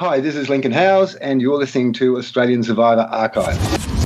[0.00, 3.97] Hi, this is Lincoln Howes, and you're listening to Australian Survivor Archive.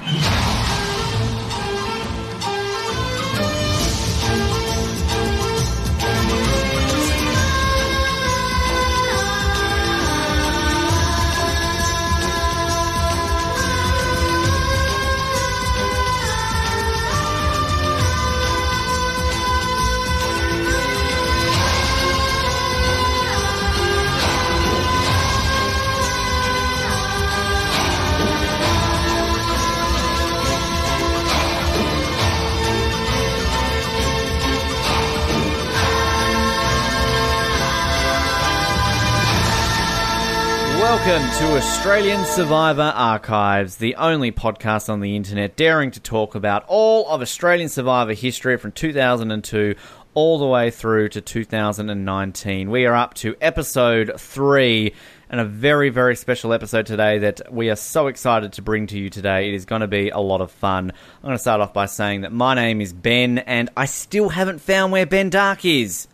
[41.57, 47.21] Australian Survivor Archives, the only podcast on the internet daring to talk about all of
[47.21, 49.75] Australian Survivor history from 2002
[50.15, 52.71] all the way through to 2019.
[52.71, 54.95] We are up to episode three
[55.29, 58.99] and a very, very special episode today that we are so excited to bring to
[58.99, 59.49] you today.
[59.49, 60.91] It is going to be a lot of fun.
[60.91, 64.31] I'm going to start off by saying that my name is Ben and I still
[64.31, 66.09] haven't found where Ben Dark is.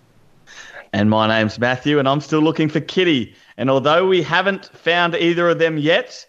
[0.92, 3.34] And my name's Matthew, and I'm still looking for Kitty.
[3.58, 6.24] And although we haven't found either of them yet,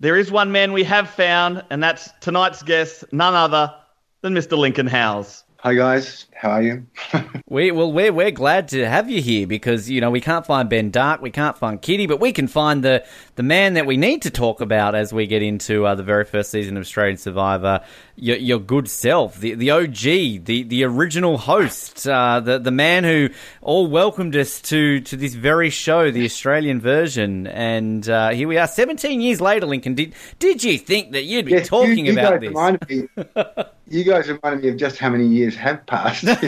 [0.00, 3.72] there is one man we have found, and that's tonight's guest, none other
[4.20, 4.58] than Mr.
[4.58, 5.44] Lincoln Howes.
[5.58, 6.26] Hi, guys.
[6.34, 6.86] How are you?
[7.48, 10.68] We well, we're we're glad to have you here because you know we can't find
[10.68, 13.04] Ben Dark, we can't find Kitty, but we can find the
[13.36, 16.24] the man that we need to talk about as we get into uh, the very
[16.24, 17.82] first season of Australian Survivor.
[18.16, 20.00] Your, your good self, the the OG,
[20.44, 23.28] the the original host, uh, the the man who
[23.62, 28.58] all welcomed us to to this very show, the Australian version, and uh, here we
[28.58, 29.66] are, seventeen years later.
[29.66, 32.58] Lincoln, did did you think that you'd be Yes, talking you, you about this?
[32.88, 33.08] Me,
[33.88, 36.24] you guys reminded me of just how many years have passed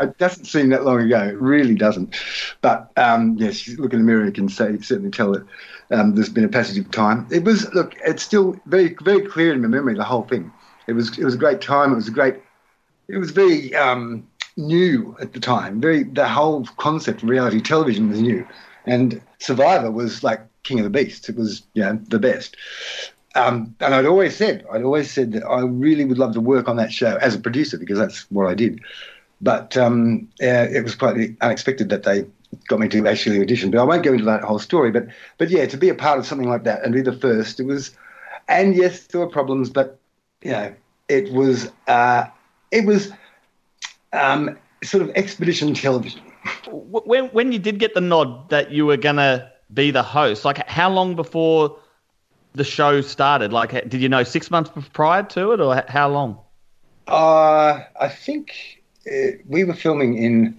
[0.00, 1.22] It doesn't seem that long ago.
[1.22, 2.16] It really doesn't.
[2.60, 5.46] But um, yes, you look in the mirror and can say, certainly tell that
[5.90, 7.26] um, there's been a passage of time.
[7.30, 10.52] It was look, it's still very very clear in my memory the whole thing.
[10.86, 11.92] It was it was a great time.
[11.92, 12.36] It was a great.
[13.08, 14.26] It was very um,
[14.56, 15.80] new at the time.
[15.80, 18.46] Very the whole concept of reality television was new,
[18.86, 21.28] and Survivor was like king of the beasts.
[21.28, 22.56] It was you know the best.
[23.34, 26.68] Um, and I'd always said, I'd always said that I really would love to work
[26.68, 28.80] on that show as a producer because that's what I did.
[29.40, 32.26] But um, uh, it was quite unexpected that they
[32.68, 33.70] got me to actually audition.
[33.70, 34.90] But I won't go into that whole story.
[34.90, 35.06] But
[35.38, 37.64] but yeah, to be a part of something like that and be the first, it
[37.64, 37.96] was.
[38.48, 39.98] And yes, there were problems, but
[40.42, 40.74] you know,
[41.08, 42.26] it was uh,
[42.70, 43.12] it was
[44.12, 46.20] um, sort of expedition television.
[46.70, 50.66] When when you did get the nod that you were gonna be the host, like
[50.68, 51.78] how long before
[52.54, 53.52] the show started?
[53.52, 56.38] Like, did you know six months prior to it, or how long?
[57.06, 60.58] Uh, I think uh, we were filming in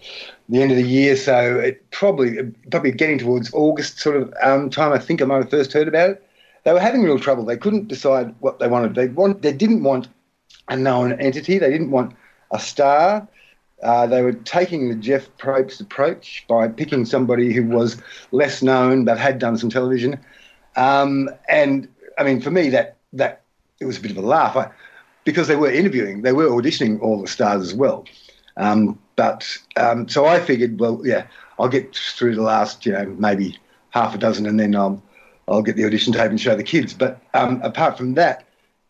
[0.50, 4.70] the end of the year, so it probably probably getting towards August sort of um,
[4.70, 4.92] time.
[4.92, 6.30] I think I might have first heard about it.
[6.64, 7.46] They were having real trouble.
[7.46, 8.96] They couldn't decide what they wanted.
[8.96, 10.08] They want they didn't want
[10.68, 11.58] a known entity.
[11.58, 12.16] They didn't want
[12.52, 13.28] a star.
[13.82, 19.04] Uh, they were taking the Jeff Probst approach by picking somebody who was less known
[19.04, 20.18] but had done some television.
[20.76, 23.42] Um, and I mean, for me, that that
[23.80, 24.70] it was a bit of a laugh I,
[25.24, 28.06] because they were interviewing, they were auditioning all the stars as well.
[28.58, 31.28] Um, but um, so I figured, well, yeah,
[31.60, 33.58] I'll get through the last, you know, maybe
[33.92, 35.02] half a dozen, and then I'll
[35.48, 36.94] I'll get the audition tape and show the kids.
[36.94, 38.46] But um, apart from that,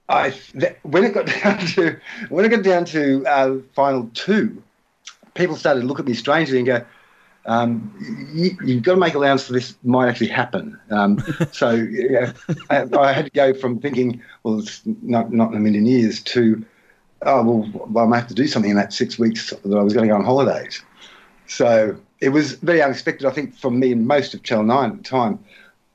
[0.09, 4.61] I th- when it got down to when it got down to uh, final two,
[5.33, 6.85] people started to look at me strangely and go,
[7.45, 7.93] um,
[8.33, 10.79] you, you've got to make allowance for this might actually happen.
[10.89, 12.33] Um, so yeah,
[12.69, 16.21] I, I had to go from thinking, well, it's not, not in a million years,
[16.21, 16.63] to,
[17.23, 19.81] oh, well, well, I might have to do something in that six weeks that I
[19.81, 20.81] was going to go on holidays.
[21.47, 24.97] So it was very unexpected, I think, for me and most of Channel 9 at
[24.97, 25.39] the time.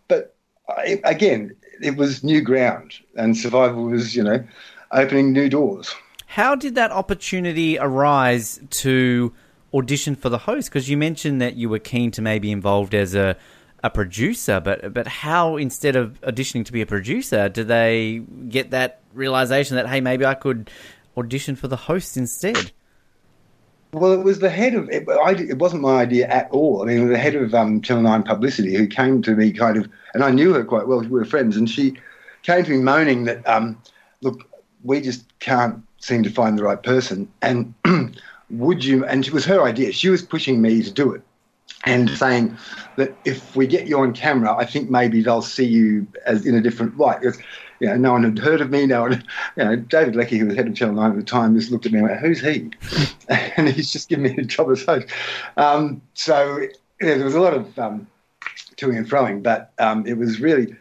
[0.08, 0.34] But
[0.68, 4.44] I, again, it was new ground, and survival was, you know,
[4.92, 5.94] opening new doors.
[6.26, 9.32] How did that opportunity arise to
[9.74, 10.68] audition for the host?
[10.68, 13.36] Because you mentioned that you were keen to maybe involved as a
[13.84, 18.70] a producer, but but how instead of auditioning to be a producer, do they get
[18.70, 20.70] that realization that hey, maybe I could
[21.16, 22.72] audition for the host instead?
[23.92, 25.08] Well, it was the head of it.
[25.08, 26.82] I, it wasn't my idea at all.
[26.82, 29.88] I mean, the head of um, Channel Nine Publicity who came to me, kind of,
[30.12, 31.00] and I knew her quite well.
[31.00, 31.94] We were friends, and she
[32.42, 33.80] came to me moaning that, um,
[34.20, 34.46] look,
[34.84, 37.72] we just can't seem to find the right person, and
[38.50, 39.04] would you?
[39.04, 39.92] And it was her idea.
[39.92, 41.22] She was pushing me to do it,
[41.84, 42.56] and saying
[42.96, 46.54] that if we get you on camera, I think maybe they'll see you as in
[46.54, 47.20] a different light.
[47.20, 47.38] Because,
[47.80, 48.86] you know, no one had heard of me.
[48.86, 49.24] No one,
[49.56, 51.86] you know, David Leckie, who was head of Channel 9 at the time, just looked
[51.86, 52.70] at me and went, who's he?
[53.28, 55.06] and he's just given me a job as host.
[55.56, 56.66] Um, so
[57.00, 58.06] there was a lot of um,
[58.76, 60.74] to and froing, but um, it was really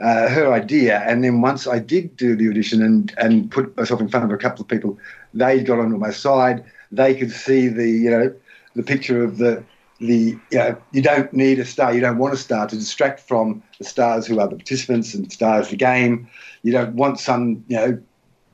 [0.00, 1.00] uh, her idea.
[1.00, 4.30] And then once I did do the audition and, and put myself in front of
[4.30, 4.98] a couple of people,
[5.32, 6.64] they got onto my side.
[6.92, 8.34] They could see the, you know,
[8.74, 9.64] the picture of the,
[10.00, 13.20] the, you know, you don't need a star, you don't want a star to distract
[13.20, 16.28] from the stars who are the participants and stars the game.
[16.62, 18.02] You don't want some, you know,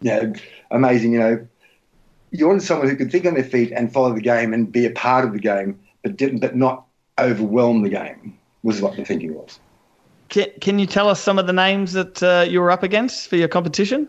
[0.03, 0.33] you know,
[0.71, 1.47] amazing, you know,
[2.31, 4.87] you wanted someone who could think on their feet and follow the game and be
[4.87, 6.87] a part of the game, but didn't, but not
[7.19, 8.37] overwhelm the game.
[8.63, 9.59] Was what the thinking was.
[10.29, 13.29] Can, can you tell us some of the names that uh, you were up against
[13.29, 14.07] for your competition?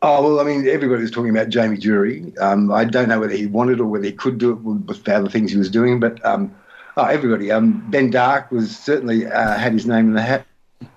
[0.00, 2.32] Oh well, I mean, everybody was talking about Jamie Durie.
[2.38, 5.16] Um, I don't know whether he wanted or whether he could do it with the
[5.16, 6.54] other things he was doing, but um,
[6.96, 7.50] oh, everybody.
[7.50, 10.46] Um, ben Dark was certainly uh, had his name in the hat.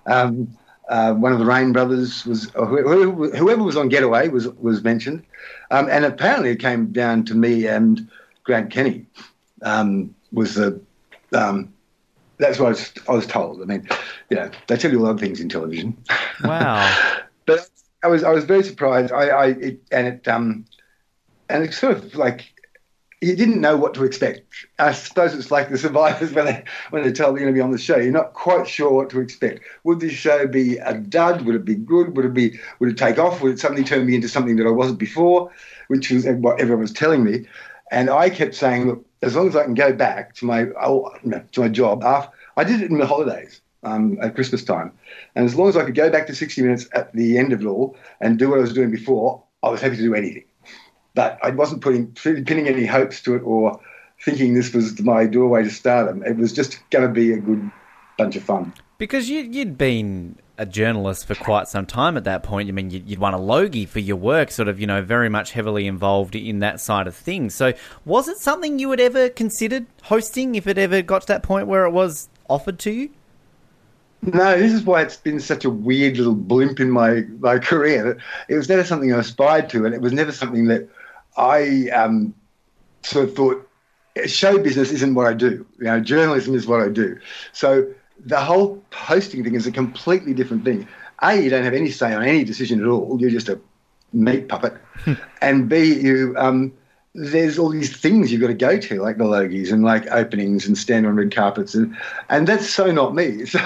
[0.05, 0.55] Um,
[0.89, 5.23] uh, one of the Reyne brothers was whoever, whoever, was on Getaway was was mentioned,
[5.71, 8.07] um, and apparently it came down to me and
[8.43, 9.05] Grant Kenny
[9.63, 10.79] um, was the.
[11.33, 11.73] Um,
[12.37, 13.61] that's what I was, I was, told.
[13.61, 13.87] I mean,
[14.29, 15.95] you know, they tell you a lot of things in television.
[16.43, 17.19] Wow.
[17.45, 17.69] but
[18.03, 19.11] I was I was very surprised.
[19.11, 20.65] I, I it, and it um
[21.49, 22.53] and it's sort of like
[23.21, 24.41] you didn't know what to expect.
[24.79, 27.71] I suppose it's like the survivors when they when they tell you to be on
[27.71, 27.97] the show.
[27.97, 29.61] You're not quite sure what to expect.
[29.83, 31.43] Would this show be a dud?
[31.43, 32.15] Would it be good?
[32.17, 33.41] Would it be would it take off?
[33.41, 35.51] Would it suddenly turn me into something that I wasn't before?
[35.87, 37.45] Which was what everyone was telling me.
[37.91, 41.59] And I kept saying, look, as long as I can go back to my to
[41.59, 44.91] my job, after, I did it in the holidays um, at Christmas time,
[45.35, 47.61] and as long as I could go back to 60 minutes at the end of
[47.61, 50.43] it all and do what I was doing before, I was happy to do anything
[51.13, 53.79] but I wasn't putting pinning any hopes to it or
[54.23, 56.23] thinking this was my doorway to stardom.
[56.23, 57.69] It was just going to be a good
[58.17, 58.73] bunch of fun.
[58.97, 62.69] Because you, you'd been a journalist for quite some time at that point.
[62.69, 65.53] I mean, you'd, won a Logie for your work, sort of, you know, very much
[65.53, 67.55] heavily involved in that side of things.
[67.55, 67.73] So,
[68.05, 71.67] was it something you had ever considered hosting if it ever got to that point
[71.67, 73.09] where it was offered to you?
[74.21, 78.19] No, this is why it's been such a weird little blimp in my, my career.
[78.47, 80.87] It was never something I aspired to, and it was never something that
[81.37, 82.35] I um,
[83.01, 83.67] sort of thought
[84.25, 85.65] show business isn't what I do.
[85.79, 87.17] You know, journalism is what I do.
[87.53, 87.91] So
[88.25, 90.87] the whole posting thing is a completely different thing.
[91.21, 93.17] A, you don't have any say on any decision at all.
[93.19, 93.59] You're just a
[94.13, 94.73] meat puppet.
[95.41, 96.73] And B, you um,
[97.13, 100.65] there's all these things you've got to go to, like the Logies and like openings
[100.65, 101.95] and stand on red carpets, and
[102.29, 103.45] and that's so not me.
[103.51, 103.59] So,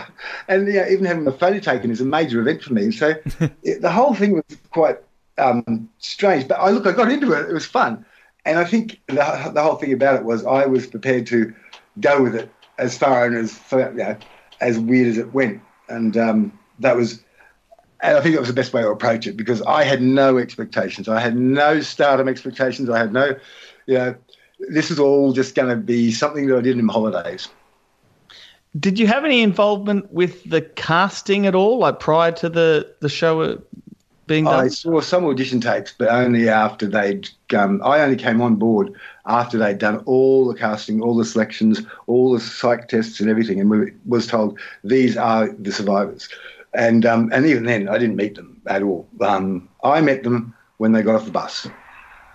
[0.48, 2.92] and yeah, even having a photo taken is a major event for me.
[2.92, 3.14] So
[3.64, 4.98] it, the whole thing was quite
[5.38, 6.48] um, strange.
[6.48, 7.50] But I look, I got into it.
[7.50, 8.04] It was fun,
[8.46, 11.54] and I think the, the whole thing about it was I was prepared to
[12.00, 14.18] go with it as far and as you know,
[14.60, 17.22] as weird as it went, and um, that was.
[18.06, 20.38] And I think that was the best way to approach it because I had no
[20.38, 21.08] expectations.
[21.10, 22.90] I had no stardom expectations.
[22.90, 23.36] I had no,
[23.88, 24.16] you know,
[24.70, 27.50] this is all just going to be something that I did in holidays.
[28.80, 33.10] Did you have any involvement with the casting at all, like prior to the the
[33.10, 33.62] show
[34.28, 34.66] being done?
[34.66, 37.30] I saw some audition tapes, but only after they'd.
[37.56, 38.94] Um, I only came on board
[39.26, 43.62] after they'd done all the casting, all the selections, all the psych tests, and everything,
[43.62, 46.28] and we was told these are the survivors.
[46.76, 49.08] And um, and even then, I didn't meet them at all.
[49.22, 51.68] Um, I met them when they got off the bus.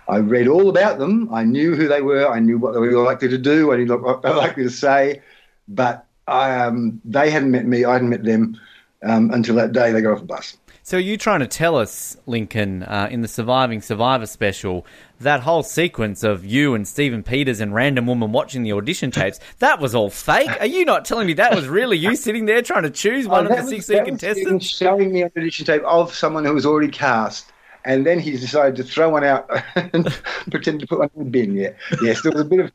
[0.07, 1.29] I read all about them.
[1.33, 2.27] I knew who they were.
[2.27, 3.71] I knew what they were likely to do.
[3.71, 5.21] I knew what they were likely to say.
[5.67, 7.85] But I, um, they hadn't met me.
[7.85, 8.59] I hadn't met them
[9.03, 10.57] um, until that day they got off the bus.
[10.83, 14.83] So, are you trying to tell us, Lincoln, uh, in the Surviving Survivor special,
[15.19, 19.39] that whole sequence of you and Stephen Peters and Random Woman watching the audition tapes,
[19.59, 20.49] that was all fake?
[20.59, 23.45] Are you not telling me that was really you sitting there trying to choose one
[23.45, 24.65] oh, of the 16 contestants?
[24.65, 27.51] showing me an audition tape of someone who was already cast.
[27.85, 30.05] And then he decided to throw one out and
[30.51, 31.55] pretend to put one in the bin.
[31.55, 32.71] Yeah, yes, there was a bit of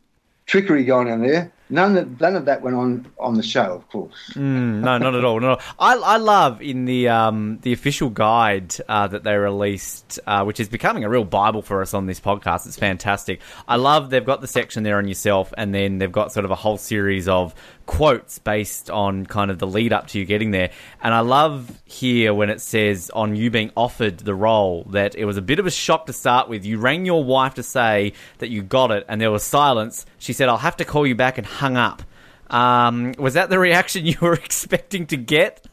[0.46, 1.52] trickery going on there.
[1.68, 4.14] None of, none of that went on on the show, of course.
[4.34, 5.40] Mm, no, not at all.
[5.40, 10.44] No, I, I love in the um, the official guide uh, that they released, uh,
[10.44, 12.66] which is becoming a real bible for us on this podcast.
[12.66, 13.40] It's fantastic.
[13.66, 16.52] I love they've got the section there on yourself, and then they've got sort of
[16.52, 17.52] a whole series of
[17.86, 20.70] quotes based on kind of the lead up to you getting there.
[21.02, 25.24] And I love here when it says on you being offered the role that it
[25.24, 26.64] was a bit of a shock to start with.
[26.64, 30.06] You rang your wife to say that you got it, and there was silence.
[30.18, 32.02] She said, "I'll have to call you back and." hung up.
[32.48, 35.66] Um, was that the reaction you were expecting to get?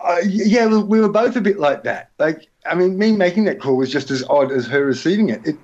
[0.00, 2.10] Uh, yeah, we were both a bit like that.
[2.18, 5.46] Like, I mean, me making that call was just as odd as her receiving it.
[5.46, 5.56] it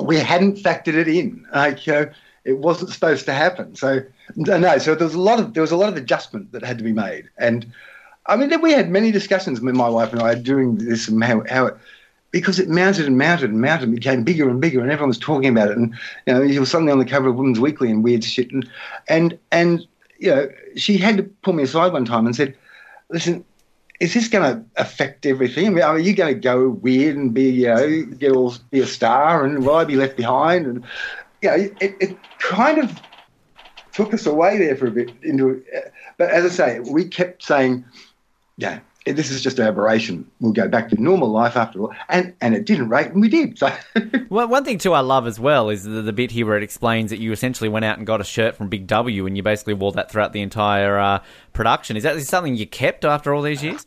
[0.00, 1.46] we hadn't factored it in.
[1.54, 2.06] Like, uh,
[2.44, 3.76] it wasn't supposed to happen.
[3.76, 4.02] So,
[4.36, 4.78] no.
[4.78, 6.84] So there was a lot of there was a lot of adjustment that had to
[6.84, 7.28] be made.
[7.38, 7.72] And
[8.26, 11.42] I mean, we had many discussions with my wife and I during this and how,
[11.48, 11.76] how it
[12.30, 15.18] because it mounted and mounted and mounted and became bigger and bigger and everyone was
[15.18, 15.92] talking about it and
[16.26, 18.70] you know you were suddenly on the cover of Women's Weekly and weird shit and
[19.08, 19.84] and and
[20.20, 22.54] you know, she had to pull me aside one time and said,
[23.08, 23.44] "Listen,
[23.98, 25.66] is this going to affect everything?
[25.66, 28.80] I mean, are you going to go weird and be, you know, get all be
[28.80, 30.84] a star, and will I be left behind?" And
[31.42, 33.00] you know, it, it kind of
[33.92, 35.62] took us away there for a bit into.
[36.16, 37.84] But as I say, we kept saying,
[38.56, 40.30] "Yeah, this is just an aberration.
[40.40, 41.94] We'll go back to normal life after all.
[42.08, 43.58] And and it didn't rate, and we did.
[43.58, 43.72] So.
[44.28, 46.62] well, one thing too I love as well is the, the, bit here where it
[46.62, 49.42] explains that you essentially went out and got a shirt from Big W, and you
[49.42, 51.96] basically wore that throughout the entire uh, production.
[51.96, 53.86] Is that is something you kept after all these years?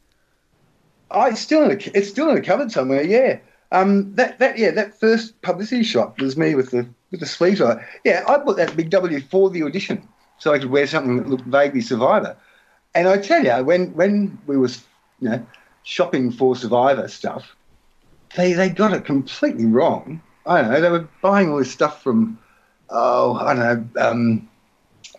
[1.12, 3.04] I it's still in a, it's still in a cupboard somewhere.
[3.04, 3.40] Yeah.
[3.72, 7.62] Um, that that yeah that first publicity shot was me with the with the sleeves
[7.62, 7.80] on.
[8.04, 10.06] Yeah, I bought that Big W for the audition
[10.40, 12.36] so I could wear something that looked vaguely Survivor.
[12.96, 14.84] And I tell you, when when we was
[15.22, 15.46] you know,
[15.84, 17.56] shopping for Survivor stuff,
[18.36, 20.22] they they got it completely wrong.
[20.48, 20.82] I don't know.
[20.82, 22.38] They were buying all this stuff from,
[22.90, 24.50] oh, I don't know, um,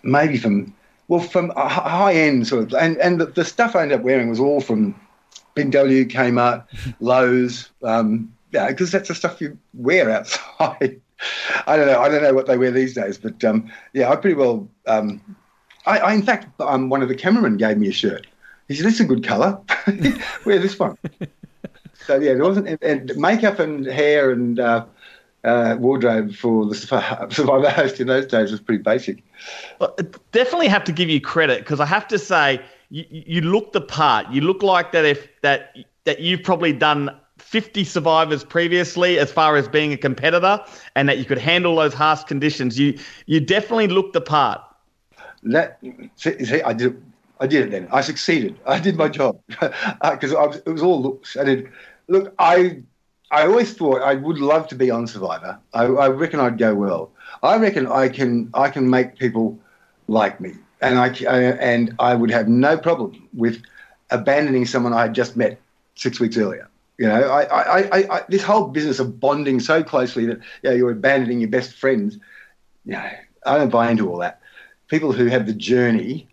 [0.02, 0.74] maybe from,
[1.06, 4.28] well, from high end sort of, and and the, the, stuff I ended up wearing
[4.28, 5.00] was all from
[5.54, 6.66] Big W, Kmart,
[7.00, 11.00] Lowe's, um, yeah, because that's the stuff you wear outside.
[11.66, 12.00] I don't know.
[12.00, 14.68] I don't know what they wear these days, but um, yeah, I pretty well.
[14.86, 15.36] Um,
[15.86, 18.26] I, I, in fact, um, one of the cameramen gave me a shirt
[18.68, 19.60] he said, "This is a good colour.
[20.44, 20.96] Wear this one."
[22.06, 24.86] so yeah, there wasn't and makeup and hair and uh,
[25.44, 26.74] uh, wardrobe for the
[27.30, 29.22] Survivor host in those days was pretty basic.
[29.78, 29.96] Well,
[30.32, 33.80] definitely have to give you credit because I have to say you, you look the
[33.80, 34.30] part.
[34.30, 37.10] You look like that if that that you've probably done
[37.44, 40.58] 50 survivors previously as far as being a competitor
[40.96, 42.78] and that you could handle those harsh conditions.
[42.78, 44.60] You you definitely looked the part.
[45.44, 45.78] That
[46.16, 47.00] see, see I did
[47.38, 47.86] I did it then.
[47.92, 48.58] I succeeded.
[48.66, 51.36] I did my job because uh, it was all looks.
[51.36, 51.68] I did.
[52.08, 52.82] Look, I
[53.30, 55.58] I always thought I would love to be on Survivor.
[55.74, 57.12] I, I reckon I'd go well.
[57.42, 59.58] I reckon I can I can make people
[60.08, 63.62] like me, and I and I would have no problem with
[64.10, 65.60] abandoning someone I had just met
[65.94, 66.68] six weeks earlier.
[66.98, 70.70] You know, I, I, I, I this whole business of bonding so closely that you
[70.70, 72.18] know, you're abandoning your best friends.
[72.84, 73.10] You know,
[73.46, 74.40] I don't buy into all that.
[74.88, 76.28] People who have the journey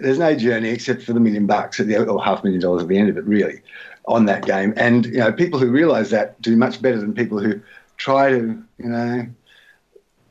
[0.00, 2.88] there's no journey except for the million bucks at the, or half million dollars at
[2.88, 3.60] the end of it, really,
[4.06, 4.72] on that game.
[4.76, 7.60] And you know, people who realise that do much better than people who
[7.96, 9.26] try to, you know,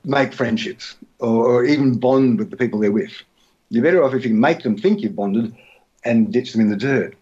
[0.04, 3.14] make friendships or, or even bond with the people they're with.
[3.70, 5.56] You're better off if you make them think you've bonded
[6.04, 7.16] and ditch them in the dirt.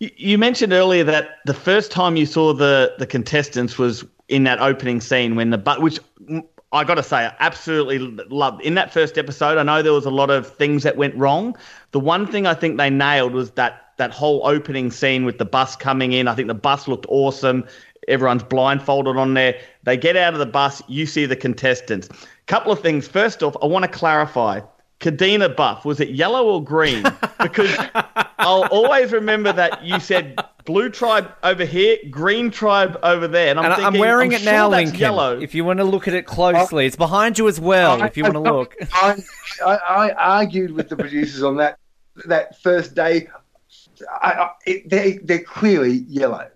[0.00, 4.58] You mentioned earlier that the first time you saw the the contestants was in that
[4.58, 6.00] opening scene when the but which
[6.72, 9.58] I got to say, I absolutely loved in that first episode.
[9.58, 11.56] I know there was a lot of things that went wrong.
[11.90, 15.44] The one thing I think they nailed was that that whole opening scene with the
[15.44, 16.28] bus coming in.
[16.28, 17.66] I think the bus looked awesome.
[18.08, 19.58] Everyone's blindfolded on there.
[19.82, 20.82] They get out of the bus.
[20.88, 22.08] You see the contestants.
[22.46, 23.06] Couple of things.
[23.06, 24.60] First off, I want to clarify.
[25.00, 27.04] Kadena buff was it yellow or green?
[27.40, 27.74] Because
[28.38, 33.48] I'll always remember that you said blue tribe over here, green tribe over there.
[33.48, 35.00] And I'm, and thinking, I'm wearing I'm it now, sure Lincoln.
[35.00, 35.40] Yellow.
[35.40, 38.02] If you want to look at it closely, it's behind you as well.
[38.02, 39.16] I, if you want to look, I,
[39.64, 41.78] I, argued with the producers on that
[42.26, 43.28] that first day.
[44.66, 46.46] It, they, they're clearly yellow.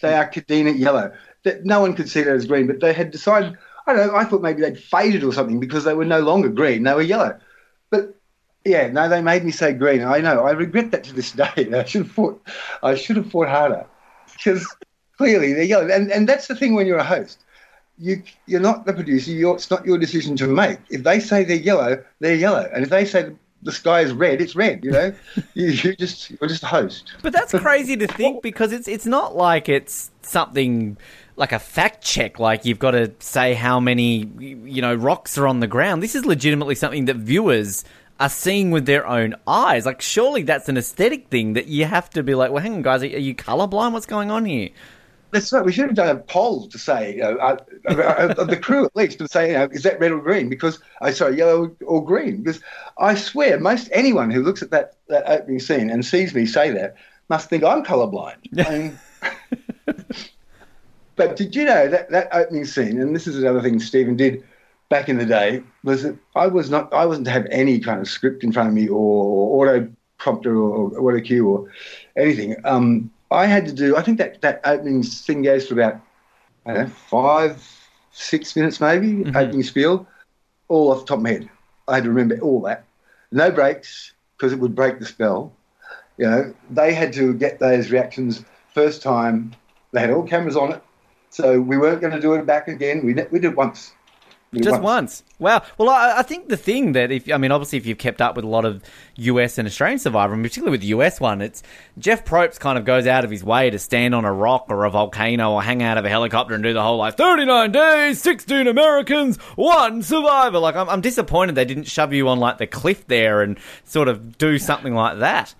[0.00, 1.12] They are Kadena yellow.
[1.42, 3.58] That no one could see that as green, but they had decided.
[3.88, 4.16] I don't know.
[4.16, 7.02] I thought maybe they'd faded or something because they were no longer green; they were
[7.02, 7.36] yellow.
[7.90, 8.14] But
[8.64, 10.02] yeah, no, they made me say green.
[10.02, 10.44] I know.
[10.44, 11.72] I regret that to this day.
[11.74, 12.46] I should have fought.
[12.82, 13.86] I should have fought harder
[14.32, 14.66] because
[15.16, 15.88] clearly they're yellow.
[15.88, 17.44] And and that's the thing when you're a host.
[17.98, 19.32] You you're not the producer.
[19.32, 20.78] You're, it's not your decision to make.
[20.90, 22.70] If they say they're yellow, they're yellow.
[22.72, 24.84] And if they say the sky is red, it's red.
[24.84, 25.14] You know,
[25.54, 27.12] you, you just you're just a host.
[27.22, 30.96] But that's crazy to think because it's it's not like it's something
[31.38, 32.38] like a fact check.
[32.38, 36.02] Like you've got to say how many you know rocks are on the ground.
[36.02, 37.84] This is legitimately something that viewers
[38.20, 39.86] are seeing with their own eyes.
[39.86, 42.82] Like, surely that's an aesthetic thing that you have to be like, well, hang on,
[42.82, 43.92] guys, are, you colorblind?
[43.92, 44.70] What's going on here?
[45.30, 45.64] That's right.
[45.64, 48.96] We should have done a poll to say, you know, uh, of the crew at
[48.96, 50.48] least, to say, you know, is that red or green?
[50.48, 52.42] Because, I uh, sorry, yellow or green?
[52.42, 52.60] Because
[52.98, 56.70] I swear, most anyone who looks at that, that opening scene and sees me say
[56.70, 56.96] that
[57.28, 58.38] must think I'm colorblind.
[58.66, 58.98] I mean,
[61.18, 63.00] but did you know that that opening scene?
[63.00, 64.42] And this is another thing Stephen did
[64.88, 68.00] back in the day was that I was not I wasn't to have any kind
[68.00, 71.70] of script in front of me or, or auto prompter or, or auto cue or
[72.16, 72.56] anything.
[72.64, 73.96] Um, I had to do.
[73.96, 76.00] I think that that opening thing goes for about
[76.64, 77.62] I don't know five
[78.12, 79.36] six minutes maybe mm-hmm.
[79.36, 80.06] opening spiel,
[80.68, 81.48] all off the top of my head.
[81.86, 82.84] I had to remember all that.
[83.32, 85.52] No breaks because it would break the spell.
[86.16, 88.44] You know, they had to get those reactions
[88.74, 89.54] first time.
[89.92, 90.82] They had all cameras on it,
[91.30, 93.04] so we weren't going to do it back again.
[93.04, 93.92] We we did it once
[94.54, 95.22] Just once.
[95.38, 95.62] Wow.
[95.76, 98.34] Well, I, I, think the thing that if I mean, obviously, if you've kept up
[98.34, 98.82] with a lot of
[99.16, 101.62] US and Australian Survivor, and particularly with the US one, it's
[101.98, 104.86] Jeff Probst kind of goes out of his way to stand on a rock or
[104.86, 108.22] a volcano or hang out of a helicopter and do the whole like 39 days,
[108.22, 110.58] 16 Americans, one survivor.
[110.58, 114.08] Like, I'm, I'm disappointed they didn't shove you on like the cliff there and sort
[114.08, 115.54] of do something like that.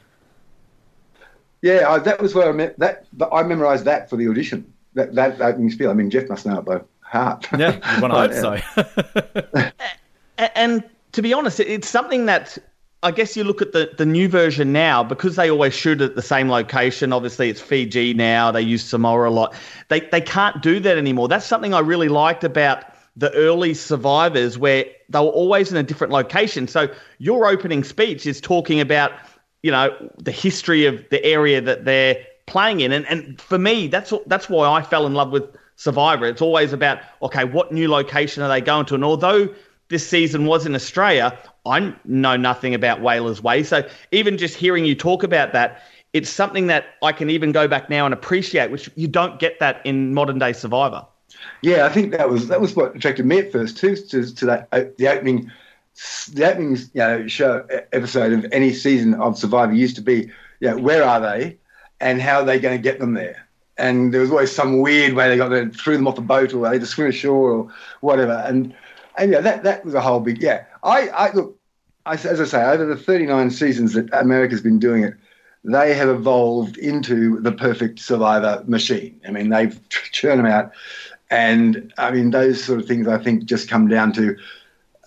[1.60, 3.06] Yeah, I, that was where I met that.
[3.32, 4.72] I memorized that for the audition.
[4.99, 5.90] That that opening spiel.
[5.90, 7.47] I mean, Jeff must know it by heart.
[7.57, 8.62] Yeah, you want to hope
[9.55, 9.73] so.
[10.57, 12.59] and to be honest, it's something that
[13.05, 16.17] I guess you look at the, the new version now because they always shoot at
[16.17, 17.12] the same location.
[17.12, 18.50] Obviously, it's Fiji now.
[18.50, 19.55] They use Samoa a lot.
[19.87, 21.28] They they can't do that anymore.
[21.28, 22.85] That's something I really liked about
[23.17, 26.67] the early survivors, where they were always in a different location.
[26.67, 26.88] So
[27.19, 29.12] your opening speech is talking about
[29.62, 32.17] you know the history of the area that they're
[32.49, 35.45] playing in, and and for me, that's that's why I fell in love with
[35.76, 36.26] Survivor.
[36.26, 38.95] It's always about, okay, what new location are they going to?
[38.95, 39.55] And although
[39.88, 43.62] this season was in Australia, I know nothing about Whalers Way.
[43.62, 47.69] So even just hearing you talk about that, it's something that I can even go
[47.69, 51.07] back now and appreciate, which you don't get that in modern day Survivor.
[51.62, 54.47] Yeah, I think that was that was what attracted me at first too to, to
[54.47, 55.50] that uh, the opening
[56.33, 60.71] the opening you know, show episode of any season of Survivor used to be, you
[60.71, 61.59] know, where are they,
[62.00, 63.49] and how are they going to get them there?
[63.78, 66.52] and there was always some weird way they got there, threw them off a boat
[66.52, 68.43] or they to swim ashore or whatever.
[68.47, 68.75] And
[69.17, 70.64] and yeah, that that was a whole big yeah.
[70.83, 71.57] I I look,
[72.05, 75.14] I, as I say, over the 39 seasons that America's been doing it,
[75.64, 79.21] they have evolved into the perfect survivor machine.
[79.26, 80.73] I mean, they've churned them out,
[81.31, 83.07] and I mean those sort of things.
[83.07, 84.37] I think just come down to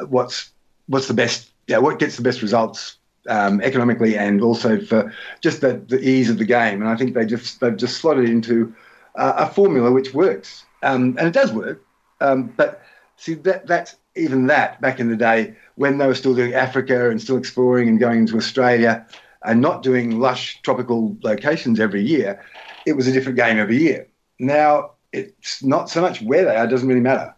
[0.08, 0.50] what's
[0.88, 1.50] what's the best.
[1.68, 6.30] Yeah, what gets the best results um, economically and also for just the, the, ease
[6.30, 6.82] of the game.
[6.82, 8.74] And I think they just they've just slotted into
[9.16, 11.84] uh, a formula which works, um, and it does work.
[12.20, 12.82] Um, but
[13.18, 17.10] see that that's even that back in the day when they were still doing Africa
[17.10, 19.06] and still exploring and going into Australia
[19.44, 22.44] and not doing lush tropical locations every year,
[22.86, 24.08] it was a different game every year.
[24.40, 27.34] Now it's not so much where they are; it doesn't really matter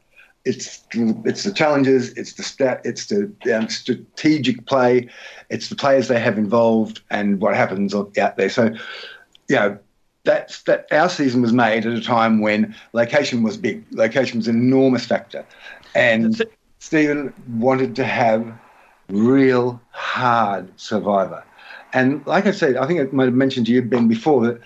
[0.45, 5.09] it's it's the challenges, it's the stat, it's the um, strategic play,
[5.49, 8.49] it's the players they have involved, and what happens out there.
[8.49, 8.65] So,
[9.47, 9.77] you know,
[10.25, 13.85] that's that our season was made at a time when location was big.
[13.91, 15.45] Location was an enormous factor,
[15.95, 16.41] and
[16.79, 18.45] Stephen wanted to have
[19.09, 21.43] real hard survivor.
[21.93, 24.61] And like I said, I think I might have mentioned to you Ben before that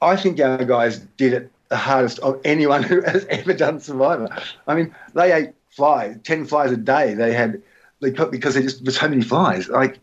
[0.00, 4.28] I think our guys did it the hardest of anyone who has ever done Survivor.
[4.66, 7.14] I mean, they ate flies, ten flies a day.
[7.14, 7.62] They had
[8.00, 9.68] they put because there just were so many flies.
[9.68, 9.98] Like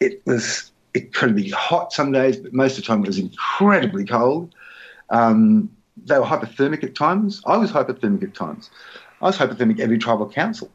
[0.00, 4.54] it was incredibly hot some days, but most of the time it was incredibly cold.
[5.10, 5.70] Um,
[6.04, 7.42] they were hypothermic at times.
[7.46, 8.70] I was hypothermic at times.
[9.20, 10.70] I was hypothermic every tribal council.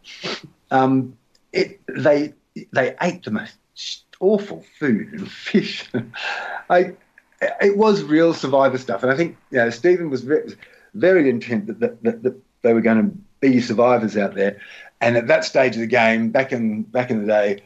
[0.71, 1.17] Um,
[1.51, 2.33] it, they
[2.71, 5.89] they ate the most awful food and fish.
[6.69, 6.95] I
[7.41, 10.53] it was real survivor stuff, and I think you know, Stephen was very,
[10.93, 14.59] very intent that, that, that, that they were going to be survivors out there.
[15.01, 17.61] And at that stage of the game, back in back in the day,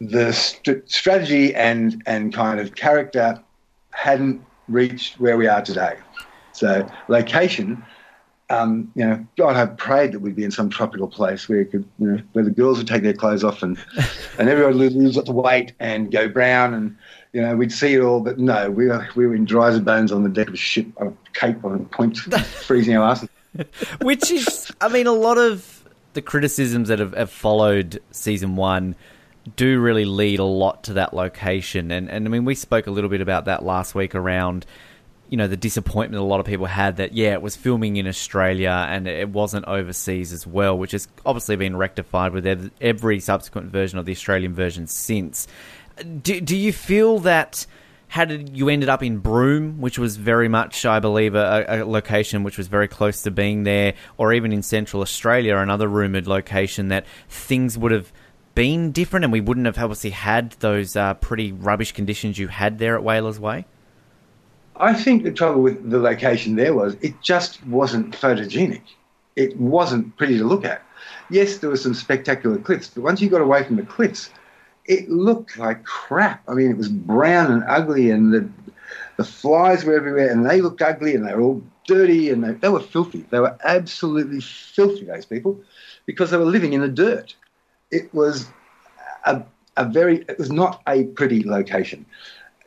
[0.00, 3.40] the st- strategy and and kind of character
[3.92, 5.96] hadn't reached where we are today.
[6.52, 7.82] So location,
[8.50, 11.88] um, you know, God, I prayed that we'd be in some tropical place where could,
[11.98, 13.78] you know, where the girls would take their clothes off and
[14.38, 16.96] and everyone would lose lots of weight and go brown and
[17.32, 19.80] you know, we'd see it all, but no, we were, we were in dry as
[19.80, 23.08] bones on the deck of a ship on a cape on a point, freezing our
[23.08, 23.28] asses.
[24.00, 28.94] Which is, I mean, a lot of the criticisms that have, have, followed season one
[29.56, 31.90] do really lead a lot to that location.
[31.90, 34.66] And, and I mean, we spoke a little bit about that last week around,
[35.28, 38.06] you know, the disappointment a lot of people had that, yeah, it was filming in
[38.06, 43.72] Australia and it wasn't overseas as well, which has obviously been rectified with every subsequent
[43.72, 45.48] version of the Australian version since
[46.22, 47.66] do, do you feel that
[48.08, 52.42] had you ended up in Broome, which was very much, I believe, a, a, location
[52.42, 56.88] which was very close to being there, or even in Central Australia, another rumoured location,
[56.88, 58.12] that things would have
[58.54, 62.78] been different and we wouldn't have obviously had those uh, pretty rubbish conditions you had
[62.78, 63.64] there at Whalers Way?
[64.76, 68.82] I think the trouble with the location there was it just wasn't photogenic.
[69.36, 70.82] It wasn't pretty to look at.
[71.30, 74.28] Yes, there were some spectacular cliffs, but once you got away from the cliffs,
[74.84, 76.42] it looked like crap.
[76.48, 78.48] I mean, it was brown and ugly, and the
[79.16, 82.52] the flies were everywhere, and they looked ugly, and they were all dirty, and they,
[82.52, 83.24] they were filthy.
[83.30, 85.60] They were absolutely filthy, those people,
[86.06, 87.34] because they were living in the dirt.
[87.90, 88.48] It was
[89.26, 89.42] a,
[89.76, 92.06] a very, it was not a pretty location.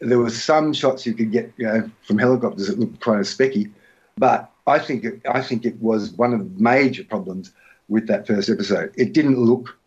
[0.02, 3.72] There were some shots you could get, you know, from helicopters that looked of specky,
[4.18, 7.52] but I think it, I think it was one of the major problems
[7.88, 8.94] with that first episode.
[8.98, 9.78] It didn't look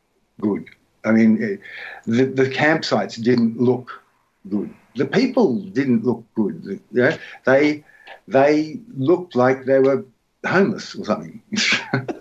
[0.41, 0.69] good.
[1.05, 1.61] I mean, it,
[2.07, 4.03] the, the campsites didn't look
[4.49, 4.73] good.
[4.97, 6.81] The people didn't look good.
[6.91, 7.85] Know, they
[8.27, 10.05] they looked like they were
[10.47, 11.43] homeless or something.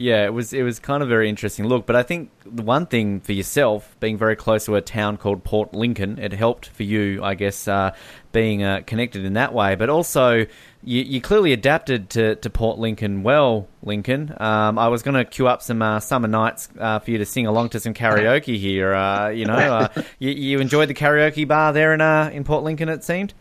[0.00, 1.84] Yeah, it was it was kind of a very interesting look.
[1.84, 5.44] But I think the one thing for yourself, being very close to a town called
[5.44, 7.94] Port Lincoln, it helped for you, I guess, uh,
[8.32, 9.74] being uh, connected in that way.
[9.74, 10.46] But also,
[10.82, 14.34] you, you clearly adapted to, to Port Lincoln well, Lincoln.
[14.40, 17.26] Um, I was going to queue up some uh, summer nights uh, for you to
[17.26, 18.94] sing along to some karaoke here.
[18.94, 22.00] Uh, you know, uh, you, you enjoyed the karaoke bar there in
[22.34, 22.88] in Port Lincoln.
[22.88, 23.34] It seemed.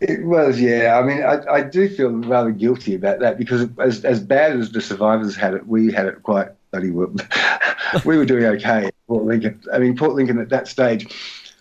[0.00, 0.98] It was, yeah.
[0.98, 4.70] I mean, I, I do feel rather guilty about that because as as bad as
[4.70, 7.12] the survivors had it, we had it quite bloody well.
[8.04, 9.60] we were doing okay Port Lincoln.
[9.72, 11.12] I mean, Port Lincoln at that stage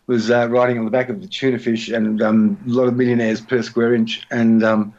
[0.06, 2.96] was uh, riding on the back of the tuna fish and um, a lot of
[2.96, 4.94] millionaires per square inch, and um,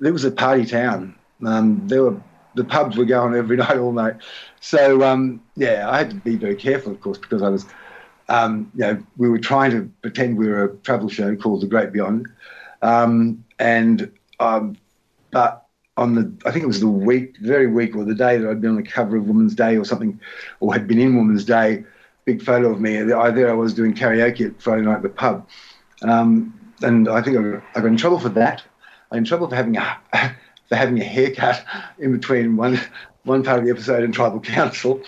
[0.00, 1.14] it was a party town.
[1.44, 2.20] Um, there were
[2.54, 4.14] the pubs were going every night, all night.
[4.60, 7.66] So um, yeah, I had to be very careful, of course, because I was,
[8.28, 11.66] um, you know, we were trying to pretend we were a travel show called The
[11.66, 12.28] Great Beyond
[12.82, 14.10] um, and
[14.40, 14.76] um,
[15.30, 18.48] but on the I think it was the week, very week or the day that
[18.48, 20.20] I'd been on the cover of Women's Day or something,
[20.60, 21.84] or had been in Women's Day.
[22.24, 22.98] Big photo of me.
[23.12, 25.48] I, there I was doing karaoke at Friday night at the pub,
[26.02, 28.64] um, and I think I, got in trouble for that.
[29.10, 29.98] I got in trouble for having a
[30.68, 31.64] for having a haircut
[31.98, 32.80] in between one
[33.22, 35.00] one part of the episode and tribal council.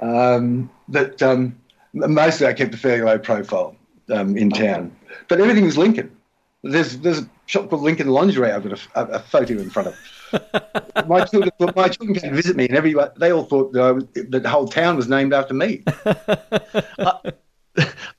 [0.00, 1.56] Um, that um,
[1.94, 3.76] mostly I kept a fairly low profile
[4.10, 4.94] um, in town,
[5.28, 6.14] but everything was Lincoln.
[6.62, 8.52] There's there's a shop called Lincoln Lingerie.
[8.52, 9.96] I've got a, a, a photo in front of.
[11.08, 14.04] my children, my children came to visit me, and everyone they all thought that, was,
[14.14, 15.82] that the whole town was named after me.
[16.06, 17.32] I,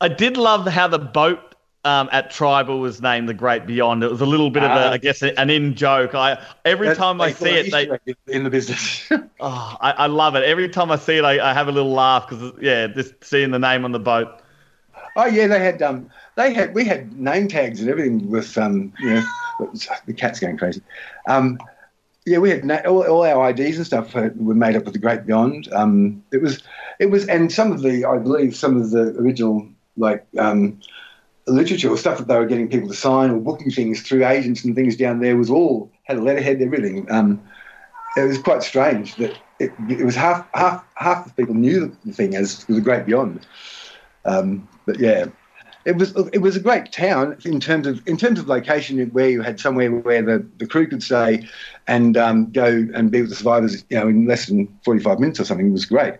[0.01, 1.53] I did love how the boat
[1.85, 4.03] um, at Tribal was named the Great Beyond.
[4.03, 6.15] It was a little bit of a, I guess, an in joke.
[6.15, 9.07] I every time I see it, they in the business.
[9.39, 10.43] oh, I, I, love it.
[10.43, 13.51] Every time I see it, I, I have a little laugh because yeah, just seeing
[13.51, 14.41] the name on the boat.
[15.15, 18.93] Oh yeah, they had um, they had we had name tags and everything with um,
[18.97, 19.29] you know,
[20.05, 20.81] the cat's going crazy.
[21.27, 21.57] Um,
[22.25, 24.99] yeah, we had na- all, all, our IDs and stuff were made up with the
[24.99, 25.71] Great Beyond.
[25.73, 26.63] Um, it was,
[26.99, 29.67] it was, and some of the, I believe, some of the original
[29.97, 30.79] like um,
[31.47, 34.63] literature or stuff that they were getting people to sign or booking things through agents
[34.63, 37.11] and things down there was all had a letterhead, everything.
[37.11, 37.41] Um,
[38.15, 42.13] it was quite strange that it, it was half half half the people knew the
[42.13, 43.45] thing as the Great Beyond.
[44.25, 45.25] Um, but yeah,
[45.85, 49.29] it was it was a great town in terms of in terms of location where
[49.29, 51.47] you had somewhere where the, the crew could stay
[51.87, 55.39] and um, go and be with the survivors you know in less than 45 minutes
[55.39, 55.71] or something.
[55.71, 56.15] Was great.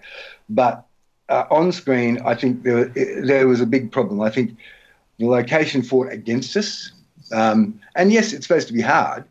[0.50, 0.86] But
[1.30, 4.22] uh, on screen I think there, there was a big problem.
[4.22, 4.58] I think
[5.20, 6.92] the location fought against us.
[7.32, 9.24] Um, and yes it's supposed to be hard.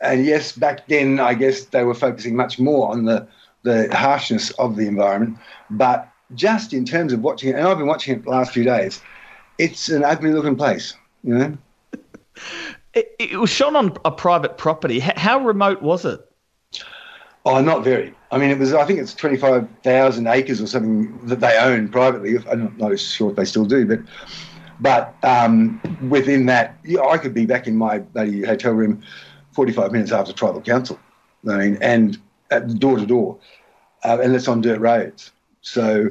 [0.00, 3.26] And yes back then I guess they were focusing much more on the
[3.62, 5.38] the harshness of the environment.
[5.70, 8.64] But just in terms of watching it and I've been watching it the last few
[8.64, 9.00] days
[9.58, 11.58] it's an ugly looking place, you know.
[12.94, 15.00] It, it, was shot on a private property.
[15.00, 16.20] How remote was it?
[17.44, 18.14] Oh, not very.
[18.30, 18.72] I mean, it was.
[18.72, 22.38] I think it's twenty five thousand acres or something that they own privately.
[22.50, 24.00] I'm not sure if they still do, but
[24.80, 29.02] but um, within that, I could be back in my bloody hotel room
[29.52, 30.98] forty five minutes after tribal council.
[31.48, 32.18] I mean, and
[32.50, 33.38] at door to door,
[34.04, 35.30] uh, and it's on dirt roads.
[35.60, 36.10] So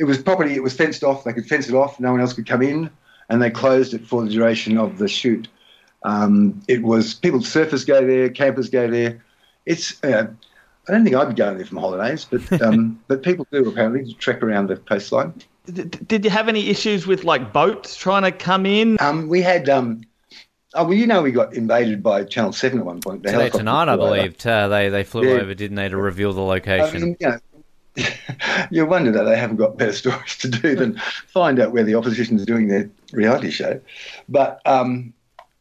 [0.00, 0.54] it was property.
[0.54, 1.24] It was fenced off.
[1.24, 2.00] They could fence it off.
[2.00, 2.90] No one else could come in,
[3.28, 5.46] and they closed it for the duration of the shoot.
[6.02, 9.22] Um, it was people, surfers go there, campers go there.
[9.66, 10.26] It's uh,
[10.88, 14.10] I don't think I'd be going there from holidays, but um, but people do apparently
[14.10, 15.34] to trek around the coastline.
[15.66, 18.96] Did, did you have any issues with like boats trying to come in?
[19.00, 19.68] Um, we had.
[19.68, 20.00] Um,
[20.72, 23.22] oh well, you know, we got invaded by Channel Seven at one point.
[23.22, 24.46] Today, tonight, I believe.
[24.46, 25.42] Uh, they they flew yeah.
[25.42, 26.96] over, didn't they, to reveal the location?
[26.96, 27.38] I mean, you know,
[28.70, 31.94] you wonder that they haven't got better stories to do than find out where the
[31.94, 33.80] opposition is doing their reality show.
[34.28, 35.12] But um,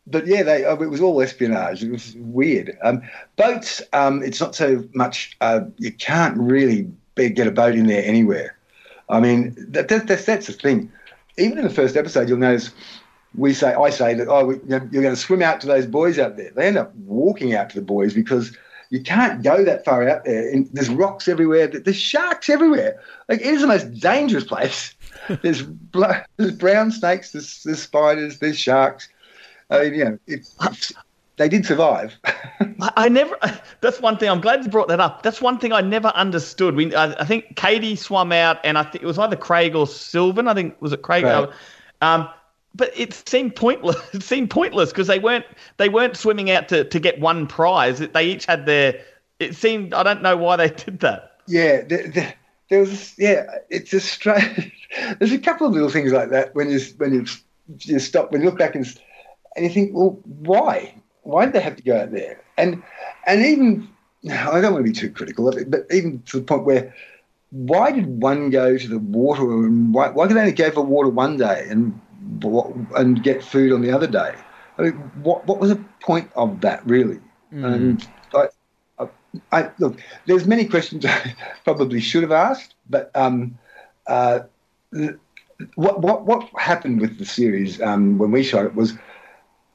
[0.08, 1.84] but yeah, they, uh, it was all espionage.
[1.84, 2.78] It was weird.
[2.82, 3.02] Um,
[3.36, 5.38] boats, um, it's not so much.
[5.42, 8.58] Uh, you can't really be, get a boat in there anywhere.
[9.10, 10.92] I mean, that, that, that's, that's the thing.
[11.38, 12.72] Even in the first episode, you'll notice
[13.36, 16.18] we say, I say that, oh, we, you're going to swim out to those buoys
[16.18, 16.52] out there.
[16.52, 18.58] They end up walking out to the buoys because
[18.90, 20.50] you can't go that far out there.
[20.50, 21.68] And there's rocks everywhere.
[21.68, 23.00] There's sharks everywhere.
[23.28, 24.96] Like it is the most dangerous place.
[25.42, 25.64] there's,
[26.38, 27.32] there's brown snakes.
[27.32, 28.40] There's, there's, spiders.
[28.40, 29.10] There's sharks.
[29.70, 30.48] I mean, you know, it,
[31.38, 32.18] they did survive.
[32.96, 33.38] I never.
[33.82, 34.30] That's one thing.
[34.30, 35.24] I'm glad you brought that up.
[35.24, 36.76] That's one thing I never understood.
[36.76, 39.88] We, I, I think Katie swam out, and I think it was either Craig or
[39.88, 40.48] Sylvan.
[40.48, 41.24] I think was it Craig.
[41.24, 41.50] Right.
[42.02, 42.30] Um,
[42.76, 43.98] but it seemed pointless.
[44.14, 45.46] It seemed pointless because they weren't
[45.78, 48.00] they weren't swimming out to, to get one prize.
[48.00, 49.02] They each had their
[49.40, 51.38] it seemed I don't know why they did that.
[51.48, 52.34] Yeah, the, the,
[52.70, 53.46] there was yeah.
[53.70, 54.72] It's a strange.
[55.20, 57.26] There's a couple of little things like that when you when you
[57.80, 58.86] you stop when you look back and
[59.56, 60.94] and you think, well, why?
[61.24, 62.42] Why did they have to go out there?
[62.58, 62.82] And
[63.26, 63.90] and even
[64.32, 66.94] I don't want to be too critical of it, but even to the point where
[67.52, 70.82] why did one go to the water and why, why could they only go for
[70.82, 72.00] water one day and
[72.96, 74.34] and get food on the other day?
[74.78, 77.20] I mean, what what was the point of that really?
[77.54, 77.74] Mm.
[77.74, 78.48] And I,
[79.00, 79.10] I,
[79.52, 83.58] I, look, there's many questions I probably should have asked, but um,
[84.08, 84.42] uh,
[85.76, 88.94] what what what happened with the series um, when we shot it was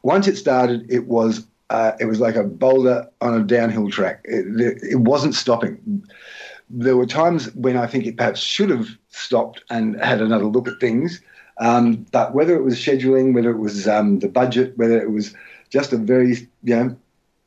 [0.02, 4.20] once it started, it was uh, it was like a boulder on a downhill track.
[4.24, 6.04] It, it, wasn't stopping.
[6.68, 10.68] There were times when I think it perhaps should have stopped and had another look
[10.68, 11.20] at things.
[11.58, 15.34] Um, but whether it was scheduling, whether it was um, the budget, whether it was
[15.70, 16.96] just a very you know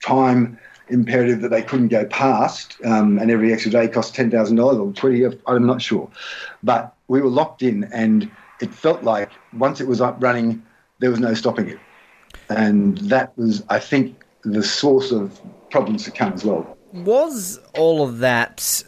[0.04, 0.58] time
[0.90, 4.78] imperative that they couldn't go past, um, and every extra day cost ten thousand dollars
[4.78, 6.10] or twenty, I'm not sure.
[6.64, 10.64] But we were locked in, and it felt like once it was up running,
[11.00, 11.80] there was no stopping it
[12.50, 16.78] and that was, I think, the source of problems to come as well.
[16.94, 18.84] Was all of that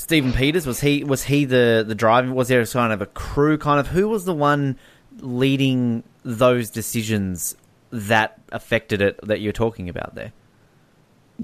[0.00, 0.66] Stephen Peters?
[0.66, 2.32] Was he was he the the driver?
[2.32, 3.58] Was there a kind of a crew?
[3.58, 4.78] Kind of who was the one
[5.18, 7.54] leading those decisions
[7.90, 10.32] that affected it that you're talking about there?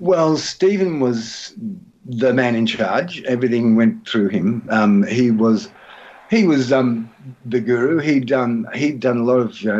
[0.01, 1.55] Well, Stephen was
[2.07, 3.23] the man in charge.
[3.25, 4.67] Everything went through him.
[4.71, 5.69] Um, he was
[6.31, 7.11] he was um,
[7.45, 7.99] the guru.
[7.99, 9.71] He'd done he'd done a lot of you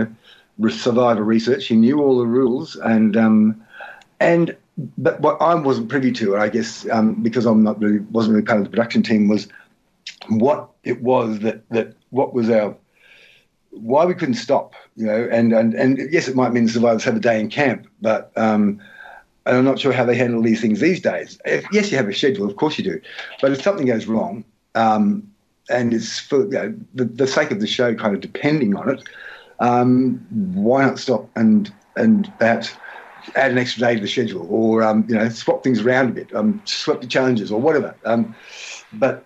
[0.59, 1.67] know survivor research.
[1.67, 3.67] He knew all the rules, and um,
[4.21, 4.55] and
[4.99, 8.47] but what I wasn't privy to, I guess, um, because I'm not really wasn't really
[8.47, 9.49] part of the production team, was
[10.29, 12.77] what it was that that what was our
[13.71, 17.05] why we couldn't stop, you know, and and and yes, it might mean the survivors
[17.05, 18.33] have a day in camp, but.
[18.37, 18.81] Um,
[19.47, 21.39] and I'm not sure how they handle these things these days.
[21.45, 23.01] If, yes, you have a schedule, of course you do,
[23.41, 25.23] but if something goes wrong, um,
[25.71, 28.89] and it's for you know, the, the sake of the show kind of depending on
[28.89, 29.03] it,
[29.61, 32.75] um, why not stop and and perhaps
[33.35, 36.13] add an extra day to the schedule, or um, you know swap things around a
[36.13, 37.95] bit, um, swap the challenges or whatever.
[38.05, 38.35] Um,
[38.93, 39.25] but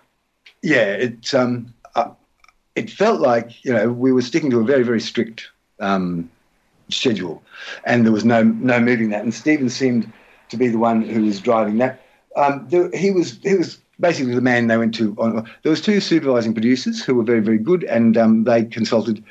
[0.61, 2.11] yeah, it um, uh,
[2.75, 6.29] it felt like you know we were sticking to a very very strict um,
[6.89, 7.41] schedule,
[7.85, 9.23] and there was no no moving that.
[9.23, 10.11] And Stephen seemed
[10.49, 12.01] to be the one who was driving that.
[12.35, 15.15] Um, there, he was he was basically the man they went to.
[15.17, 19.23] On, there was two supervising producers who were very very good, and um, they consulted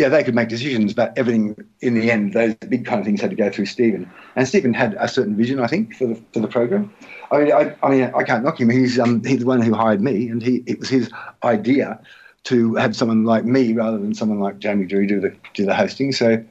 [0.00, 3.20] yeah, they could make decisions, but everything in the end, those big kind of things
[3.20, 4.10] had to go through Stephen.
[4.34, 6.92] And Stephen had a certain vision, I think, for the for the program.
[7.30, 8.70] I mean, I, I mean, I can't knock him.
[8.70, 11.10] He's um, he's the one who hired me, and he it was his
[11.44, 12.00] idea
[12.44, 15.74] to have someone like me rather than someone like Jamie Durie do the do the
[15.74, 16.12] hosting.
[16.12, 16.42] So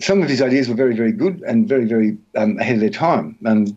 [0.00, 2.90] some of his ideas were very very good and very very um, ahead of their
[2.90, 3.36] time.
[3.44, 3.76] And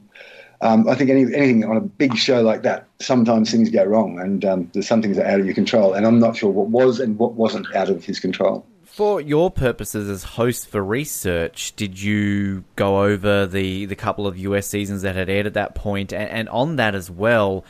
[0.62, 4.18] um, I think any, anything on a big show like that, sometimes things go wrong,
[4.18, 5.94] and um, there's some things that are out of your control.
[5.94, 9.50] And I'm not sure what was and what wasn't out of his control for your
[9.50, 15.02] purposes as host for research, did you go over the, the couple of US seasons
[15.02, 16.14] that had aired at that point?
[16.14, 17.66] And, and on that as well,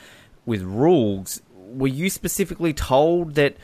[0.46, 3.56] with rules, were you specifically told that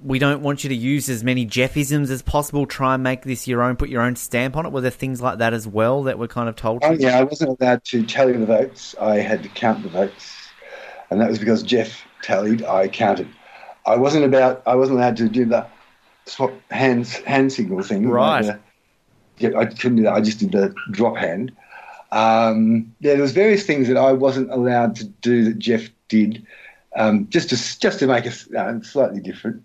[0.00, 2.66] we don't want you to use as many Jeffisms as possible.
[2.66, 3.74] Try and make this your own.
[3.74, 4.70] Put your own stamp on it.
[4.70, 6.84] Were there things like that as well that were kind of told?
[6.84, 8.94] Oh yeah, I wasn't allowed to tally the votes.
[9.00, 10.36] I had to count the votes,
[11.10, 12.62] and that was because Jeff tallied.
[12.62, 13.26] I counted.
[13.86, 14.62] I wasn't about.
[14.66, 15.72] I wasn't allowed to do that
[16.70, 18.08] hands hand signal thing.
[18.08, 18.44] Right.
[18.44, 18.60] Like
[19.38, 20.14] yeah, I couldn't do that.
[20.14, 21.52] I just did the drop hand.
[22.10, 26.44] Um, yeah, there was various things that I wasn't allowed to do that Jeff did,
[26.96, 29.62] um, just to just to make it uh, slightly different.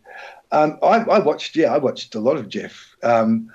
[0.52, 3.52] Um, I, I, watched, yeah, I watched a lot of Jeff, um,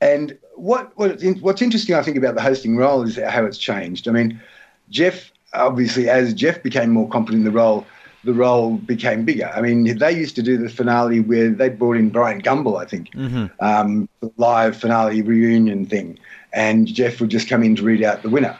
[0.00, 4.08] and what, what what's interesting, I think, about the hosting role is how it's changed.
[4.08, 4.40] I mean,
[4.88, 7.86] Jeff obviously, as Jeff became more competent in the role,
[8.24, 9.50] the role became bigger.
[9.54, 12.84] I mean, they used to do the finale where they brought in Bryant Gumbel, I
[12.84, 13.46] think, mm-hmm.
[13.60, 16.18] um, live finale reunion thing,
[16.52, 18.58] and Jeff would just come in to read out the winner.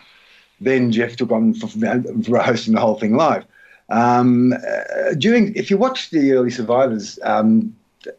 [0.61, 3.45] Then Jeff took on for, for hosting the whole thing live.
[3.91, 7.75] Um, uh, during, if you watch the early survivors, um,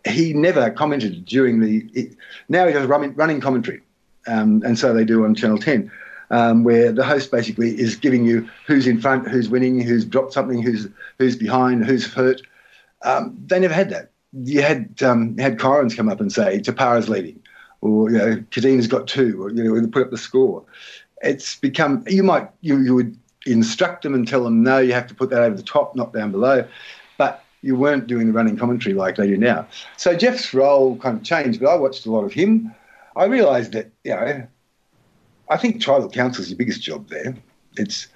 [0.08, 2.12] he never commented during the.
[2.50, 3.82] Now he does running, running commentary,
[4.28, 5.92] um, and so they do on Channel Ten
[6.32, 10.34] um, where the host basically is giving you who's in front, who's winning, who's dropped
[10.34, 10.88] something, who's
[11.20, 12.41] who's behind, who's hurt.
[13.04, 14.12] Um, they never had that.
[14.34, 17.39] You had um, had Kyrens come up and say Tapara's leading,
[17.82, 20.63] or you know Kadeen's got two, or you know put up the score.
[21.22, 25.08] It's become you might you, you would instruct them and tell them no, you have
[25.08, 26.65] to put that over the top, not down below,
[27.17, 29.67] but you weren't doing the running commentary like they do now.
[29.98, 32.74] So Jeff's role kind of changed, but I watched a lot of him.
[33.17, 34.48] I realised that you know
[35.52, 37.36] I think tribal council is your biggest job there.
[37.78, 38.08] It's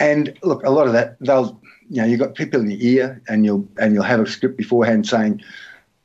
[0.00, 3.22] And look, a lot of that they'll you know you've got people in your ear,
[3.28, 5.40] and you'll and you'll have a script beforehand saying,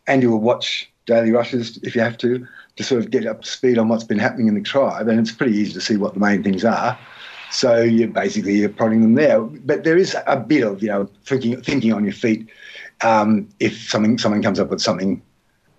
[0.06, 3.42] and you will watch daily rushes if you have to to sort of get up
[3.42, 5.98] to speed on what's been happening in the tribe, and it's pretty easy to see
[5.98, 6.98] what the main things are.
[7.50, 11.10] So you're basically you're prodding them there, but there is a bit of you know
[11.26, 12.48] thinking thinking on your feet
[13.02, 15.24] um, if something someone comes up with something.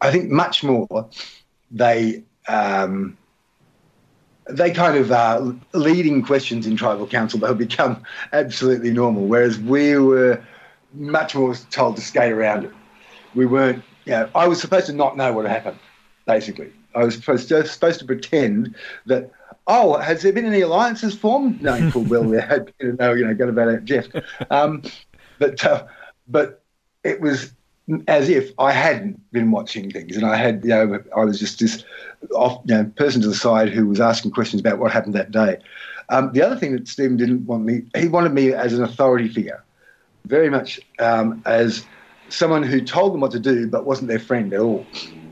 [0.01, 1.09] I think much more
[1.71, 3.17] they um,
[4.49, 9.97] they kind of uh, leading questions in tribal council they'll become absolutely normal, whereas we
[9.99, 10.43] were
[10.95, 12.73] much more told to skate around it.
[13.35, 13.85] We weren't.
[14.05, 15.79] You know, I was supposed to not know what had happened,
[16.27, 16.73] basically.
[16.95, 18.75] I was supposed to, supposed to pretend
[19.07, 19.31] that
[19.67, 21.63] oh, has there been any alliances formed?
[21.63, 22.97] No, full well there had been.
[22.97, 24.07] No, you know, got about it, Jeff.
[24.51, 24.83] Um,
[25.39, 25.87] but uh,
[26.27, 26.63] but
[27.05, 27.53] it was
[28.07, 31.59] as if I hadn't been watching things, and I had, you know, I was just
[31.61, 31.85] this
[32.35, 35.31] off, you know, person to the side who was asking questions about what happened that
[35.31, 35.59] day.
[36.11, 39.29] Um, the other thing that Stephen didn't want me, he wanted me as an authority
[39.29, 39.65] figure,
[40.27, 41.87] very much um, as
[42.31, 44.91] someone who told them what to do but wasn't their friend at all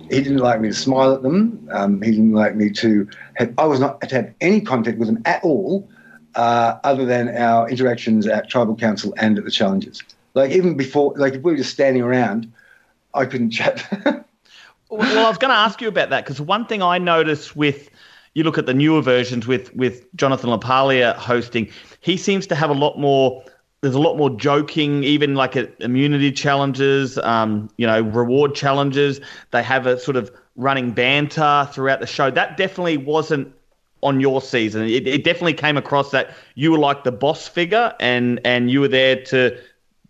[0.08, 1.68] he didn't like me to smile at them.
[1.72, 5.08] Um, he didn't like me to have, I was not to have any contact with
[5.08, 5.88] them at all,
[6.34, 10.02] uh, other than our interactions at tribal council and at the challenges.
[10.36, 12.52] Like even before, like if we were just standing around,
[13.14, 13.82] I couldn't chat.
[14.90, 17.88] well, I was going to ask you about that because one thing I noticed with
[18.34, 21.70] you look at the newer versions with with Jonathan LaPaglia hosting,
[22.00, 23.42] he seems to have a lot more
[23.80, 29.22] there's a lot more joking, even like at immunity challenges, um, you know, reward challenges.
[29.52, 32.30] They have a sort of running banter throughout the show.
[32.30, 33.54] That definitely wasn't
[34.02, 34.82] on your season.
[34.82, 38.80] It, it definitely came across that you were like the boss figure, and and you
[38.80, 39.58] were there to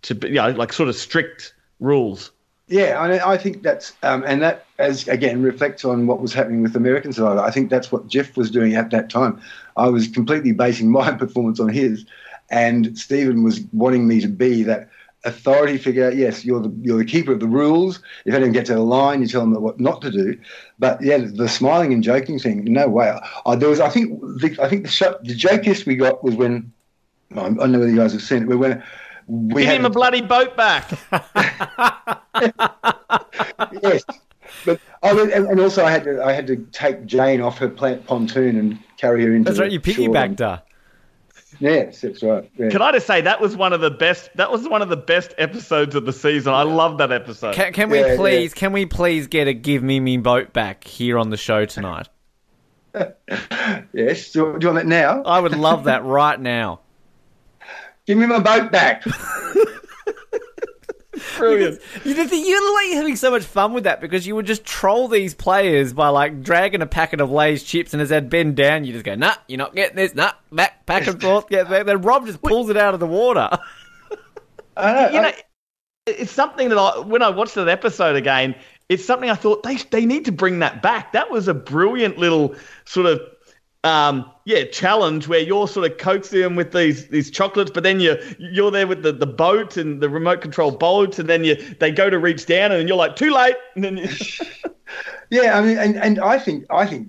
[0.02, 2.30] to you know like sort of strict rules.
[2.68, 6.62] Yeah, I, I think that's um, and that as again reflects on what was happening
[6.62, 7.40] with American Survivor.
[7.40, 9.40] I think that's what Jeff was doing at that time.
[9.76, 12.04] I was completely basing my performance on his
[12.50, 14.88] and Stephen was wanting me to be that
[15.24, 16.10] authority figure.
[16.10, 18.00] Yes, you're the you're the keeper of the rules.
[18.24, 20.38] If anyone gets out of line, you tell them what not to do.
[20.78, 23.18] But yeah, the smiling and joking thing, no way.
[23.44, 26.72] I, there was, I think, the, I think the, the jokiest we got was when
[27.32, 28.48] I don't know whether you guys have seen it.
[28.48, 28.82] We went.
[29.26, 30.88] We Give him a bloody boat back.
[33.82, 34.04] yes,
[34.64, 37.68] but oh, and, and also I had to I had to take Jane off her
[37.68, 39.50] pontoon and carry her into.
[39.50, 39.70] That's right.
[39.70, 40.62] You piggybacked her.
[41.58, 42.50] Yes, that's right.
[42.58, 42.68] Yeah.
[42.68, 44.30] Can I just say that was one of the best?
[44.36, 46.52] That was one of the best episodes of the season.
[46.52, 47.54] I love that episode.
[47.54, 48.52] Can, can we yeah, please?
[48.52, 48.58] Yeah.
[48.60, 52.08] Can we please get a "Give Me Me Boat" back here on the show tonight?
[52.94, 54.32] yes.
[54.32, 55.22] Do you, do you want that now?
[55.22, 56.80] I would love that right now.
[58.06, 59.04] Give me my boat back.
[61.38, 61.80] Brilliant.
[62.04, 65.34] You, you're like having so much fun with that because you would just troll these
[65.34, 68.92] players by like dragging a packet of Lay's chips, and as they'd bend down, you
[68.92, 70.14] just go, "Nah, you're not getting this.
[70.14, 73.06] Nah, back, back and forth, get back." Then Rob just pulls it out of the
[73.06, 73.48] water.
[74.76, 75.32] I know, you know,
[76.06, 78.54] it's something that I, when I watched that episode again,
[78.88, 81.12] it's something I thought they they need to bring that back.
[81.12, 83.20] That was a brilliant little sort of
[83.86, 88.00] um, yeah, challenge where you're sort of coaxing them with these these chocolates, but then
[88.00, 91.54] you're you're there with the, the boat and the remote control boat, and then you
[91.78, 93.56] they go to reach down, and you're like too late.
[93.76, 94.08] You...
[95.30, 97.08] yeah, I mean, and, and I think I think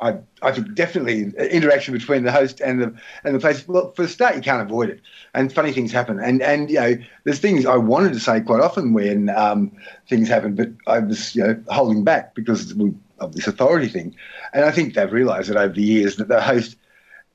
[0.00, 3.66] I I think definitely interaction between the host and the and the place.
[3.66, 5.00] Well, for the start, you can't avoid it,
[5.34, 8.60] and funny things happen, and and you know, there's things I wanted to say quite
[8.60, 9.72] often when um,
[10.08, 12.74] things happen, but I was you know holding back because
[13.20, 14.14] of this authority thing.
[14.52, 16.76] And I think they've realised that over the years that the host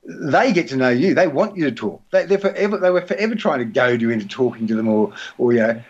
[0.08, 1.14] they get to know you.
[1.14, 2.02] They want you to talk.
[2.10, 2.78] They, are forever.
[2.78, 5.82] They were forever trying to goad you into talking to them, or, or you know,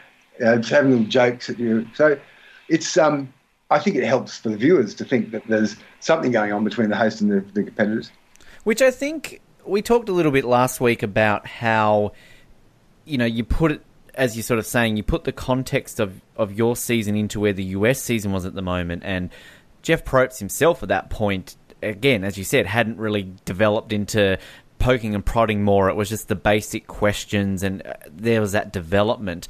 [0.44, 1.86] uh, having little jokes at you.
[1.94, 2.18] So,
[2.68, 2.96] it's.
[2.96, 3.32] Um,
[3.68, 6.88] I think it helps for the viewers to think that there's something going on between
[6.88, 8.12] the host and the, the competitors.
[8.62, 12.12] Which I think we talked a little bit last week about how,
[13.04, 13.82] you know, you put it
[14.14, 17.52] as you're sort of saying, you put the context of, of your season into where
[17.52, 19.30] the US season was at the moment, and
[19.86, 24.36] Jeff Probst himself at that point, again, as you said, hadn't really developed into
[24.80, 25.88] poking and prodding more.
[25.88, 29.46] It was just the basic questions, and uh, there was that development.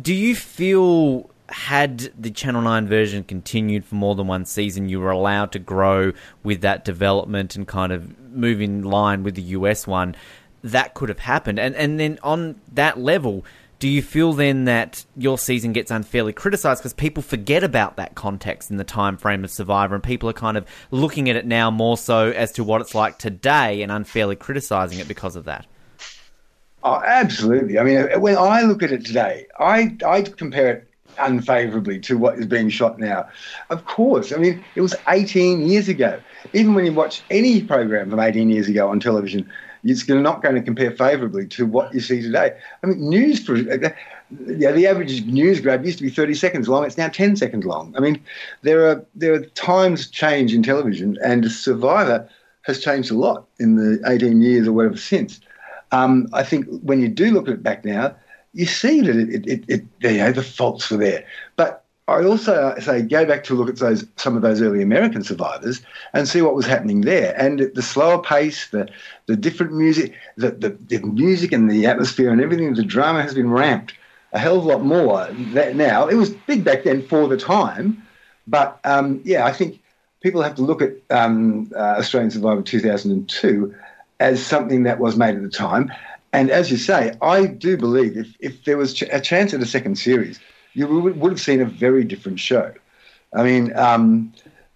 [0.00, 4.98] Do you feel had the Channel 9 version continued for more than one season, you
[4.98, 6.12] were allowed to grow
[6.42, 10.16] with that development and kind of move in line with the US one,
[10.64, 11.58] that could have happened.
[11.58, 13.44] And and then on that level,
[13.78, 18.14] do you feel then that your season gets unfairly criticized because people forget about that
[18.14, 21.46] context in the time frame of Survivor and people are kind of looking at it
[21.46, 25.44] now more so as to what it's like today and unfairly criticizing it because of
[25.44, 25.66] that?
[26.82, 27.78] Oh, absolutely.
[27.78, 32.38] I mean, when I look at it today, I I compare it unfavourably to what
[32.38, 33.28] is being shot now.
[33.70, 36.20] Of course, I mean it was 18 years ago.
[36.52, 39.50] Even when you watch any program from 18 years ago on television,
[39.90, 42.56] it's not going to compare favourably to what you see today.
[42.82, 46.84] I mean, news for yeah, the average news grab used to be 30 seconds long.
[46.84, 47.94] It's now 10 seconds long.
[47.96, 48.20] I mean,
[48.62, 52.28] there are there are times change in television, and Survivor
[52.62, 55.40] has changed a lot in the 18 years or whatever since.
[55.92, 58.16] Um, I think when you do look at it back now,
[58.52, 61.24] you see that it, it, it, you know, the faults were there.
[62.08, 65.82] I also say go back to look at those some of those early American survivors
[66.12, 68.88] and see what was happening there, and the slower pace, the
[69.26, 73.34] the different music, the, the, the music and the atmosphere and everything, the drama has
[73.34, 73.92] been ramped
[74.32, 75.30] a hell of a lot more
[75.74, 76.06] now.
[76.08, 78.02] It was big back then for the time,
[78.46, 79.80] but um, yeah, I think
[80.20, 83.74] people have to look at um, uh, Australian Survivor 2002
[84.20, 85.90] as something that was made at the time.
[86.32, 89.66] And as you say, I do believe if, if there was a chance at a
[89.66, 90.38] second series,
[90.76, 92.72] you would, have seen a very different show.
[93.34, 94.32] I mean, um,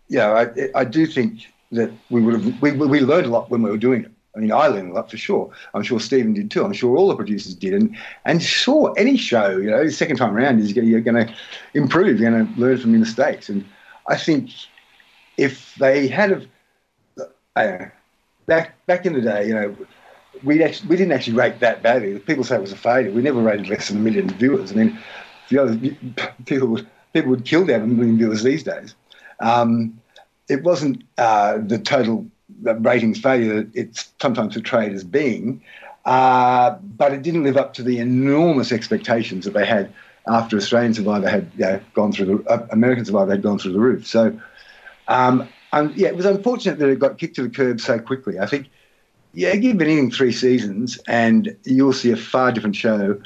[0.08, 3.62] yeah, I, I do think that we would have we, we learned a lot when
[3.62, 4.10] we were doing it.
[4.34, 5.52] I mean, I learned a lot for sure.
[5.74, 6.64] I'm sure Stephen did too.
[6.64, 7.74] I'm sure all the producers did.
[7.74, 11.34] And and sure, any show, you know, the second time around is you're going to
[11.74, 12.18] improve.
[12.18, 13.48] You're going to learn from your mistakes.
[13.48, 13.64] And
[14.08, 14.50] I think
[15.36, 16.48] if they had
[17.56, 17.90] I know,
[18.46, 19.76] back back in the day, you know,
[20.42, 22.18] we we didn't actually rate that badly.
[22.20, 23.10] People say it was a failure.
[23.10, 24.72] We never rated less than a million viewers.
[24.72, 24.98] I mean,
[25.50, 25.78] the other
[26.46, 28.94] people would people would kill to have a million viewers these days.
[29.40, 30.00] Um,
[30.48, 32.26] it wasn't uh, the total
[32.62, 35.62] ratings failure that it's sometimes portrayed as being,
[36.04, 39.92] uh, but it didn't live up to the enormous expectations that they had
[40.28, 43.72] after Australian Survivor had you know, gone through the uh, American Survivor had gone through
[43.72, 44.06] the roof.
[44.06, 44.38] So,
[45.08, 48.38] um, and, yeah, it was unfortunate that it got kicked to the curb so quickly.
[48.38, 48.68] I think,
[49.32, 53.20] yeah, give anything three seasons, and you'll see a far different show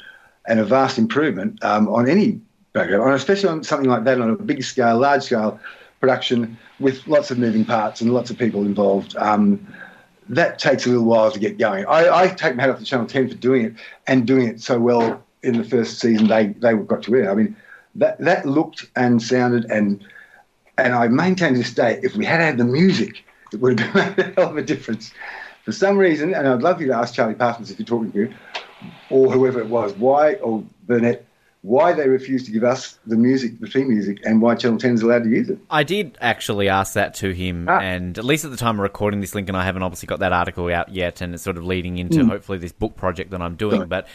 [0.46, 2.40] and a vast improvement um, on any
[2.72, 5.58] program, and especially on something like that on a big scale, large scale
[6.00, 9.16] production with lots of moving parts and lots of people involved.
[9.16, 9.66] Um,
[10.28, 11.86] that takes a little while to get going.
[11.86, 13.74] I, I take my hat off to Channel 10 for doing it
[14.06, 17.30] and doing it so well in the first season they, they got to air.
[17.30, 17.56] I mean,
[17.96, 20.04] that, that looked and sounded and
[20.76, 23.94] and I maintain to this day, if we had had the music, it would have
[24.16, 25.12] made a hell of a difference.
[25.64, 28.26] For some reason, and I'd love you to ask Charlie Parsons if you're talking to
[28.26, 28.34] him,
[29.10, 31.26] or whoever it was, why, or Burnett,
[31.62, 34.94] why they refuse to give us the music, the theme music, and why Channel 10
[34.94, 35.58] is allowed to use it.
[35.70, 37.78] I did actually ask that to him, ah.
[37.80, 40.32] and at least at the time of recording this, Lincoln, I haven't obviously got that
[40.32, 42.28] article out yet, and it's sort of leading into mm.
[42.28, 43.86] hopefully this book project that I'm doing.
[43.86, 44.08] But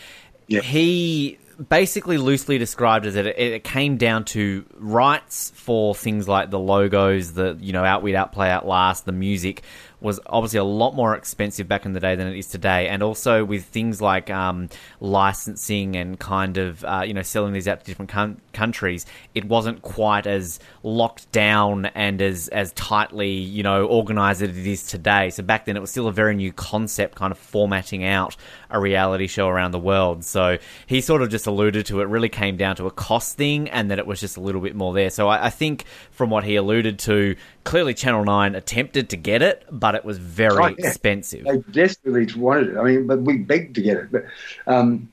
[0.47, 0.61] yeah.
[0.61, 6.59] he basically loosely described as it, it came down to rights for things like the
[6.59, 9.63] logos, the you know Outwit, Outplay, Outlast, the music
[10.02, 13.04] was obviously a lot more expensive back in the day than it is today, and
[13.04, 14.70] also with things like um,
[15.00, 19.45] licensing and kind of uh, you know selling these out to different com- countries, it
[19.45, 24.86] wasn't quite as locked down and as as tightly you know organized as it is
[24.86, 25.30] today.
[25.30, 28.36] So back then it was still a very new concept, kind of formatting out
[28.70, 30.24] a reality show around the world.
[30.24, 32.05] So he sort of just alluded to it.
[32.05, 34.76] Really came down to a cost thing, and that it was just a little bit
[34.76, 35.09] more there.
[35.09, 39.41] So I, I think from what he alluded to, clearly Channel Nine attempted to get
[39.41, 40.88] it, but it was very oh, yeah.
[40.88, 41.45] expensive.
[41.45, 42.78] They desperately wanted it.
[42.78, 44.11] I mean, but we begged to get it.
[44.11, 44.26] But
[44.67, 45.11] um,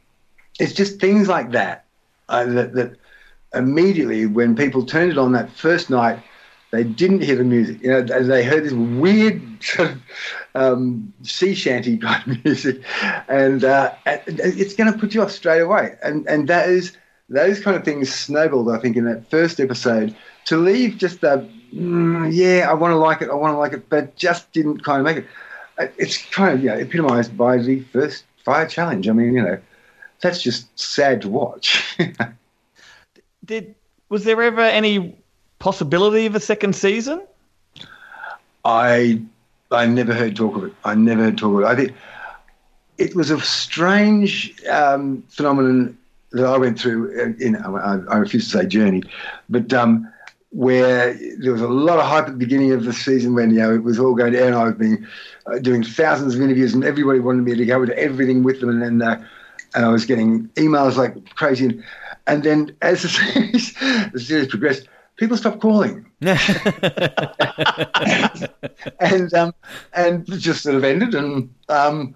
[0.58, 1.84] it's just things like that,
[2.28, 2.96] uh, that that
[3.54, 6.18] immediately when people turned it on that first night
[6.70, 7.82] they didn't hear the music.
[7.82, 9.40] You know, they heard this weird
[10.54, 12.82] um, sea shanty type of music,
[13.28, 15.94] and uh, it's going to put you off straight away.
[16.02, 16.96] And and that is
[17.28, 18.70] those kind of things snowballed.
[18.70, 20.14] I think in that first episode
[20.46, 23.72] to leave just the mm, yeah, I want to like it, I want to like
[23.72, 25.26] it, but just didn't kind of make it.
[25.78, 29.08] Uh, it's kind of yeah, epitomised by the first fire challenge.
[29.08, 29.58] I mean, you know,
[30.20, 31.98] that's just sad to watch.
[33.44, 33.74] Did
[34.08, 35.16] was there ever any
[35.58, 37.22] possibility of a second season?
[38.64, 39.22] I
[39.70, 40.72] I never heard talk of it.
[40.84, 41.66] I never heard talk of it.
[41.66, 41.92] I think
[42.98, 45.96] it was a strange um, phenomenon
[46.32, 47.36] that I went through.
[47.40, 49.02] In, I, I refuse to say journey,
[49.48, 50.10] but um,
[50.50, 53.58] where there was a lot of hype at the beginning of the season when you
[53.58, 55.06] know it was all going and I was being
[55.46, 58.70] uh, doing thousands of interviews, and everybody wanted me to go to everything with them,
[58.70, 59.24] and then uh,
[59.74, 61.84] and I was getting emails like crazy, and,
[62.26, 63.74] and then as the series,
[64.12, 66.06] the series progressed people stopped calling.
[69.00, 69.54] and um,
[69.92, 72.14] and just sort of ended and um,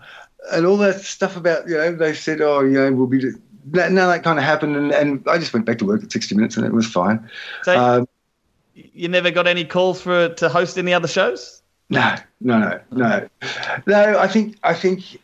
[0.52, 3.20] and all that stuff about you know they said oh you know we'll be
[3.66, 6.10] none of that kind of happened and, and I just went back to work at
[6.10, 7.28] 60 minutes and it was fine.
[7.62, 8.08] So um,
[8.74, 11.62] you never got any calls for to host any other shows?
[11.90, 13.28] No, no, no, no,
[13.86, 14.18] no.
[14.18, 15.20] I think I think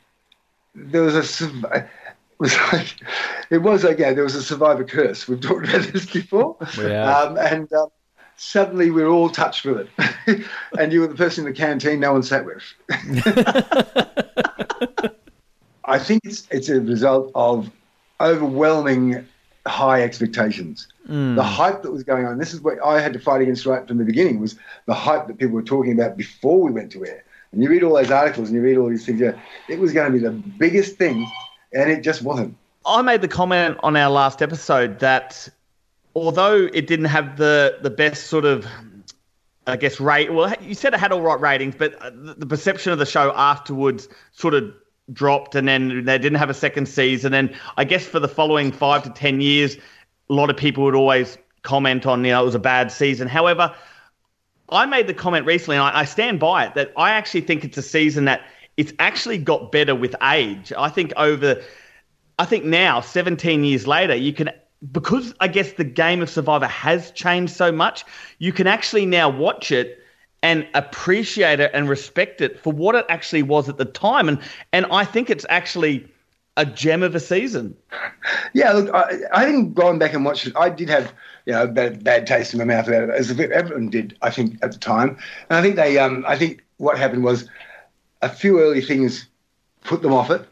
[0.75, 1.89] there was a
[2.39, 2.95] was like,
[3.51, 5.29] it was yeah, there was a survivor curse.
[5.29, 6.57] We've talked about this before.
[6.79, 7.17] Yeah.
[7.17, 7.89] Um, and um,
[8.37, 10.47] suddenly we are all touched with it.
[10.79, 12.63] and you were the person in the canteen no one sat with.
[15.85, 17.71] I think it's, it's a result of
[18.21, 19.27] overwhelming
[19.67, 20.89] high expectations.
[21.37, 23.87] The hype that was going on, this is what I had to fight against right
[23.87, 24.57] from the beginning, was
[24.87, 27.25] the hype that people were talking about before we went to air.
[27.53, 29.93] And you read all those articles and you read all these things, yeah, it was
[29.93, 31.31] going to be the biggest thing,
[31.77, 32.57] and it just wasn't.
[32.85, 35.49] I made the comment on our last episode that
[36.15, 38.67] although it didn't have the the best sort of
[39.67, 41.99] I guess rate well you said it had all right ratings but
[42.39, 44.73] the perception of the show afterwards sort of
[45.13, 48.73] dropped and then they didn't have a second season and I guess for the following
[48.73, 52.45] 5 to 10 years a lot of people would always comment on you know it
[52.45, 53.75] was a bad season however
[54.69, 57.65] I made the comment recently, and I, I stand by it, that I actually think
[57.65, 58.43] it's a season that
[58.77, 60.73] it's actually got better with age.
[60.77, 61.63] I think over,
[62.39, 64.51] I think now, 17 years later, you can,
[64.93, 68.05] because I guess the game of Survivor has changed so much,
[68.39, 70.03] you can actually now watch it
[70.43, 74.29] and appreciate it and respect it for what it actually was at the time.
[74.29, 74.39] And,
[74.73, 76.09] and I think it's actually
[76.57, 77.77] a gem of a season.
[78.55, 80.55] Yeah, look, I, I haven't gone back and watched it.
[80.57, 81.13] I did have,
[81.47, 84.59] you know, bad, bad taste in my mouth about it, as everyone did, I think,
[84.63, 85.19] at the time.
[85.51, 87.49] And I think they, um, I think what happened was
[88.23, 89.29] a few early things
[89.85, 90.47] put them off it.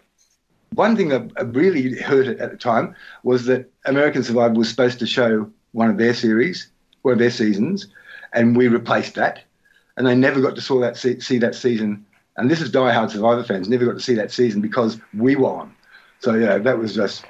[0.75, 4.99] One thing that really hurt it at the time was that American Survivor was supposed
[4.99, 6.69] to show one of their series,
[7.03, 7.87] one of their seasons,
[8.33, 9.41] and we replaced that.
[9.97, 12.05] And they never got to saw that see, see that season.
[12.37, 15.51] And this is diehard Survivor fans never got to see that season because we were
[15.51, 15.75] on.
[16.19, 17.25] So yeah, that was just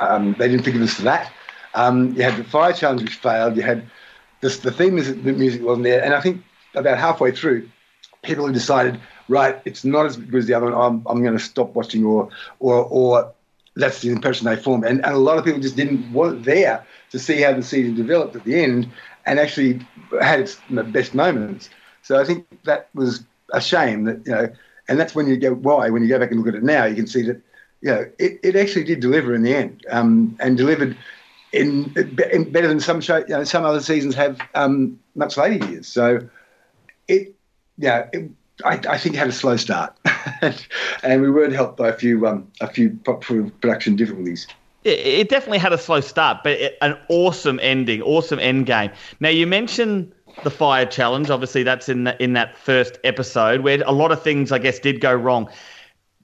[0.00, 1.32] um, they didn't think of us for that.
[1.74, 3.56] Um, you had the fire challenge which failed.
[3.56, 3.88] You had
[4.40, 6.42] this, the theme the music wasn't there, and I think
[6.74, 7.68] about halfway through,
[8.22, 10.74] people decided, right, it's not as good as the other one.
[10.74, 12.28] I'm, I'm going to stop watching, or
[12.60, 13.32] or or
[13.76, 14.84] that's the impression they formed.
[14.84, 17.94] And, and a lot of people just didn't want there to see how the season
[17.94, 18.88] developed at the end,
[19.26, 19.80] and actually
[20.20, 21.70] had its best moments.
[22.02, 24.48] So I think that was a shame that you know,
[24.88, 26.84] and that's when you go why when you go back and look at it now,
[26.84, 27.40] you can see that
[27.80, 30.96] you know it, it actually did deliver in the end, um, and delivered
[31.52, 31.94] in,
[32.32, 35.88] in, better than some show, you know, some other seasons have um, much later years.
[35.88, 36.28] So
[37.06, 37.34] it,
[37.78, 38.08] yeah,
[38.64, 39.96] I, I, think it had a slow start,
[41.02, 44.46] and we weren't helped by a few um, a few production difficulties.
[44.84, 48.90] It definitely had a slow start, but it, an awesome ending, awesome end game.
[49.20, 50.12] Now you mentioned
[50.44, 51.30] the fire challenge.
[51.30, 54.78] Obviously, that's in the, in that first episode where a lot of things, I guess,
[54.78, 55.48] did go wrong.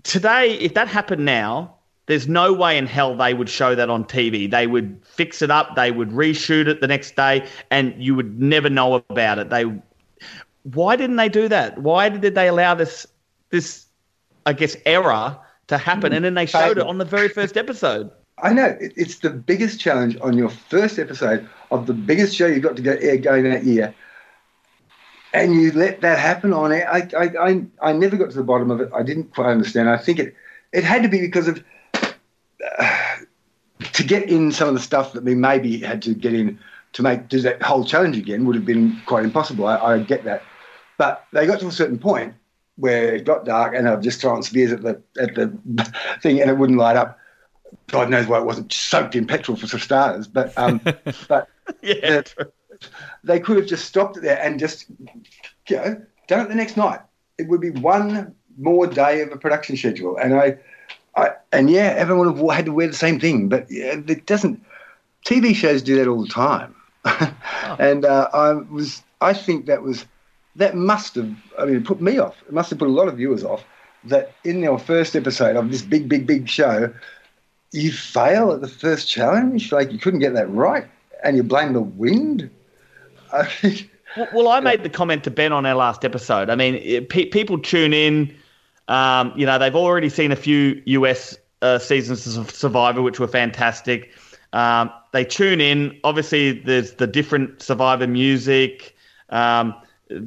[0.02, 1.74] Today, if that happened now,
[2.06, 4.50] there's no way in hell they would show that on TV.
[4.50, 8.40] They would fix it up, they would reshoot it the next day, and you would
[8.40, 9.50] never know about it.
[9.50, 9.64] They,
[10.64, 11.78] why didn't they do that?
[11.78, 13.06] Why did they allow this
[13.50, 13.86] this,
[14.46, 15.38] I guess, error
[15.68, 16.12] to happen?
[16.12, 16.16] Mm.
[16.16, 18.10] And then they showed it um, on the very first episode.
[18.42, 22.62] I know it's the biggest challenge on your first episode of the biggest show you've
[22.62, 23.94] got to go air going that year,
[25.32, 26.92] and you let that happen on air.
[26.92, 28.90] I, I, I, I never got to the bottom of it.
[28.92, 29.88] I didn't quite understand.
[29.88, 30.34] I think it,
[30.72, 31.62] it had to be because of
[32.78, 33.16] uh,
[33.92, 36.58] to get in some of the stuff that we maybe had to get in
[36.94, 39.66] to make do that whole challenge again would have been quite impossible.
[39.66, 40.42] I, I get that,
[40.98, 42.34] but they got to a certain point
[42.76, 45.46] where it got dark and were just throwing spears at the at the
[46.22, 47.18] thing and it wouldn't light up.
[47.88, 50.80] God knows why it wasn't soaked in petrol for starters, but um,
[51.28, 51.48] but
[51.82, 52.44] yeah, uh,
[53.22, 54.86] they could have just stopped it there and just
[55.68, 57.00] you know done it the next night.
[57.38, 60.58] It would be one more day of a production schedule, and I
[61.16, 64.62] I, and yeah, everyone would have had to wear the same thing, but it doesn't.
[65.26, 66.74] TV shows do that all the time,
[67.04, 67.76] oh.
[67.78, 69.02] and uh, I was.
[69.20, 70.04] I think that was
[70.56, 71.34] that must have.
[71.58, 72.36] I mean, put me off.
[72.46, 73.64] It must have put a lot of viewers off.
[74.04, 76.92] That in your first episode of this big, big, big show,
[77.72, 79.72] you fail at the first challenge.
[79.72, 80.86] Like you couldn't get that right,
[81.22, 82.50] and you blame the wind.
[83.32, 83.90] I think,
[84.32, 86.50] well, I made the comment to Ben on our last episode.
[86.50, 88.34] I mean, it, people tune in
[88.88, 93.28] um, you know, they've already seen a few US uh, seasons of Survivor, which were
[93.28, 94.12] fantastic.
[94.52, 95.98] Um, they tune in.
[96.04, 98.96] Obviously, there's the different Survivor music.
[99.30, 99.74] Um,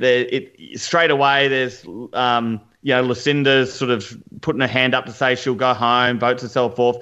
[0.02, 5.12] it, straight away, there's um, you know Lucinda's sort of putting her hand up to
[5.12, 6.98] say she'll go home, votes herself forth.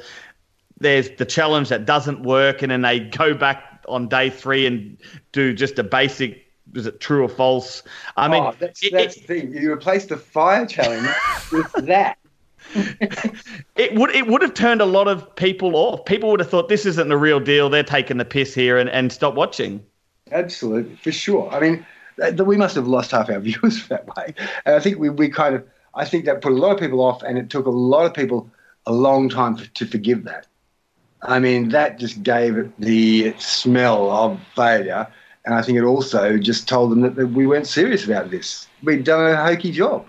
[0.80, 4.98] There's the challenge that doesn't work, and then they go back on day three and
[5.32, 7.84] do just a basic is it true or false?
[8.18, 9.54] I mean, oh, that's, that's it, the thing.
[9.54, 11.08] You replace the fire challenge
[11.52, 12.18] with that.
[13.76, 16.04] it would it would have turned a lot of people off.
[16.06, 17.70] People would have thought this isn't the real deal.
[17.70, 19.86] They're taking the piss here and, and stop watching.
[20.32, 21.50] Absolutely, for sure.
[21.52, 21.86] I mean,
[22.18, 24.34] we must have lost half our viewers that way.
[24.66, 25.64] And I think we, we kind of
[25.96, 28.14] I think that put a lot of people off, and it took a lot of
[28.14, 28.50] people
[28.86, 30.46] a long time for, to forgive that.
[31.22, 35.08] I mean, that just gave it the smell of failure.
[35.46, 38.68] And I think it also just told them that, that we weren't serious about this.
[38.84, 40.06] We'd done a hokey job.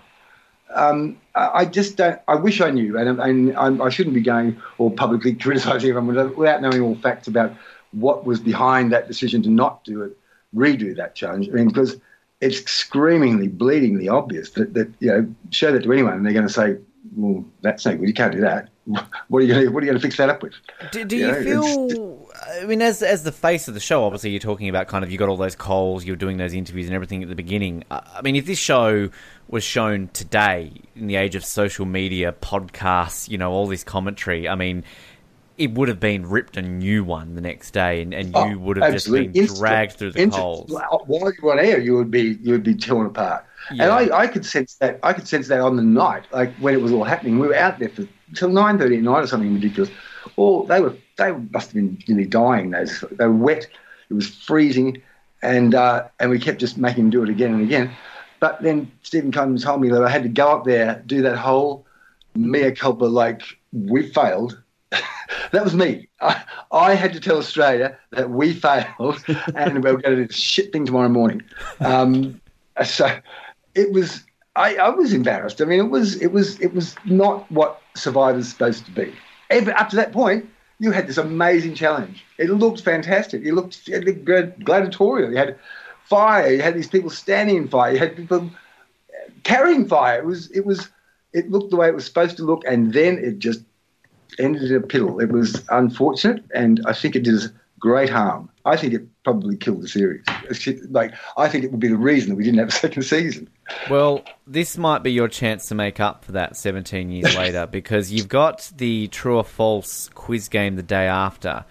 [0.73, 2.19] Um, I just don't.
[2.27, 6.61] I wish I knew, and, and I shouldn't be going or publicly criticising everyone without
[6.61, 7.53] knowing all facts about
[7.91, 10.17] what was behind that decision to not do it,
[10.55, 11.49] redo that challenge.
[11.49, 11.99] I mean, because
[12.41, 16.47] it's screamingly, bleedingly obvious that, that you know, show that to anyone, and they're going
[16.47, 16.77] to say,
[17.15, 18.07] "Well, that's no good.
[18.07, 18.69] You can't do that.
[19.27, 20.53] What are you going to, what are you going to fix that up with?"
[20.91, 22.31] Do, do you, you know, feel?
[22.61, 25.11] I mean, as as the face of the show, obviously you're talking about kind of
[25.11, 27.83] you got all those calls, you're doing those interviews and everything at the beginning.
[27.91, 29.09] I mean, if this show
[29.49, 34.47] was shown today in the age of social media, podcasts, you know, all this commentary,
[34.47, 34.83] I mean,
[35.57, 38.57] it would have been ripped a new one the next day, and, and you oh,
[38.57, 39.25] would have absolutely.
[39.27, 39.59] just been Instant.
[39.59, 40.43] dragged through the Instant.
[40.43, 40.71] coals.
[40.71, 43.45] While you were on air, you would be you would be torn apart.
[43.71, 43.83] Yeah.
[43.83, 46.73] And I, I could sense that I could sense that on the night, like when
[46.73, 47.39] it was all happening.
[47.39, 49.89] We were out there for till nine thirty at night or something ridiculous.
[50.35, 52.71] Or they were they must have been nearly dying.
[52.71, 53.67] Those they were wet.
[54.09, 55.01] It was freezing,
[55.41, 57.91] and uh, and we kept just making them do it again and again.
[58.39, 61.37] But then Stephen Cummins told me that I had to go up there, do that
[61.37, 61.85] whole
[62.35, 63.41] mea culpa, like
[63.73, 64.61] we failed.
[65.51, 66.07] that was me.
[66.21, 69.23] I, I, had to tell Australia that we failed
[69.55, 71.41] and we are going to do this shit thing tomorrow morning.
[71.79, 72.41] Um,
[72.83, 73.17] so
[73.75, 74.23] it was.
[74.55, 75.61] I, I, was embarrassed.
[75.61, 79.13] I mean, it was it was it was not what Survivor's supposed to be.
[79.51, 82.25] Ever, up to that point, you had this amazing challenge.
[82.37, 83.43] It looked fantastic.
[83.43, 85.31] It looked, it looked gladiatorial.
[85.31, 85.59] You had
[86.05, 86.51] fire.
[86.51, 87.93] You had these people standing in fire.
[87.93, 88.49] You had people
[89.43, 90.19] carrying fire.
[90.19, 90.89] It was it was
[91.33, 93.61] it looked the way it was supposed to look, and then it just
[94.39, 95.21] ended in a piddle.
[95.21, 97.49] It was unfortunate, and I think it did us
[97.79, 98.49] great harm.
[98.65, 100.23] I think it probably killed the series.
[100.89, 103.49] Like I think it would be the reason that we didn't have a second season.
[103.89, 108.11] Well, this might be your chance to make up for that 17 years later because
[108.11, 111.65] you've got the true or false quiz game the day after.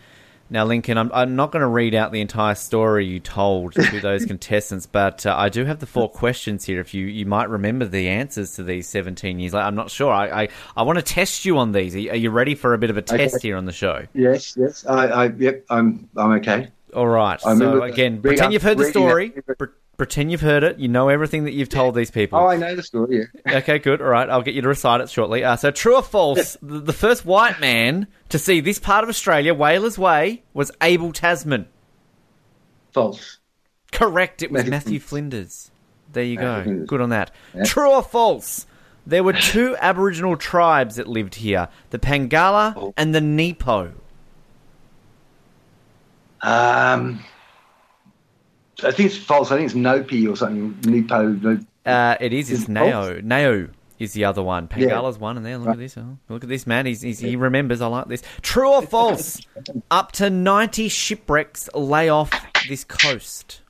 [0.48, 4.00] Now, Lincoln, I'm, I'm not going to read out the entire story you told to
[4.02, 6.80] those contestants, but uh, I do have the four questions here.
[6.80, 10.12] If you, you might remember the answers to these 17 years later, I'm not sure.
[10.12, 11.96] I, I, I want to test you on these.
[11.96, 13.48] Are you ready for a bit of a test okay.
[13.48, 14.06] here on the show?
[14.14, 14.86] Yes, yes.
[14.86, 16.68] I, I, yep, I'm, I'm okay.
[16.94, 17.38] All right.
[17.44, 19.34] I so again, pretend you've heard the story.
[19.96, 20.78] Pretend you've heard it.
[20.78, 22.38] You know everything that you've told these people.
[22.38, 23.28] Oh, I know the story.
[23.46, 23.56] Yeah.
[23.58, 24.02] okay, good.
[24.02, 25.42] All right, I'll get you to recite it shortly.
[25.42, 26.58] Uh, so, true or false?
[26.62, 31.12] the, the first white man to see this part of Australia, Whalers Way, was Abel
[31.12, 31.66] Tasman.
[32.92, 33.38] False.
[33.90, 34.42] Correct.
[34.42, 35.70] It was Matthew, Matthew Flinders.
[36.12, 36.84] There you go.
[36.86, 37.30] Good on that.
[37.54, 37.64] Yeah.
[37.64, 38.66] True or false?
[39.06, 42.94] There were two Aboriginal tribes that lived here: the Pangala oh.
[42.96, 43.92] and the Nepo.
[46.42, 47.24] Um,
[48.82, 49.50] I think it's false.
[49.50, 50.78] I think it's Nopi or something.
[50.84, 51.28] Nepo.
[51.28, 52.50] No, uh, it is.
[52.50, 53.18] It's Nao.
[53.22, 53.68] Nao
[53.98, 54.68] is the other one.
[54.68, 55.22] Pangala's yeah.
[55.22, 55.56] one, and there.
[55.58, 55.72] Look right.
[55.74, 55.96] at this.
[55.96, 56.84] Oh, look at this man.
[56.86, 57.80] He's, he's, he remembers.
[57.80, 58.22] I like this.
[58.42, 59.40] True or false?
[59.90, 62.30] Up to ninety shipwrecks lay off
[62.68, 63.62] this coast.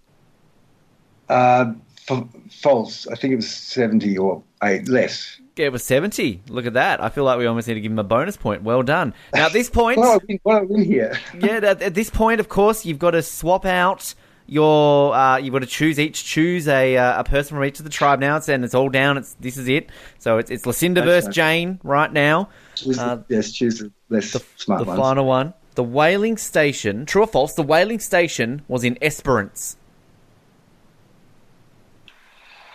[1.29, 1.73] Uh,
[2.09, 3.07] f- false.
[3.07, 5.41] I think it was seventy or eight less.
[5.57, 6.43] Yeah, it was 70.
[6.49, 7.03] Look at that.
[7.03, 8.63] I feel like we almost need to give him a bonus point.
[8.63, 9.15] Well done.
[9.33, 9.99] Now, at this point.
[9.99, 10.21] what
[10.55, 11.19] I win here.
[11.41, 14.15] yeah, at, at, this point, of course, you've got to swap out
[14.47, 15.15] your.
[15.15, 16.25] Uh, you've got to choose each.
[16.25, 18.37] Choose a uh, a person from each of the tribe now.
[18.37, 19.17] It's, and it's all down.
[19.19, 19.91] It's This is it.
[20.19, 21.09] So it's, it's Lucinda okay.
[21.09, 22.49] versus Jane right now.
[22.75, 25.01] Choose uh, yes, choose the less the, smart The ones.
[25.01, 25.55] final one.
[25.75, 27.05] The whaling station.
[27.07, 27.55] True or false?
[27.55, 29.77] The whaling station was in Esperance.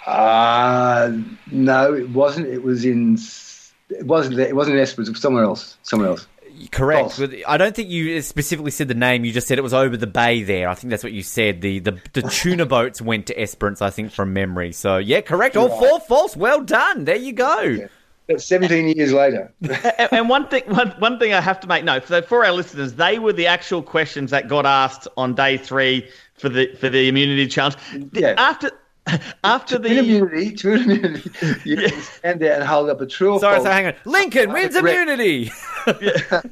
[0.05, 1.11] Uh,
[1.51, 2.47] no, it wasn't.
[2.47, 3.17] It was in.
[3.89, 4.39] It wasn't.
[4.39, 5.09] It wasn't in Esperance.
[5.09, 5.78] It was somewhere else.
[5.84, 6.28] Somewhere else.
[6.70, 7.14] Correct.
[7.14, 7.34] False.
[7.47, 9.26] I don't think you specifically said the name.
[9.26, 10.70] You just said it was over the bay there.
[10.70, 11.62] I think that's what you said.
[11.62, 14.72] The the, the tuna boats went to Esperance, I think, from memory.
[14.72, 15.57] So yeah, correct.
[15.57, 15.80] All right.
[15.80, 16.36] four false.
[16.36, 17.05] Well done.
[17.05, 17.62] There you go.
[17.62, 17.88] Yeah.
[18.28, 19.51] That's 17 years later.
[20.12, 22.07] and one thing, one, one thing I have to make note.
[22.07, 26.07] So for our listeners, they were the actual questions that got asked on day three
[26.36, 27.78] for the for the immunity challenge.
[28.14, 28.36] Yeah.
[28.38, 28.72] After
[29.43, 31.30] after the immunity, true immunity,
[31.70, 31.89] you yeah.
[31.89, 33.39] can stand there and hold up a true.
[33.39, 33.93] Sorry, so hang on.
[34.06, 35.45] Lincoln wins immunity.
[35.86, 36.52] the,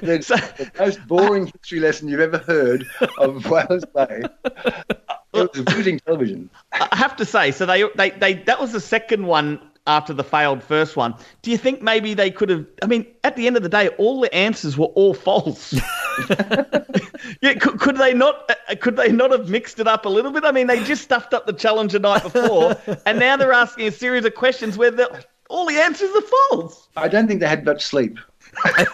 [0.00, 2.86] the, most boring history lesson you've ever heard
[3.18, 4.22] of Whalers Way.
[5.32, 6.50] It was riveting television.
[6.72, 9.60] I have to say, so they, they, they, that was the second one
[9.90, 11.14] after the failed first one.
[11.42, 12.66] Do you think maybe they could have?
[12.82, 15.74] I mean, at the end of the day, all the answers were all false.
[17.40, 18.50] yeah, could, could, they not?
[18.68, 20.44] Uh, could they not have mixed it up a little bit?
[20.44, 22.76] I mean, they just stuffed up the challenge the night before,
[23.06, 26.88] and now they're asking a series of questions where the, all the answers are false.
[26.96, 28.18] I don't think they had much sleep.
[28.64, 28.86] I,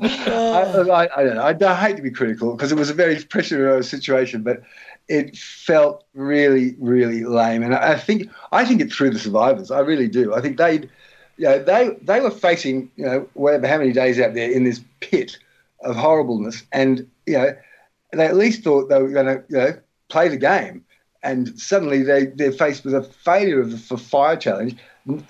[0.00, 1.42] I, I, don't know.
[1.42, 4.62] I, I hate to be critical because it was a very pressure situation, but
[5.08, 7.62] it felt really, really lame.
[7.62, 9.70] And I think I think it threw the survivors.
[9.70, 10.34] I really do.
[10.34, 10.88] I think they'd
[11.36, 14.64] you know, they they were facing you know whatever how many days out there in
[14.64, 15.38] this pit
[15.80, 17.56] of horribleness, and you know
[18.12, 19.72] they at least thought they were going to you know
[20.08, 20.84] play the game,
[21.22, 24.76] and suddenly they they're faced with a failure of the fire challenge.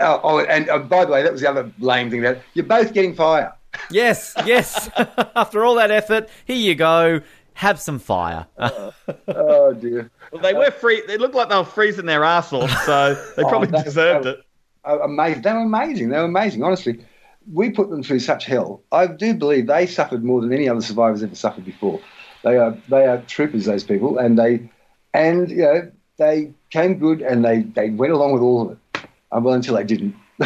[0.00, 2.66] Oh, oh and uh, by the way, that was the other lame thing that you're
[2.66, 3.54] both getting fire.
[3.90, 4.90] Yes, yes.
[5.34, 7.22] After all that effort, here you go.
[7.54, 8.46] Have some fire.
[8.58, 8.92] oh,
[9.28, 10.10] oh dear.
[10.32, 11.02] Well, they were free.
[11.06, 14.40] They looked like they were freezing their ass off, so they probably oh, deserved it.
[14.84, 15.42] Amazing.
[15.42, 16.08] They were amazing.
[16.08, 16.62] They were amazing.
[16.64, 17.04] Honestly,
[17.52, 18.82] we put them through such hell.
[18.90, 22.00] I do believe they suffered more than any other survivors ever suffered before.
[22.42, 24.68] They are they are troopers, those people, and they
[25.14, 28.78] and you know they came good and they, they went along with all of it.
[29.30, 30.14] Uh, well, until they didn't.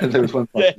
[0.00, 0.48] there was one.
[0.54, 0.72] Yeah.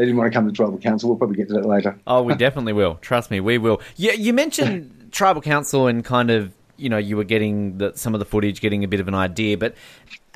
[0.00, 1.10] They didn't want to come to tribal council.
[1.10, 1.94] We'll probably get to that later.
[2.06, 2.94] oh, we definitely will.
[3.02, 3.82] Trust me, we will.
[3.96, 8.14] You, you mentioned tribal council and kind of you know you were getting the, some
[8.14, 9.74] of the footage, getting a bit of an idea, but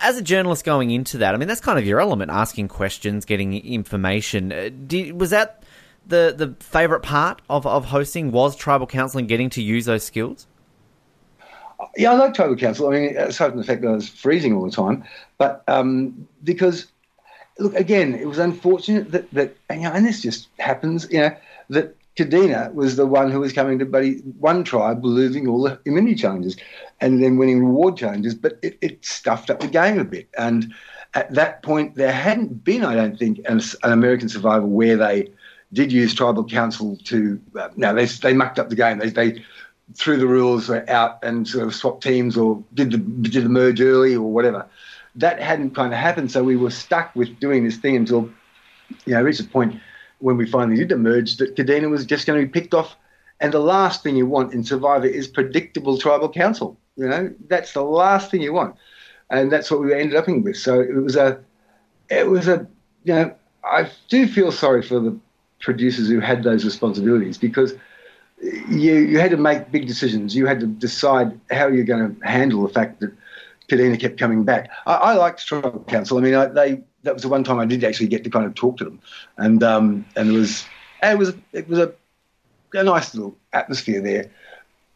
[0.00, 3.24] as a journalist going into that, I mean, that's kind of your element, asking questions,
[3.24, 4.52] getting information.
[4.52, 5.62] Uh, did, was that
[6.06, 10.04] the the favourite part of, of hosting was tribal council and getting to use those
[10.04, 10.46] skills?
[11.96, 12.88] Yeah, I like tribal council.
[12.88, 15.04] I mean, aside from the fact that I was freezing all the time,
[15.38, 16.84] but um, because
[17.58, 21.20] look again, it was unfortunate that that and, you know, and this just happens, you
[21.20, 21.36] know,
[21.70, 25.78] that Kadina was the one who was coming to buddy one tribe losing all the
[25.84, 26.56] immunity challenges
[27.00, 30.28] and then winning reward challenges, but it, it, stuffed up the game a bit.
[30.38, 30.72] And
[31.14, 35.28] at that point, there hadn't been, I don't think, an, an American Survivor where they
[35.72, 37.40] did use tribal council to.
[37.58, 38.98] Uh, no, they they mucked up the game.
[38.98, 39.44] They they
[39.94, 43.80] threw the rules out and sort of swapped teams or did the did the merge
[43.80, 44.66] early or whatever.
[45.16, 48.30] That hadn't kind of happened, so we were stuck with doing this thing until
[49.06, 49.80] you know reached a point
[50.18, 52.96] when we finally did emerge that Kadina was just going to be picked off.
[53.40, 56.78] And the last thing you want in Survivor is predictable tribal council.
[56.96, 58.76] You know, that's the last thing you want,
[59.30, 60.56] and that's what we ended up in with.
[60.56, 61.40] So it was a,
[62.10, 62.66] it was a,
[63.04, 63.34] you know,
[63.64, 65.16] I do feel sorry for the
[65.60, 67.74] producers who had those responsibilities because
[68.68, 70.34] you you had to make big decisions.
[70.36, 73.12] You had to decide how you're going to handle the fact that
[73.68, 74.70] Kadina kept coming back.
[74.86, 76.18] I, I liked tribal council.
[76.18, 78.46] I mean, I, they that was the one time I did actually get to kind
[78.46, 79.00] of talk to them,
[79.36, 80.64] and um, and it was
[81.02, 81.92] it was it was a,
[82.74, 84.30] a nice little atmosphere there,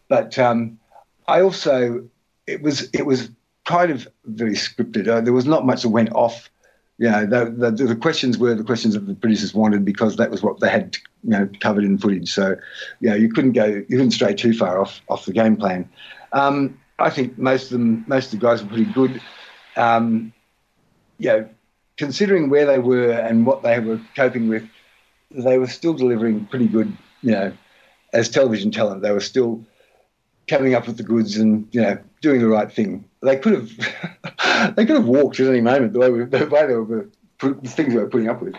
[0.08, 0.78] but um,
[1.26, 2.04] I also
[2.46, 3.30] it was it was
[3.64, 5.06] kind of very scripted.
[5.08, 6.50] Uh, there was not much that went off.
[7.00, 10.32] You know, the, the, the, questions were the questions that the producers wanted because that
[10.32, 12.32] was what they had, you know, covered in footage.
[12.32, 12.56] So,
[12.98, 15.88] you know, you couldn't go, you couldn't stray too far off off the game plan.
[16.32, 19.20] Um, I think most of them, most of the guys were pretty good.
[19.76, 20.32] Um,
[21.18, 21.48] you know,
[21.96, 24.68] considering where they were and what they were coping with,
[25.30, 27.52] they were still delivering pretty good, you know,
[28.12, 29.02] as television talent.
[29.02, 29.64] They were still
[30.48, 33.04] coming up with the goods and you know doing the right thing.
[33.22, 36.66] They could have they could have walked at any moment the way, we, the way
[36.66, 37.08] they were
[37.40, 38.54] the things they were putting up with.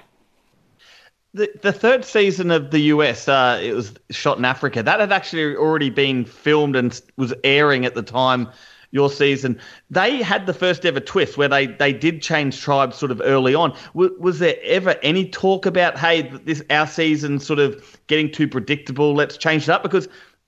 [1.33, 4.81] The, the third season of the US, uh, it was shot in Africa.
[4.81, 8.49] That had actually already been filmed and was airing at the time
[8.91, 9.59] your season.
[9.91, 13.53] They had the first ever twist where they, they did change tribes sort of early
[13.53, 13.77] on.
[13.93, 18.47] Was, was there ever any talk about, hey, this our season sort of getting too
[18.47, 19.13] predictable?
[19.13, 20.07] Let's change it up because,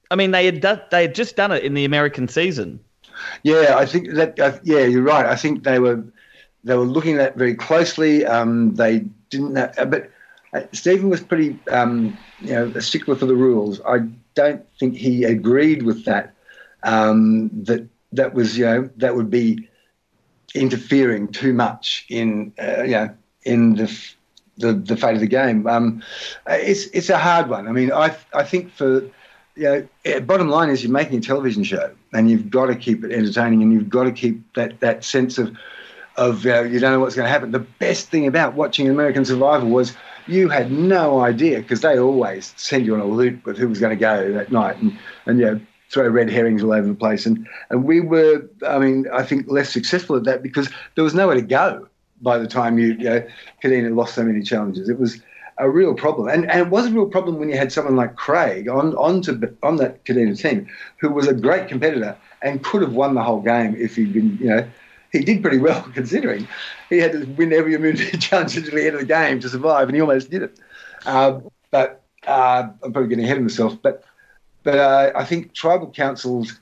[0.10, 2.80] I mean, they had done, they had just done it in the American season.
[3.44, 4.40] Yeah, I think that.
[4.40, 5.26] Uh, yeah, you're right.
[5.28, 6.04] I think they were
[6.64, 8.26] they were looking at that very closely.
[8.26, 10.10] Um, they didn't, know, uh, but
[10.54, 13.80] uh, Stephen was pretty, um, you know, a stickler for the rules.
[13.82, 14.00] I
[14.36, 16.34] don't think he agreed with that.
[16.84, 19.68] Um, that that was you know that would be
[20.56, 24.00] interfering too much in uh, you know in the,
[24.58, 25.68] the the fate of the game.
[25.68, 26.04] Um,
[26.48, 27.68] it's it's a hard one.
[27.68, 29.02] I mean, I I think for
[29.56, 32.76] you know, eh, bottom line is you're making a television show, and you've got to
[32.76, 35.56] keep it entertaining, and you've got to keep that that sense of
[36.18, 37.52] of uh, you don't know what's going to happen.
[37.52, 39.94] The best thing about watching American Survival was
[40.32, 43.80] you had no idea because they always send you on a loop with who was
[43.80, 45.62] going to go that night, and and you know,
[45.92, 47.26] throw red herrings all over the place.
[47.26, 51.14] And, and we were, I mean, I think less successful at that because there was
[51.14, 51.88] nowhere to go
[52.22, 53.28] by the time you, you know,
[53.62, 54.88] Kadina lost so many challenges.
[54.88, 55.22] It was
[55.58, 56.30] a real problem.
[56.30, 59.22] And, and it was a real problem when you had someone like Craig on, on,
[59.24, 60.68] to, on that Kadina team
[60.98, 64.38] who was a great competitor and could have won the whole game if he'd been,
[64.38, 64.68] you know,
[65.12, 66.48] he did pretty well considering
[66.90, 69.88] he had to win every immunity challenge until the end of the game to survive,
[69.88, 70.60] and he almost did it.
[71.06, 71.40] Uh,
[71.70, 73.78] but uh, I'm probably getting ahead of myself.
[73.82, 74.04] But
[74.64, 76.60] but uh, I think tribal councils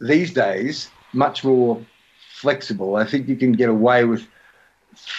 [0.00, 1.84] these days much more
[2.32, 2.96] flexible.
[2.96, 4.26] I think you can get away with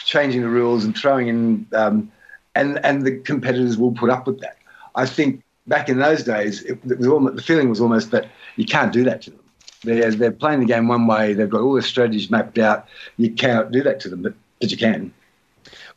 [0.06, 2.12] changing the rules and throwing in, um,
[2.56, 4.58] and and the competitors will put up with that.
[4.96, 8.28] I think back in those days, it, it was almost, the feeling was almost that
[8.56, 9.41] you can't do that to them.
[9.84, 11.34] They're, they're playing the game one way.
[11.34, 12.88] They've got all the strategies mapped out.
[13.18, 15.12] You cannot do that to them, but, but you can.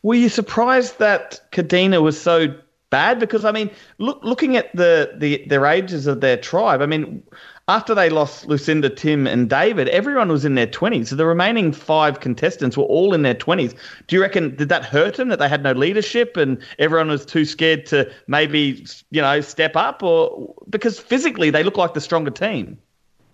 [0.03, 2.55] were you surprised that Kadina was so
[2.91, 3.19] bad?
[3.19, 7.23] Because I mean, look, looking at the, the their ages of their tribe, I mean,
[7.67, 11.09] after they lost Lucinda, Tim, and David, everyone was in their twenties.
[11.09, 13.75] So the remaining five contestants were all in their twenties.
[14.07, 17.25] Do you reckon did that hurt them that they had no leadership and everyone was
[17.25, 22.01] too scared to maybe you know step up, or because physically they look like the
[22.01, 22.79] stronger team?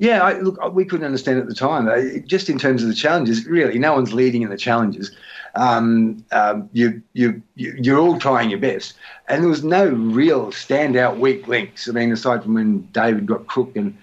[0.00, 2.24] Yeah, I, look, we couldn't understand at the time.
[2.26, 5.14] Just in terms of the challenges, really, no one's leading in the challenges.
[5.56, 8.94] Um, um, you, you, you're all trying your best,
[9.28, 11.86] and there was no real standout weak links.
[11.86, 13.98] I mean, aside from when David got crooked, and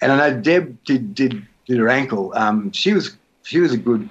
[0.00, 2.32] and I know Deb did did, did her ankle.
[2.34, 4.08] Um, she was she was a good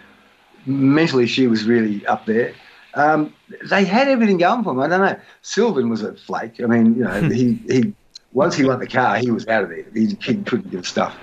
[0.68, 1.26] mentally.
[1.26, 2.54] She was really up there.
[2.94, 3.34] Um,
[3.68, 4.80] they had everything going for them.
[4.80, 5.20] I don't know.
[5.42, 6.62] Sylvan was a flake.
[6.62, 7.96] I mean, you know, he he
[8.34, 9.86] once he won the car, he was out of there.
[9.94, 11.18] He, he couldn't give stuff,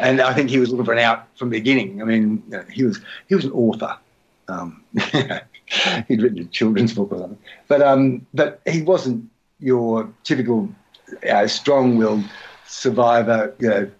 [0.00, 2.00] and I think he was looking for an out from the beginning.
[2.00, 3.96] I mean, you know, he was he was an author.
[4.48, 4.84] Um,
[6.08, 7.38] he'd written a children's book or something,
[7.68, 9.28] but um, but he wasn't
[9.60, 10.68] your typical
[11.28, 12.24] uh, strong-willed
[12.66, 13.54] survivor.
[13.58, 13.90] You know,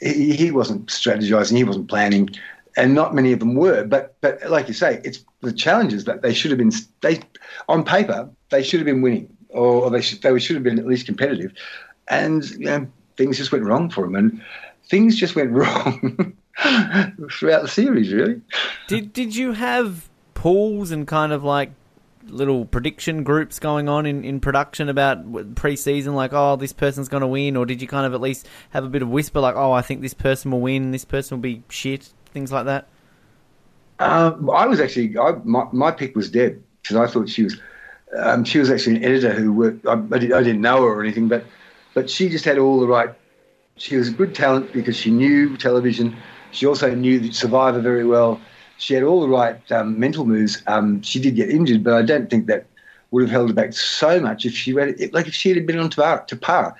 [0.00, 1.56] he, he wasn't strategizing.
[1.56, 2.30] He wasn't planning,
[2.76, 3.84] and not many of them were.
[3.84, 6.72] But but like you say, it's the challenges that they should have been.
[7.00, 7.20] They
[7.68, 10.78] on paper they should have been winning, or, or they should they should have been
[10.78, 11.52] at least competitive
[12.10, 12.86] and you know,
[13.16, 14.42] things just went wrong for him, and
[14.88, 16.34] things just went wrong
[17.30, 18.12] throughout the series.
[18.12, 18.40] Really.
[18.88, 21.70] Did Did you have pools and kind of like
[22.26, 27.22] little prediction groups going on in, in production about pre-season like oh this person's going
[27.22, 29.56] to win or did you kind of at least have a bit of whisper like
[29.56, 32.86] oh i think this person will win this person will be shit things like that
[33.98, 37.58] um, i was actually I, my, my pick was deb because i thought she was
[38.16, 41.28] um, she was actually an editor who worked I, I, didn't know her or anything
[41.28, 41.44] but
[42.00, 43.10] but she just had all the right.
[43.76, 46.16] She was a good talent because she knew television.
[46.50, 48.40] She also knew Survivor very well.
[48.78, 50.62] She had all the right um, mental moves.
[50.66, 52.64] Um, she did get injured, but I don't think that
[53.10, 55.78] would have held her back so much if she it, like if she had been
[55.78, 56.74] on Tupara.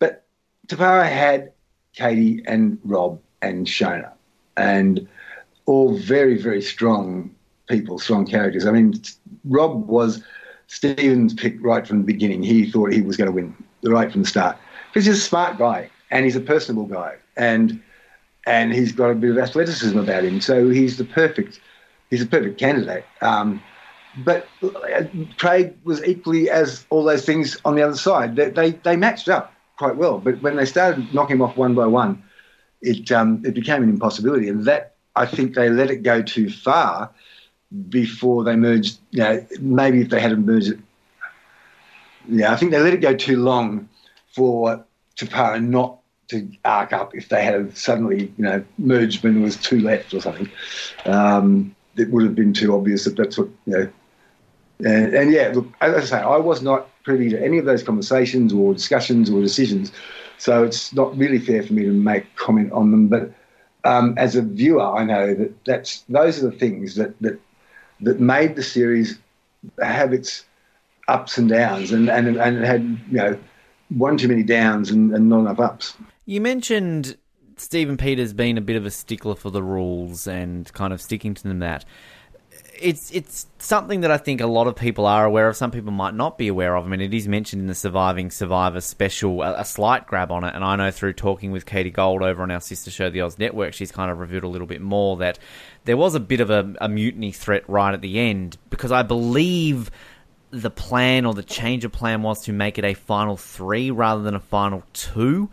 [0.00, 0.24] But
[0.66, 1.52] Tupara had
[1.92, 4.10] Katie and Rob and Shona,
[4.56, 5.06] and
[5.66, 7.32] all very very strong
[7.68, 8.66] people, strong characters.
[8.66, 8.94] I mean,
[9.44, 10.24] Rob was
[10.66, 12.42] Stephen's pick right from the beginning.
[12.42, 13.54] He thought he was going to win
[13.84, 14.56] right from the start
[14.94, 17.82] because he's a smart guy and he's a personable guy and
[18.46, 20.40] and he's got a bit of athleticism about him.
[20.40, 21.60] So he's the perfect
[22.10, 23.04] he's a perfect candidate.
[23.20, 23.60] Um,
[24.18, 24.46] but
[25.38, 28.36] Craig was equally as all those things on the other side.
[28.36, 30.20] They, they, they matched up quite well.
[30.20, 32.22] But when they started knocking him off one by one,
[32.80, 34.48] it um, it became an impossibility.
[34.48, 37.10] And that I think they let it go too far
[37.88, 38.98] before they merged.
[39.10, 40.78] You know, maybe if they hadn't merged it
[42.28, 43.88] yeah, I think they let it go too long
[44.34, 44.84] for
[45.16, 49.56] Tupara not to arc up if they had suddenly, you know, merged when there was
[49.56, 50.50] two left or something.
[51.04, 53.88] Um, it would have been too obvious that that's what, you know.
[54.80, 57.82] And, and, yeah, look, as I say, I was not privy to any of those
[57.82, 59.92] conversations or discussions or decisions,
[60.38, 63.06] so it's not really fair for me to make comment on them.
[63.06, 63.32] But
[63.84, 67.40] um, as a viewer, I know that that's those are the things that that
[68.00, 69.18] that made the series
[69.80, 70.44] have its
[71.06, 73.38] ups and downs, and and and it had you know
[73.90, 75.96] one too many downs and, and not enough ups.
[76.26, 77.16] You mentioned
[77.56, 81.34] Stephen Peters being a bit of a stickler for the rules and kind of sticking
[81.34, 81.58] to them.
[81.60, 81.84] That
[82.80, 85.56] it's it's something that I think a lot of people are aware of.
[85.56, 86.84] Some people might not be aware of.
[86.84, 90.44] I mean, it is mentioned in the Surviving Survivor special, a, a, slight grab on
[90.44, 90.54] it.
[90.54, 93.38] And I know through talking with Katie Gold over on our sister show, The Oz
[93.38, 95.38] Network, she's kind of revealed a little bit more that
[95.84, 99.02] there was a bit of a, a mutiny threat right at the end because I
[99.02, 99.90] believe
[100.54, 104.22] the plan or the change of plan was to make it a final three rather
[104.22, 105.50] than a final two.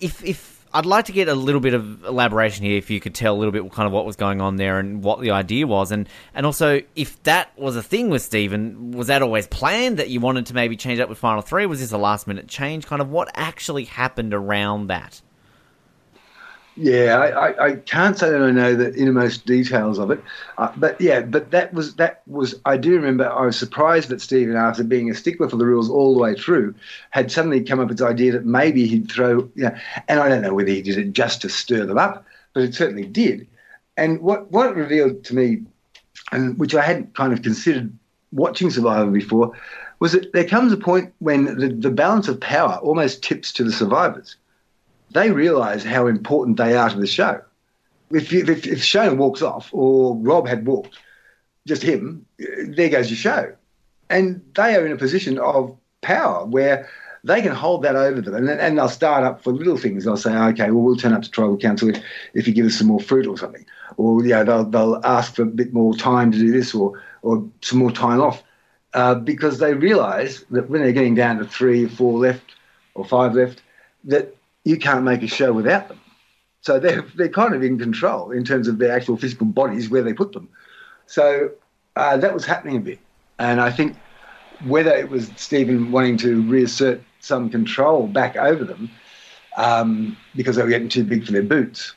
[0.00, 3.14] If if I'd like to get a little bit of elaboration here, if you could
[3.14, 5.66] tell a little bit kind of what was going on there and what the idea
[5.66, 9.98] was, and and also if that was a thing with Stephen, was that always planned
[9.98, 11.66] that you wanted to maybe change up with final three?
[11.66, 12.86] Was this a last minute change?
[12.86, 15.20] Kind of what actually happened around that?
[16.74, 20.24] Yeah, I, I, can't say that I know the innermost details of it,
[20.56, 22.54] uh, but yeah, but that was that was.
[22.64, 25.90] I do remember I was surprised that Stephen, after being a stickler for the rules
[25.90, 26.74] all the way through,
[27.10, 29.50] had suddenly come up with the idea that maybe he'd throw.
[29.54, 29.76] You know,
[30.08, 32.74] and I don't know whether he did it just to stir them up, but it
[32.74, 33.46] certainly did.
[33.98, 35.64] And what what it revealed to me,
[36.32, 37.92] and which I hadn't kind of considered
[38.32, 39.52] watching Survivor before,
[39.98, 43.64] was that there comes a point when the, the balance of power almost tips to
[43.64, 44.36] the survivors
[45.12, 47.42] they realise how important they are to the show.
[48.10, 50.98] If, you, if, if Shona walks off or Rob had walked,
[51.66, 53.54] just him, there goes your show.
[54.10, 56.88] And they are in a position of power where
[57.24, 60.04] they can hold that over them and, and they'll start up for little things.
[60.04, 62.02] They'll say, okay, well, we'll turn up to tribal council if,
[62.34, 63.64] if you give us some more fruit or something.
[63.96, 67.00] Or or yeah, they'll they'll ask for a bit more time to do this or
[67.22, 68.42] or some more time off
[68.94, 72.54] uh, because they realise that when they're getting down to three, four left
[72.94, 73.62] or five left,
[74.04, 76.00] that you can't make a show without them.
[76.60, 80.02] So they're they're kind of in control in terms of their actual physical bodies where
[80.02, 80.48] they put them.
[81.06, 81.50] So
[81.96, 83.00] uh, that was happening a bit,
[83.38, 83.96] and I think
[84.66, 88.90] whether it was Stephen wanting to reassert some control back over them
[89.56, 91.94] um, because they were getting too big for their boots.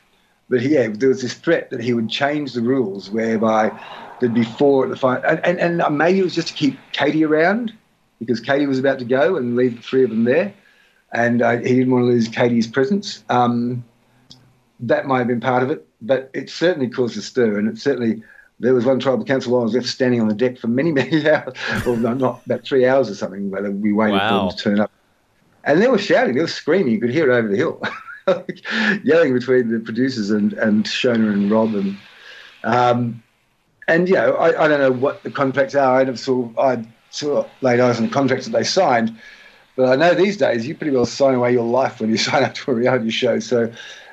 [0.48, 3.72] But yeah, there was this threat that he would change the rules whereby
[4.20, 5.24] there'd be four at the final.
[5.24, 7.72] And, and, and maybe it was just to keep Katie around
[8.20, 10.54] because Katie was about to go and leave the three of them there.
[11.16, 13.24] And uh, he didn't want to lose Katie's presence.
[13.30, 13.82] Um,
[14.80, 17.58] that might have been part of it, but it certainly caused a stir.
[17.58, 18.22] And it certainly,
[18.60, 21.28] there was one tribal council I was left standing on the deck for many, many
[21.28, 21.54] hours,
[21.86, 24.28] or no, not about three hours or something, where we waited wow.
[24.28, 24.92] for them to turn up.
[25.64, 27.82] And they were shouting, they were screaming, you could hear it over the hill.
[29.04, 31.96] yelling between the producers and, and Shona and Rob and
[32.64, 33.22] um,
[33.88, 36.00] and you know I, I don't know what the contracts are.
[36.00, 39.16] I never saw I saw laid eyes on the contracts that they signed,
[39.76, 42.42] but I know these days you pretty well sign away your life when you sign
[42.42, 43.38] up to a reality show.
[43.38, 43.72] So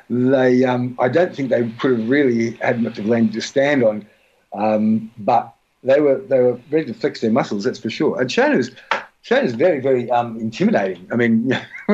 [0.09, 3.83] they um, I don't think they could have really had much of land to stand
[3.83, 4.05] on,
[4.53, 5.53] um, but
[5.83, 7.63] they were they were ready to flex their muscles.
[7.63, 8.19] That's for sure.
[8.19, 8.71] And Shona's
[9.21, 11.07] Shona's very very um, intimidating.
[11.11, 11.57] I mean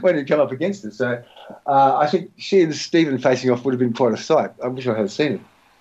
[0.00, 1.22] when you come up against it, so
[1.66, 4.50] uh, I think she and Stephen facing off would have been quite a sight.
[4.62, 5.40] I wish I had seen it.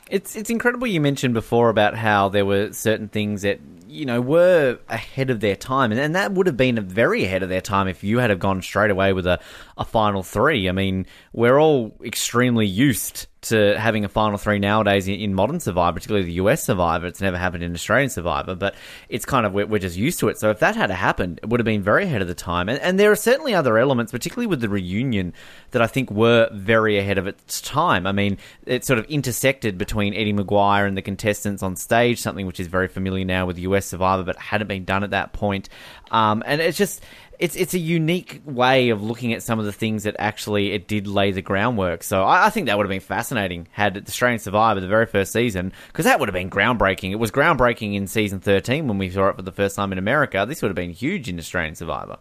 [0.09, 0.85] It's it's incredible.
[0.85, 3.59] You mentioned before about how there were certain things that
[3.93, 7.49] you know were ahead of their time, and, that would have been very ahead of
[7.49, 9.39] their time if you had have gone straight away with a,
[9.77, 10.69] a final three.
[10.69, 15.59] I mean, we're all extremely used to having a final three nowadays in, in, modern
[15.59, 17.07] Survivor, particularly the US Survivor.
[17.07, 18.75] It's never happened in Australian Survivor, but
[19.09, 20.37] it's kind of we're, we're, just used to it.
[20.37, 22.69] So if that had happened, it would have been very ahead of the time.
[22.69, 25.33] And, and there are certainly other elements, particularly with the reunion,
[25.71, 28.07] that I think were very ahead of its time.
[28.07, 32.47] I mean, it sort of intersected between Eddie McGuire and the contestants on stage, something
[32.47, 35.69] which is very familiar now with US Survivor, but hadn't been done at that point.
[36.11, 37.01] Um, and it's just
[37.39, 40.87] it's it's a unique way of looking at some of the things that actually it
[40.87, 42.03] did lay the groundwork.
[42.03, 45.31] So I, I think that would have been fascinating had Australian Survivor the very first
[45.31, 47.11] season because that would have been groundbreaking.
[47.11, 49.97] It was groundbreaking in season thirteen when we saw it for the first time in
[49.97, 50.45] America.
[50.47, 52.17] This would have been huge in Australian Survivor.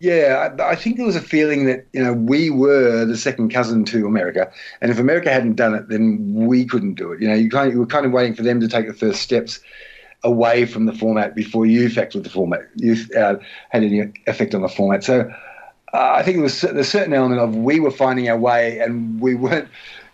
[0.00, 3.52] Yeah, I, I think there was a feeling that you know we were the second
[3.52, 4.50] cousin to America,
[4.80, 7.20] and if America hadn't done it, then we couldn't do it.
[7.20, 8.92] You know, you kind of, you were kind of waiting for them to take the
[8.92, 9.60] first steps
[10.24, 12.60] away from the format before you affected the format.
[12.76, 13.36] You uh,
[13.70, 15.04] had any effect on the format.
[15.04, 15.32] So
[15.92, 19.20] uh, I think there was a certain element of we were finding our way and
[19.20, 19.68] we weren't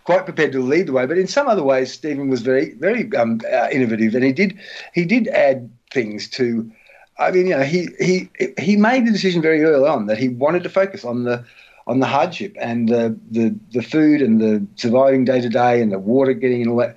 [0.05, 1.07] quite prepared to lead the way.
[1.07, 4.59] But in some other ways, Stephen was very, very um, uh, innovative, and he did
[4.93, 6.71] he did add things to.
[7.19, 8.29] I mean, you know, he he
[8.59, 11.45] he made the decision very early on that he wanted to focus on the
[11.87, 15.93] on the hardship and the the, the food and the surviving day to day and
[15.93, 16.97] the water getting and all that,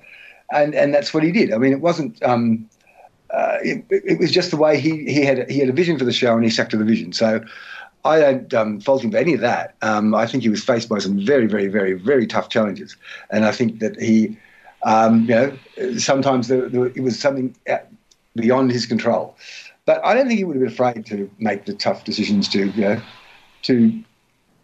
[0.52, 1.52] and and that's what he did.
[1.52, 2.22] I mean, it wasn't.
[2.22, 2.68] Um,
[3.30, 6.04] uh, it, it, was just the way he, he had he had a vision for
[6.04, 7.12] the show and he stuck to the vision.
[7.12, 7.44] So
[8.04, 9.74] I don't um, fault him for any of that.
[9.82, 12.96] Um, I think he was faced by some very, very, very, very tough challenges,
[13.30, 14.38] and I think that he,
[14.84, 17.54] um, you know, sometimes it was something
[18.34, 19.36] beyond his control.
[19.84, 22.66] But I don't think he would have been afraid to make the tough decisions to,
[22.70, 23.02] you know,
[23.62, 24.04] to,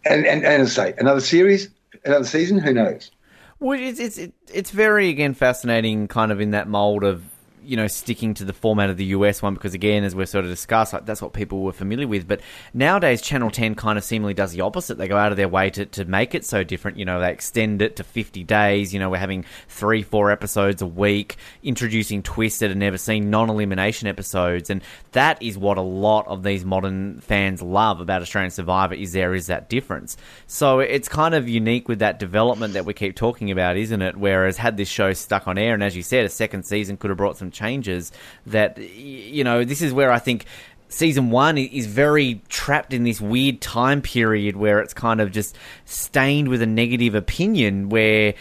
[0.05, 1.69] and and, and say, another series,
[2.03, 3.11] another season, who knows.
[3.59, 4.19] Well, it's it's
[4.53, 7.23] it's very again fascinating, kind of in that mold of
[7.65, 10.45] you know, sticking to the format of the US one because, again, as we've sort
[10.45, 12.27] of discussed, like, that's what people were familiar with.
[12.27, 12.41] But
[12.73, 14.97] nowadays, Channel 10 kind of seemingly does the opposite.
[14.97, 16.97] They go out of their way to, to make it so different.
[16.97, 18.93] You know, they extend it to 50 days.
[18.93, 23.29] You know, we're having three, four episodes a week, introducing twists that are never seen,
[23.29, 24.69] non elimination episodes.
[24.69, 29.13] And that is what a lot of these modern fans love about Australian Survivor is
[29.13, 30.17] there is that difference.
[30.47, 34.17] So it's kind of unique with that development that we keep talking about, isn't it?
[34.17, 37.09] Whereas had this show stuck on air, and as you said, a second season could
[37.09, 38.11] have brought some changes
[38.45, 40.45] that you know this is where I think
[40.89, 45.55] season one is very trapped in this weird time period where it's kind of just
[45.85, 48.33] stained with a negative opinion where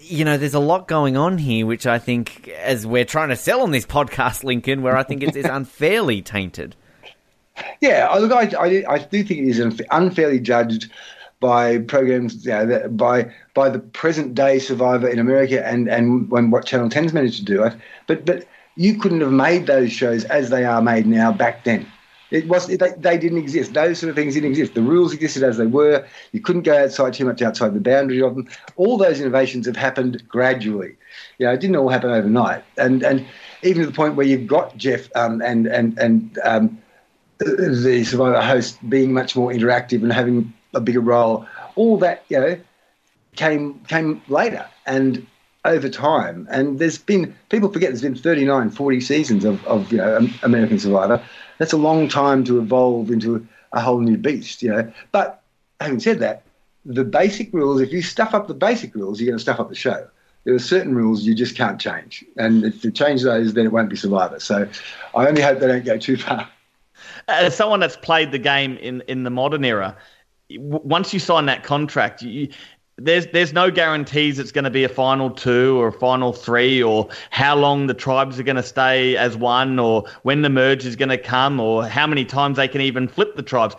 [0.00, 3.36] you know there's a lot going on here which i think as we're trying to
[3.36, 6.74] sell on this podcast lincoln where i think it's, it's unfairly tainted.
[7.80, 10.90] Yeah oh, look I, I, I, do think it is unfairly judged
[11.40, 16.50] by programs you know, by by the present day survivor in america and and when
[16.50, 17.70] what channel 10's managed to do.
[18.06, 18.46] But but
[18.80, 21.86] you couldn't have made those shows as they are made now back then.
[22.30, 23.74] It was they, they didn't exist.
[23.74, 24.72] Those sort of things didn't exist.
[24.72, 26.06] The rules existed as they were.
[26.32, 28.48] You couldn't go outside too much outside the boundary of them.
[28.76, 30.96] All those innovations have happened gradually.
[31.36, 32.64] You know, it didn't all happen overnight.
[32.78, 33.26] And and
[33.62, 36.78] even to the point where you've got Jeff um, and and and um,
[37.38, 41.46] the Survivor host being much more interactive and having a bigger role.
[41.74, 42.60] All that you know
[43.36, 45.26] came came later, and
[45.64, 46.48] over time.
[46.50, 50.78] And there's been people forget there's been 39, 40 seasons of, of you know American
[50.78, 51.22] Survivor.
[51.58, 54.92] That's a long time to evolve into a whole new beast, you know.
[55.12, 55.42] But
[55.80, 56.42] having said that,
[56.84, 59.68] the basic rules, if you stuff up the basic rules, you're going to stuff up
[59.68, 60.08] the show.
[60.44, 62.24] There are certain rules you just can't change.
[62.38, 64.40] And if you change those, then it won't be Survivor.
[64.40, 64.66] So
[65.14, 66.48] I only hope they don't go too far.
[67.28, 69.96] As someone that's played the game in, in the modern era,
[70.58, 72.48] once you sign that contract, you,
[73.00, 76.82] there's there's no guarantees it's going to be a final two or a final three
[76.82, 80.84] or how long the tribes are going to stay as one or when the merge
[80.84, 83.74] is going to come or how many times they can even flip the tribes.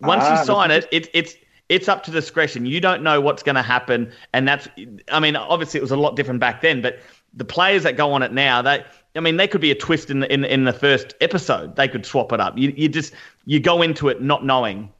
[0.00, 1.34] Once ah, you sign it, it, it's
[1.68, 2.66] it's up to discretion.
[2.66, 4.68] You don't know what's going to happen, and that's
[5.10, 6.98] I mean obviously it was a lot different back then, but
[7.34, 8.84] the players that go on it now, they
[9.14, 11.76] I mean they could be a twist in the in, in the first episode.
[11.76, 12.56] They could swap it up.
[12.56, 13.14] You you just
[13.46, 14.92] you go into it not knowing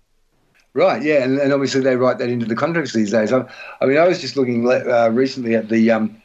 [0.77, 3.33] Right, yeah, and, and, obviously they write that into the contracts these days.
[3.33, 3.49] I,
[3.81, 6.21] I mean, I was just looking uh, recently at the um,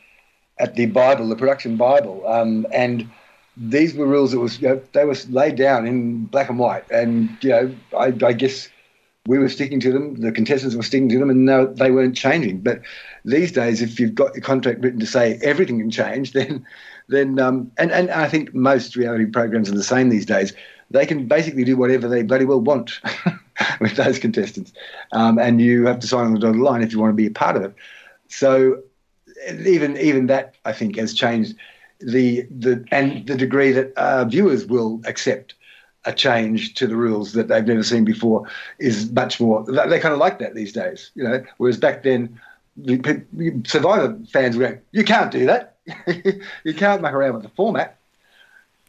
[0.59, 3.09] at the Bible, the production Bible, um, and
[3.55, 6.83] these were rules that was you know, they were laid down in black and white,
[6.91, 8.67] and you know, I, I, guess
[9.25, 12.17] we were sticking to them, the contestants were sticking to them, and no, they weren't
[12.17, 12.59] changing.
[12.59, 12.81] But
[13.23, 16.65] these days, if you've got your contract written to say everything can change, then
[17.07, 20.51] then um, and and I think most reality programs are the same these days.
[20.89, 22.99] They can basically do whatever they bloody well want.
[23.81, 24.73] with those contestants,
[25.11, 27.27] um, and you have to sign on the dotted line if you want to be
[27.27, 27.73] a part of it.
[28.27, 28.81] So
[29.65, 31.55] even even that I think has changed
[31.99, 35.55] the the and the degree that uh, viewers will accept
[36.05, 38.47] a change to the rules that they've never seen before
[38.79, 39.63] is much more.
[39.65, 41.43] They kind of like that these days, you know.
[41.57, 42.39] Whereas back then,
[43.65, 45.77] Survivor fans were going, "You can't do that.
[46.63, 47.99] you can't muck around with the format."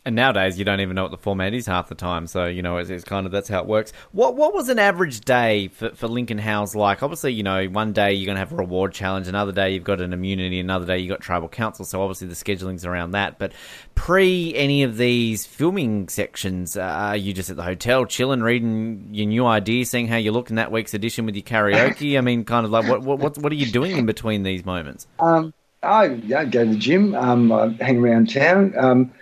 [0.04, 2.26] And nowadays, you don't even know what the format is half the time.
[2.26, 3.92] So you know, it's, it's, kind of that's how it works.
[4.10, 7.04] What what was an average day for, for Lincoln House like?
[7.04, 9.84] Obviously, you know, one day you're going to have a reward challenge, another day you've
[9.84, 11.84] got an immunity, another day you've got tribal council.
[11.84, 13.38] So obviously the scheduling's around that.
[13.38, 13.52] But
[13.94, 19.08] pre any of these filming sections, uh, are you just at the hotel chilling, reading
[19.12, 22.18] your new ideas, seeing how you look in that week's edition with your karaoke?
[22.18, 25.06] I mean, kind of like what what what are you doing in between these moments?
[25.20, 28.74] Um, I yeah, go to the gym, um, I hang around town.
[28.76, 29.12] Um,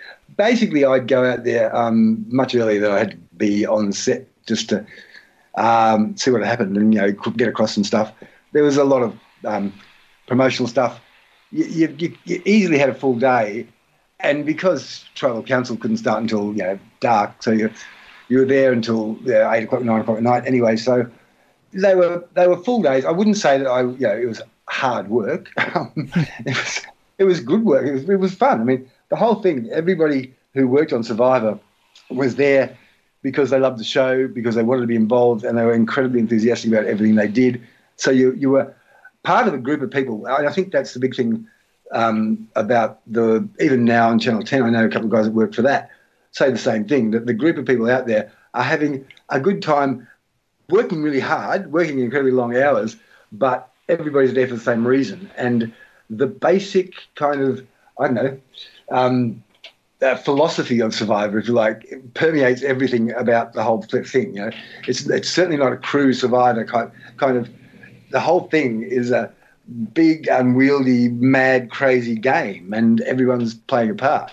[0.41, 4.26] basically, I'd go out there um, much earlier than I had to be on set
[4.47, 4.86] just to
[5.57, 8.11] um, see what happened and you know get across some stuff.
[8.53, 9.70] There was a lot of um,
[10.26, 10.99] promotional stuff.
[11.53, 13.66] You, you, you, easily had a full day,
[14.20, 17.70] and because Tribal Council couldn't start until you know dark, so you
[18.28, 20.45] you were there until eight o'clock, nine o'clock at night.
[20.47, 21.07] Anyway, so
[21.74, 23.05] they were they were full days.
[23.05, 25.51] I wouldn't say that I you know it was hard work.
[25.59, 26.80] it was
[27.18, 27.86] it was good work.
[27.86, 28.62] It was it was fun.
[28.62, 31.59] I mean the whole thing, everybody who worked on Survivor
[32.09, 32.77] was there
[33.23, 36.21] because they loved the show, because they wanted to be involved, and they were incredibly
[36.21, 37.61] enthusiastic about everything they did.
[37.97, 38.75] So you you were
[39.23, 40.27] part of a group of people.
[40.27, 41.47] I think that's the big thing
[41.93, 44.63] um, about the even now on Channel Ten.
[44.63, 45.91] I know a couple of guys that work for that
[46.33, 49.63] say the same thing that the group of people out there are having a good
[49.63, 50.07] time
[50.69, 52.97] working really hard, working incredibly long hours,
[53.33, 55.31] but everybody's there for the same reason.
[55.37, 55.73] And
[56.09, 57.67] the basic kind of
[57.99, 58.41] I don't know
[58.91, 59.43] um,
[60.24, 64.34] philosophy of Survivor, if you like, permeates everything about the whole thing.
[64.34, 64.51] You know,
[64.86, 67.49] it's it's certainly not a crew Survivor kind kind of.
[68.11, 69.32] The whole thing is a
[69.93, 74.32] big, unwieldy, mad, crazy game, and everyone's playing a part.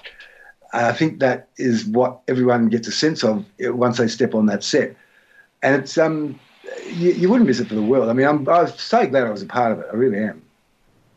[0.74, 4.64] I think that is what everyone gets a sense of once they step on that
[4.64, 4.95] set,
[5.62, 6.39] and it's um,
[6.88, 8.10] you, you wouldn't miss it for the world.
[8.10, 9.88] I mean, I'm, I was so glad I was a part of it.
[9.91, 10.41] I really am.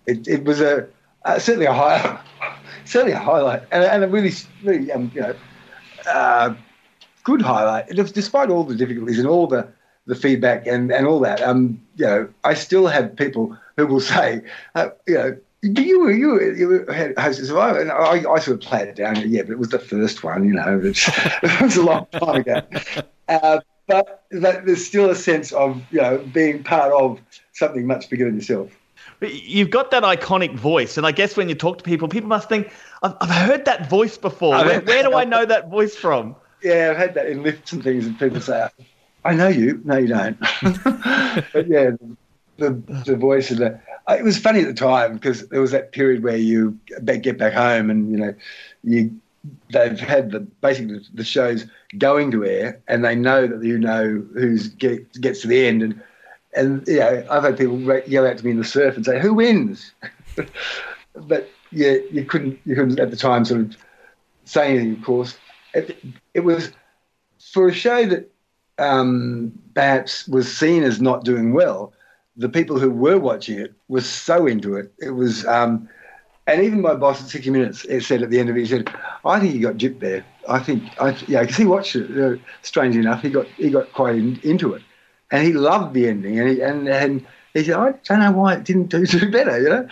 [0.07, 0.86] It it was a
[1.24, 2.18] uh, certainly a high
[2.91, 4.33] certainly a highlight and, and a really,
[4.65, 5.35] really um, you know,
[6.07, 6.55] uh,
[7.25, 7.89] good highlight.
[7.89, 9.69] Despite all the difficulties and all the,
[10.07, 14.01] the feedback and, and all that, um, you know, I still have people who will
[14.15, 14.43] say,
[14.75, 18.39] uh, you know, you were you were, you were host of Survivor, and I, I
[18.39, 19.17] sort of played it down.
[19.29, 20.81] Yeah, but it was the first one, you know.
[20.83, 22.62] it was a long time ago.
[23.29, 27.21] Uh, but that, there's still a sense of you know being part of
[27.53, 28.73] something much bigger than yourself.
[29.20, 32.48] You've got that iconic voice, and I guess when you talk to people, people must
[32.48, 32.72] think,
[33.02, 34.52] "I've, I've heard that voice before.
[34.52, 37.84] Where, where, do I know that voice from?" Yeah, I've had that in lifts and
[37.84, 38.68] things, and people say,
[39.24, 40.38] "I know you." No, you don't.
[41.52, 41.90] but yeah,
[42.56, 42.70] the
[43.05, 43.78] the voice of the.
[44.09, 47.36] Uh, it was funny at the time because there was that period where you get
[47.36, 48.34] back home, and you know,
[48.84, 49.20] you
[49.72, 51.66] they've had the basically the shows
[51.98, 55.82] going to air, and they know that you know who's get, gets to the end,
[55.82, 56.01] and
[56.55, 59.20] and you know, I've had people yell out to me in the surf and say,
[59.20, 59.93] "Who wins?"
[61.14, 63.77] but yeah, you couldn't you couldn't at the time sort of
[64.44, 64.97] say anything.
[64.97, 65.39] Of course,
[65.74, 65.98] it,
[66.35, 66.70] it was
[67.52, 68.31] for a show that
[68.78, 71.93] um, perhaps was seen as not doing well.
[72.36, 74.93] The people who were watching it were so into it.
[74.98, 75.89] It was um,
[76.47, 78.93] and even my boss at 60 Minutes said at the end of it, he said,
[79.24, 80.24] "I think he got gypped there.
[80.48, 82.10] I think, I, yeah, because he watched it.
[82.18, 84.82] Uh, strangely enough, he got he got quite in, into it,
[85.31, 86.39] and he loved the ending.
[86.39, 89.69] And he, and and he said, I don't know why it didn't do, better, you
[89.69, 89.89] know.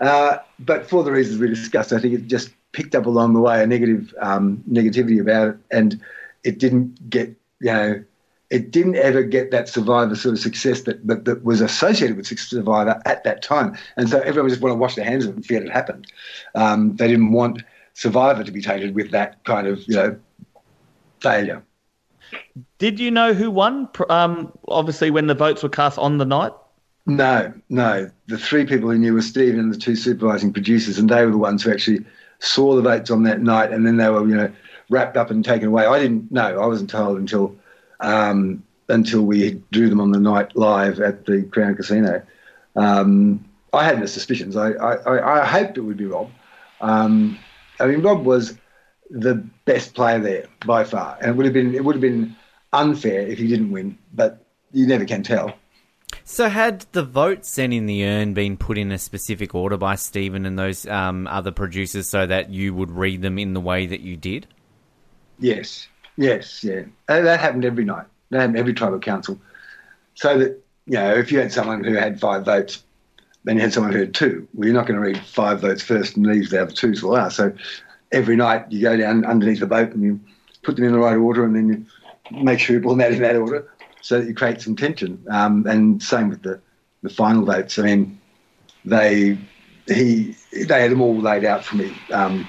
[0.00, 3.40] Uh, but for the reasons we discussed, I think it just picked up along the
[3.40, 6.00] way a negative um, negativity about it, and
[6.42, 7.28] it didn't get
[7.60, 8.04] you know
[8.50, 12.26] it didn't ever get that survivor sort of success that, that, that was associated with
[12.26, 15.36] survivor at that time and so everyone just wanted to wash their hands of it
[15.36, 16.06] and forget it happened
[16.54, 17.62] um, they didn't want
[17.94, 20.16] survivor to be tainted with that kind of you know
[21.20, 21.62] failure
[22.78, 26.52] did you know who won um, obviously when the votes were cast on the night
[27.06, 31.10] no no the three people who knew were stephen and the two supervising producers and
[31.10, 32.04] they were the ones who actually
[32.38, 34.50] saw the votes on that night and then they were you know
[34.90, 35.86] wrapped up and taken away.
[35.86, 36.60] I didn't know.
[36.60, 37.56] I wasn't told until
[38.00, 42.22] um, until we drew them on the night live at the Crown Casino.
[42.76, 44.56] Um, I had no suspicions.
[44.56, 46.30] I, I, I, hoped it would be Rob.
[46.80, 47.38] Um,
[47.80, 48.58] I mean, Rob was
[49.10, 52.36] the best player there by far, and it would have been it would have been
[52.72, 53.98] unfair if he didn't win.
[54.12, 55.54] But you never can tell.
[56.24, 59.96] So, had the votes sent in the urn been put in a specific order by
[59.96, 63.86] Stephen and those um, other producers so that you would read them in the way
[63.86, 64.46] that you did?
[65.38, 66.82] Yes, yes, yeah.
[67.08, 68.06] that happened every night.
[68.30, 69.38] That happened every tribal council.
[70.14, 72.82] So that, you know, if you had someone who had five votes,
[73.42, 74.48] then you had someone who had two.
[74.54, 77.08] Well, you're not going to read five votes first and leave the other two to
[77.08, 77.36] last.
[77.36, 77.52] So
[78.14, 80.20] every night you go down underneath the boat and you
[80.62, 83.12] put them in the right order and then you make sure you pull them out
[83.12, 83.68] in that order
[84.00, 85.22] so that you create some tension.
[85.30, 86.60] Um, and same with the,
[87.02, 87.78] the final votes.
[87.78, 88.18] I mean,
[88.84, 89.36] they
[89.86, 91.90] he they had them all laid out for me.
[92.12, 92.48] Um,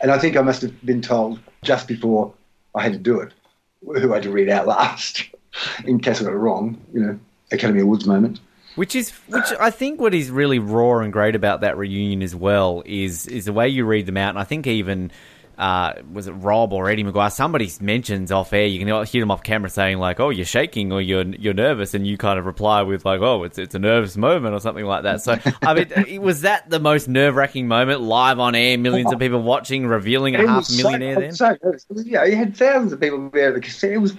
[0.00, 2.34] and I think I must have been told just before
[2.74, 3.32] I had to do it,
[3.80, 5.24] who I had to read out last,
[5.84, 6.78] in case I got it wrong.
[6.92, 7.20] You know,
[7.52, 8.40] Academy Awards moment.
[8.76, 12.34] Which is, which I think, what is really raw and great about that reunion as
[12.34, 15.12] well is is the way you read them out, and I think even
[15.58, 17.32] uh, was it Rob or Eddie McGuire?
[17.32, 18.66] Somebody mentions off air.
[18.66, 21.94] You can hear them off camera saying like, "Oh, you're shaking or you're you're nervous,"
[21.94, 24.84] and you kind of reply with like, "Oh, it's it's a nervous moment" or something
[24.84, 25.22] like that.
[25.22, 28.76] So, I mean, was that the most nerve wracking moment live on air?
[28.78, 31.32] Millions of people watching, revealing a half millionaire.
[31.32, 33.92] So, then, so yeah, you had thousands of people there at the cassette.
[33.92, 34.14] It was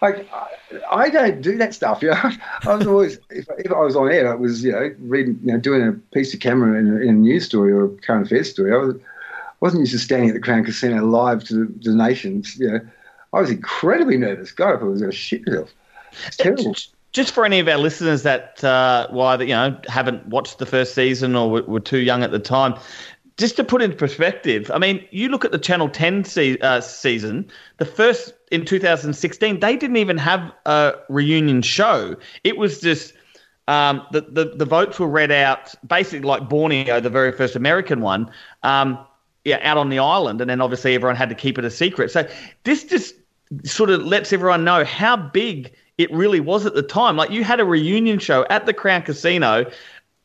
[0.00, 0.46] like I,
[0.90, 2.02] I don't do that stuff.
[2.02, 2.30] You know,
[2.66, 5.52] I was always if, if, I was on air, I was you know reading, you
[5.52, 8.26] know, doing a piece of camera in a, in a news story or a current
[8.26, 8.72] affairs story.
[8.72, 8.96] I was
[9.60, 12.56] wasn't used to standing at the Crown Casino live to the, the nations.
[12.58, 12.80] You know,
[13.32, 14.52] I was incredibly nervous.
[14.52, 15.72] God, I was going to shit myself.
[16.26, 16.74] It's terrible.
[17.12, 20.94] Just for any of our listeners that uh, either you know haven't watched the first
[20.94, 22.74] season or were, were, too young at the time,
[23.36, 26.80] just to put in perspective, I mean, you look at the Channel 10 se- uh,
[26.80, 32.16] season, the first in 2016, they didn't even have a reunion show.
[32.44, 33.14] It was just
[33.66, 38.00] um, the, the the votes were read out basically like Borneo, the very first American
[38.00, 38.30] one.
[38.62, 38.98] Um,
[39.50, 42.10] yeah, out on the island, and then obviously everyone had to keep it a secret.
[42.10, 42.28] So
[42.64, 43.14] this just
[43.64, 47.16] sort of lets everyone know how big it really was at the time.
[47.16, 49.70] Like you had a reunion show at the Crown Casino,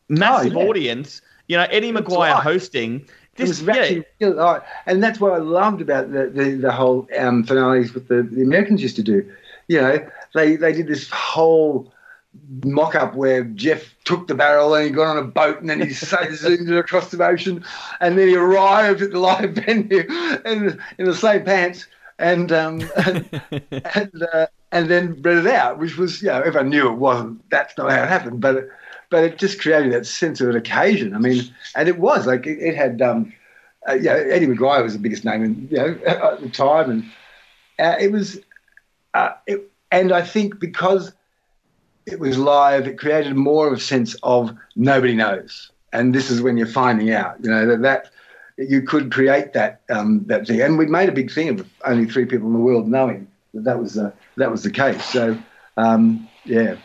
[0.10, 0.68] massive oh, yeah.
[0.68, 1.22] audience.
[1.47, 2.43] You know, Eddie McGuire right.
[2.43, 3.06] hosting.
[3.35, 4.61] This, it was actually yeah.
[4.85, 8.41] and that's what I loved about the the, the whole um, finales with the, the
[8.41, 9.30] Americans used to do.
[9.68, 11.91] You know, they they did this whole
[12.64, 15.82] mock up where Jeff took the barrel and he got on a boat and then
[15.82, 17.64] he zoomed it across the ocean
[17.99, 20.03] and then he arrived at the live venue
[20.45, 21.88] in, in the same pants
[22.20, 23.41] and um, and
[23.72, 27.49] and, uh, and, then read it out, which was you know everyone knew it wasn't.
[27.49, 28.70] That's not how it happened, but it,
[29.10, 31.14] but it just created that sense of an occasion.
[31.14, 33.34] I mean, and it was like it, it had um,
[33.88, 36.90] uh, you know, Eddie McGuire was the biggest name in, you know at the time,
[36.90, 37.12] and
[37.80, 38.40] uh, it was
[39.14, 41.12] uh, it, and I think because
[42.06, 45.72] it was live, it created more of a sense of nobody knows.
[45.94, 48.11] And this is when you're finding out, you know, that, that
[48.57, 50.61] you could create that um, that thing.
[50.61, 53.64] And we made a big thing of only three people in the world knowing that
[53.64, 55.03] that was the, that was the case.
[55.06, 55.38] So,
[55.77, 56.76] um, yeah.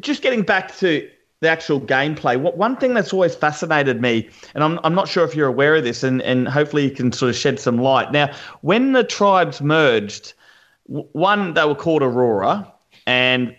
[0.00, 1.08] Just getting back to
[1.40, 5.24] the actual gameplay, what, one thing that's always fascinated me, and I'm, I'm not sure
[5.24, 8.10] if you're aware of this, and, and hopefully you can sort of shed some light.
[8.10, 10.32] Now, when the tribes merged,
[10.86, 12.72] one, they were called Aurora,
[13.06, 13.56] and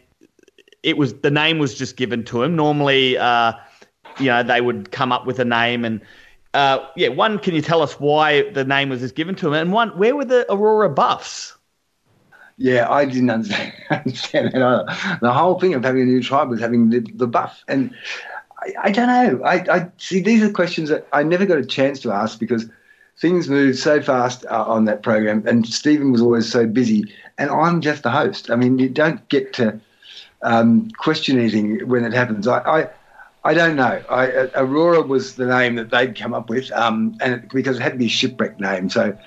[0.83, 2.55] it was the name was just given to him.
[2.55, 3.53] Normally, uh,
[4.19, 6.01] you know, they would come up with a name and.
[6.53, 9.53] Uh, yeah, one, can you tell us why the name was just given to him?
[9.53, 11.55] And one, where were the Aurora Buffs?
[12.57, 15.19] Yeah, I didn't understand, understand that.
[15.21, 17.63] The whole thing of having a new tribe was having the, the buff.
[17.67, 17.93] And
[18.59, 19.43] I, I don't know.
[19.45, 22.67] I, I, see these are questions that I never got a chance to ask because
[23.19, 27.05] things moved so fast uh, on that program, and Stephen was always so busy
[27.37, 28.49] and I'm just the host.
[28.49, 29.79] I mean, you don't get to
[30.41, 32.47] um, question anything when it happens.
[32.47, 32.89] I, I,
[33.43, 34.01] I don't know.
[34.09, 37.81] I, Aurora was the name that they'd come up with, um, and it, because it
[37.81, 39.17] had to be a shipwreck name, so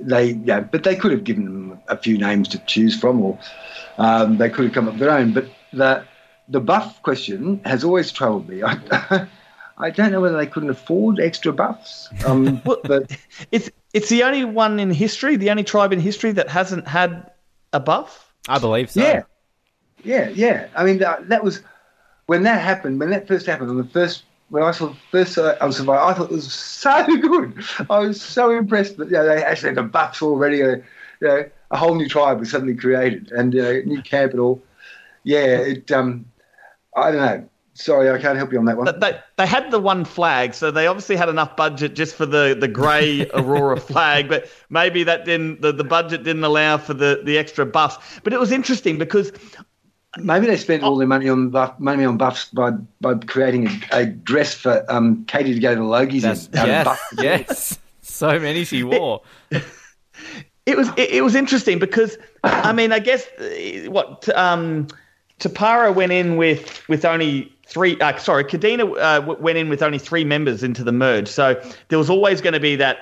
[0.00, 0.60] they yeah.
[0.60, 3.38] But they could have given them a few names to choose from, or
[3.98, 5.32] um, they could have come up with their own.
[5.32, 6.04] But the
[6.48, 8.62] the buff question has always troubled me.
[8.64, 9.28] I,
[9.80, 12.08] I don't know whether they couldn't afford extra buffs.
[12.26, 13.16] Um, but
[13.50, 17.30] it's it's the only one in history, the only tribe in history that hasn't had
[17.72, 18.32] a buff.
[18.48, 19.00] I believe so.
[19.00, 19.22] Yeah,
[20.04, 20.68] yeah, yeah.
[20.76, 21.62] I mean, that, that was
[22.26, 23.00] when that happened.
[23.00, 26.12] When that first happened, on the first when I saw first uh, on Survivor, I
[26.12, 27.64] thought it was so good.
[27.88, 30.62] I was so impressed that you know, they actually had the buffs already.
[30.62, 30.76] Uh,
[31.20, 34.62] you know, a whole new tribe was suddenly created, and uh, new camp and all.
[35.22, 35.90] Yeah, it.
[35.92, 36.26] Um,
[36.96, 37.49] I don't know.
[37.80, 38.98] Sorry, I can't help you on that one.
[39.00, 42.54] They, they had the one flag, so they obviously had enough budget just for the,
[42.58, 47.22] the grey Aurora flag, but maybe that didn't the, the budget didn't allow for the,
[47.24, 48.20] the extra buffs.
[48.22, 49.32] But it was interesting because
[50.18, 54.00] maybe they spent all their money on buff, money on buffs by by creating a,
[54.00, 56.66] a dress for um, Katie to go to the Logies in.
[56.66, 59.22] Yes, yes, so many she wore.
[59.50, 59.64] It,
[60.66, 64.88] it was it, it, was interesting because I mean I guess uh, what um,
[65.38, 67.98] Tupara went in with with only three.
[68.00, 71.98] Uh, sorry, Kadina uh, went in with only three members into the merge, so there
[71.98, 72.98] was always going to be that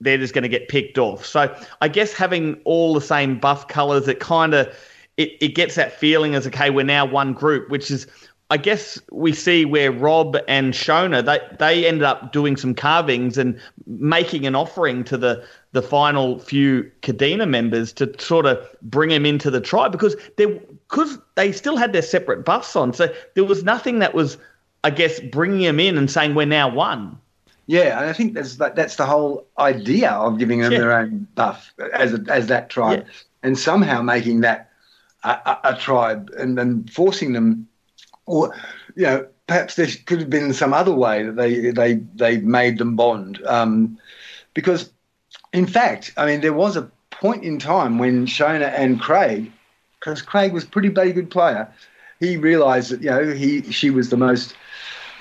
[0.00, 1.26] they're just going to get picked off.
[1.26, 4.74] So I guess having all the same buff colors, it kind of
[5.16, 8.06] it, it gets that feeling as okay, we're now one group, which is
[8.50, 13.38] I guess we see where Rob and Shona they they ended up doing some carvings
[13.38, 19.08] and making an offering to the the final few Kadina members to sort of bring
[19.08, 20.60] them into the tribe because they
[20.92, 24.36] because they still had their separate buffs on, so there was nothing that was
[24.84, 27.18] I guess bringing them in and saying we're now one.
[27.66, 30.78] Yeah, and I think that's that's the whole idea of giving them yeah.
[30.78, 33.12] their own buff as a, as that tribe, yeah.
[33.42, 34.70] and somehow making that
[35.24, 37.66] a, a, a tribe and then forcing them
[38.26, 38.54] or
[38.94, 42.78] you know perhaps there could have been some other way that they they they made
[42.78, 43.98] them bond um,
[44.52, 44.90] because
[45.52, 49.50] in fact I mean there was a point in time when Shona and Craig
[50.02, 51.68] because Craig was a pretty bloody good player.
[52.20, 54.54] He realised that you know he she was the most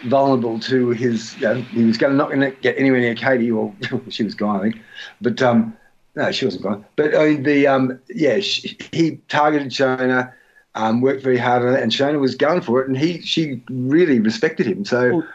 [0.06, 3.52] vulnerable to his you know, he was going not going to get anywhere near Katie
[3.52, 3.74] or
[4.10, 4.82] she was gone I think.
[5.20, 5.78] But um,
[6.16, 6.86] no she wasn't gone.
[6.96, 10.34] But I mean the um, yeah she, he targeted Shona
[10.74, 13.62] um, worked very hard on it, and Shona was going for it, and he she
[13.70, 14.86] really respected him.
[14.86, 15.28] So well,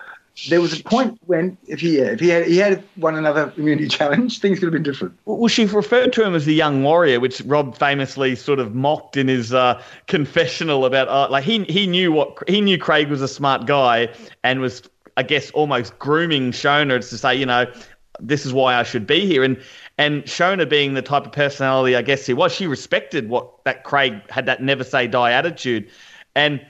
[0.48, 3.88] there was a point when if he if he had he had won another immunity
[3.98, 5.16] challenge, things could have been different.
[5.24, 9.16] Well, she referred to him as the young warrior, which Rob famously sort of mocked
[9.16, 13.22] in his uh, confessional about uh, like he he knew what he knew Craig was
[13.22, 14.08] a smart guy
[14.44, 14.82] and was
[15.16, 17.72] I guess almost grooming Shona to say you know
[18.20, 19.60] this is why I should be here and
[19.98, 23.84] and Shona being the type of personality I guess he was, she respected what that
[23.84, 25.88] Craig had that never say die attitude.
[26.34, 26.60] And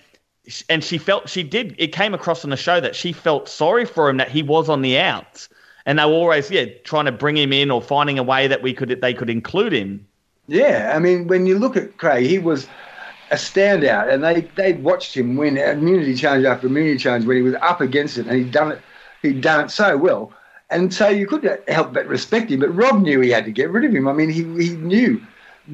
[0.69, 3.85] and she felt she did it came across on the show that she felt sorry
[3.85, 5.49] for him that he was on the outs.
[5.85, 8.63] And they were always, yeah, trying to bring him in or finding a way that
[8.63, 10.07] we could they could include him.
[10.49, 12.67] Yeah, I mean, when you look at Craig, he was
[13.31, 17.43] a standout, and they they watched him win immunity challenge after immunity challenge when he
[17.43, 18.81] was up against it, and he'd done it
[19.23, 20.33] he'd done it so well.
[20.71, 22.61] And so you couldn't help but respect him.
[22.61, 24.09] But Rob knew he had to get rid of him.
[24.09, 25.25] I mean, he, he knew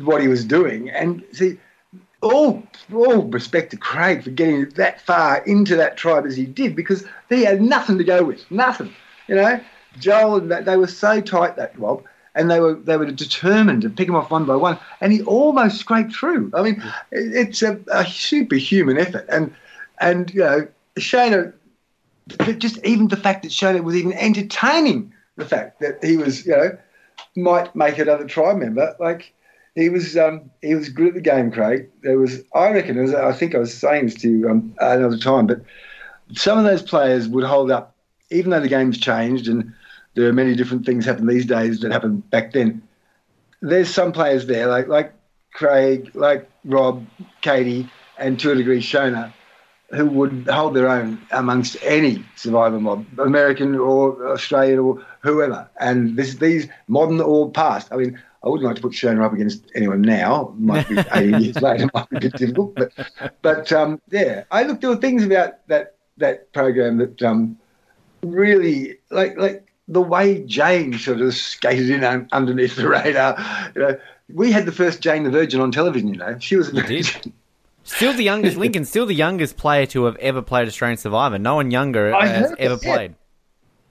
[0.03, 0.91] what he was doing.
[0.91, 1.59] And see,
[2.23, 2.63] all,
[2.95, 7.05] all respect to Craig for getting that far into that tribe as he did because
[7.29, 8.49] he had nothing to go with.
[8.51, 8.95] Nothing.
[9.29, 9.61] You know,
[9.99, 12.05] Joel and that, they were so tight, that Rob.
[12.35, 15.21] And they were they were determined to pick him off one by one, and he
[15.25, 16.51] almost scraped through.
[16.55, 19.55] I mean, it's a, a superhuman effort, and
[20.01, 21.53] and you know, Shona
[22.57, 26.53] just even the fact that Shona was even entertaining the fact that he was, you
[26.53, 26.79] know,
[27.37, 28.95] might make another tribe member.
[28.99, 29.33] Like
[29.75, 31.89] he was, um, he was good at the game, Craig.
[32.03, 35.19] There was, I reckon, was, I think I was saying this to you um, another
[35.19, 35.63] time, but
[36.35, 37.95] some of those players would hold up,
[38.31, 39.73] even though the game's changed and
[40.15, 42.83] there are many different things happen these days that happened back then.
[43.61, 45.15] There's some players there, like like
[45.53, 47.07] Craig, like Rob,
[47.41, 47.89] Katie,
[48.19, 49.33] and to a degree Shona,
[49.91, 55.69] who would hold their own amongst any survivor mob, American or Australian or whoever.
[55.79, 57.89] And this, these modern or past.
[57.93, 60.55] I mean, I wouldn't like to put Shona up against anyone now.
[60.59, 62.75] Might be 80 years later, might be a bit difficult.
[62.75, 62.93] But,
[63.43, 64.81] but um, yeah, I look.
[64.81, 67.59] There were things about that that program that um,
[68.23, 73.37] really, like, like the way Jane sort of skated in un- underneath the radar.
[73.75, 73.99] You know,
[74.33, 76.09] we had the first Jane the Virgin on television.
[76.09, 77.33] You know, she was a virgin.
[77.85, 81.39] Still the youngest, Lincoln, still the youngest player to have ever played Australian Survivor.
[81.39, 83.17] No one younger I has ever played.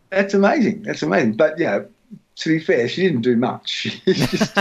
[0.10, 0.84] That's amazing.
[0.84, 1.34] That's amazing.
[1.34, 1.88] But, know,
[2.42, 3.70] to be fair, she didn't do much.
[4.06, 4.58] she, just,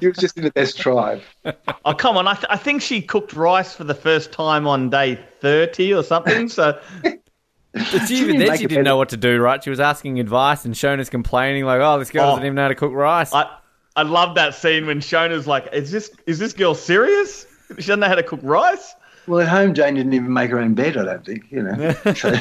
[0.00, 1.20] she was just in the best tribe.
[1.84, 2.26] Oh, come on.
[2.26, 6.02] I, th- I think she cooked rice for the first time on day 30 or
[6.02, 6.48] something.
[6.48, 6.80] So.
[7.02, 9.62] But she, even then, she didn't know what to do, right?
[9.62, 12.62] She was asking advice, and Shona's complaining, like, "Oh, this girl oh, doesn't even know
[12.62, 13.48] how to cook rice." I,
[13.94, 17.46] I love that scene when Shona's like, "Is this is this girl serious?
[17.68, 18.94] She doesn't know how to cook rice."
[19.28, 20.96] Well, at home, Jane didn't even make her own bed.
[20.96, 21.94] I don't think, you know.
[22.16, 22.34] So.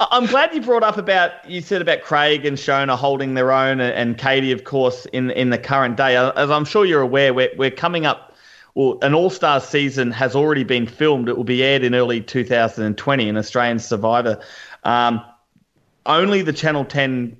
[0.00, 3.80] I'm glad you brought up about you said about Craig and Shona holding their own,
[3.80, 6.16] and Katie, of course, in in the current day.
[6.16, 8.36] As I'm sure you're aware, we're we're coming up.
[8.74, 11.28] Well, an All Star season has already been filmed.
[11.28, 14.40] It will be aired in early 2020 in Australian Survivor.
[14.84, 15.24] Um,
[16.06, 17.36] only the Channel 10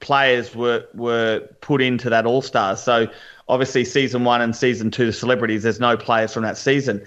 [0.00, 2.80] players were were put into that All Stars.
[2.80, 3.08] So
[3.48, 5.62] obviously, season one and season two, the celebrities.
[5.62, 7.06] There's no players from that season.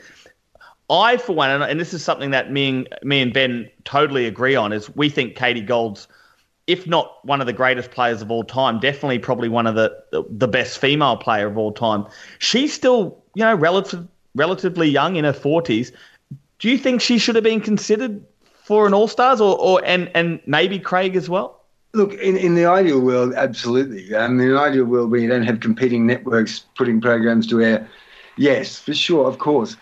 [0.89, 4.55] I, for one, and this is something that me and me and Ben totally agree
[4.55, 6.07] on, is we think Katie Gold's,
[6.65, 9.93] if not one of the greatest players of all time, definitely probably one of the
[10.29, 12.05] the best female player of all time.
[12.39, 15.91] She's still, you know, relative, relatively young in her forties.
[16.59, 18.23] Do you think she should have been considered
[18.63, 21.63] for an All Stars, or, or and and maybe Craig as well?
[21.93, 24.13] Look, in, in the ideal world, absolutely.
[24.13, 27.89] Um, in an ideal world where you don't have competing networks putting programs to air,
[28.37, 29.75] yes, for sure, of course.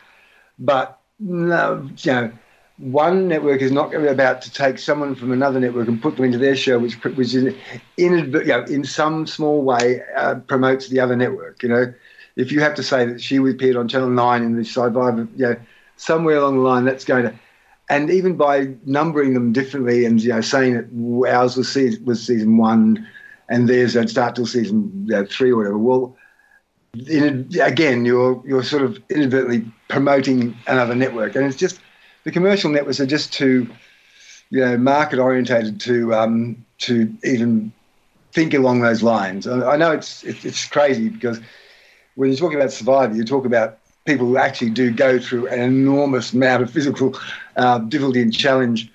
[0.58, 2.32] But no, you know,
[2.78, 6.38] one network is not about to take someone from another network and put them into
[6.38, 7.56] their show, which which in
[7.98, 11.64] in, you know, in some small way uh, promotes the other network.
[11.64, 11.94] You know,
[12.36, 15.46] if you have to say that she appeared on Channel Nine in the Survivor, you
[15.46, 15.56] know,
[15.96, 17.40] somewhere along the line that's going to
[17.90, 22.26] and even by numbering them differently and you know saying that ours was season, was
[22.26, 23.06] season one
[23.50, 25.78] and theirs don't start till season you know, three or whatever.
[25.78, 26.18] Well,
[27.08, 31.80] in, again, you're you're sort of inadvertently promoting another network, and it's just
[32.24, 33.68] the commercial networks are just too
[34.50, 37.72] you know market orientated to um, to even
[38.34, 39.48] think along those lines.
[39.48, 41.40] I know it's it's crazy because
[42.16, 45.60] when you talk about Survivor, you talk about people who actually do go through an
[45.60, 47.18] enormous amount of physical
[47.56, 48.92] uh, difficulty and challenge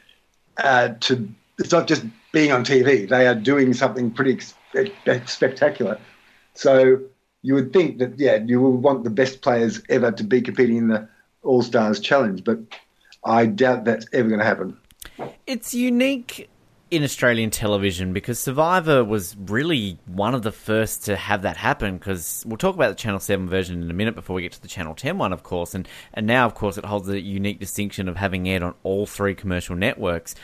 [0.59, 1.29] uh, to
[1.59, 3.09] it's not just being on TV.
[3.09, 4.39] They are doing something pretty
[5.27, 5.99] spectacular.
[6.55, 7.01] So
[7.43, 10.77] you would think that yeah, you would want the best players ever to be competing
[10.77, 11.09] in the
[11.43, 12.59] All Stars Challenge, but
[13.25, 14.77] I doubt that's ever going to happen.
[15.47, 16.49] It's unique
[16.91, 21.99] in Australian television because Survivor was really one of the first to have that happen.
[21.99, 24.63] Because we'll talk about the Channel Seven version in a minute before we get to
[24.63, 27.61] the Channel Ten one, of course, and and now of course it holds the unique
[27.61, 30.35] distinction of having aired on all three commercial networks.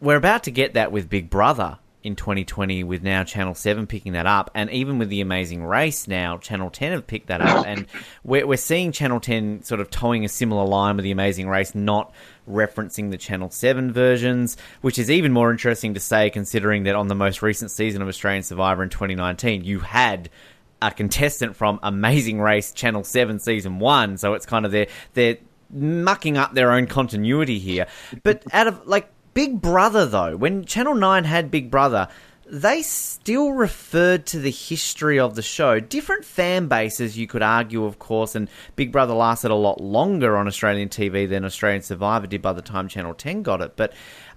[0.00, 4.12] We're about to get that with Big Brother in 2020 with now Channel 7 picking
[4.12, 4.50] that up.
[4.54, 7.66] And even with the amazing race now Channel 10 have picked that up.
[7.66, 7.86] And
[8.24, 11.74] we're, we're seeing Channel 10 sort of towing a similar line with the amazing race
[11.74, 12.12] not
[12.48, 17.08] referencing the Channel 7 versions, which is even more interesting to say considering that on
[17.08, 20.28] the most recent season of Australian Survivor in 2019, you had
[20.80, 25.38] a contestant from Amazing Race Channel 7 season 1, so it's kind of they're they're
[25.70, 27.86] mucking up their own continuity here.
[28.22, 32.08] But out of like Big Brother though, when Channel 9 had Big Brother,
[32.46, 35.80] they still referred to the history of the show.
[35.80, 40.36] Different fan bases, you could argue, of course, and Big Brother lasted a lot longer
[40.36, 43.74] on Australian TV than Australian Survivor did by the time Channel 10 got it.
[43.74, 43.94] But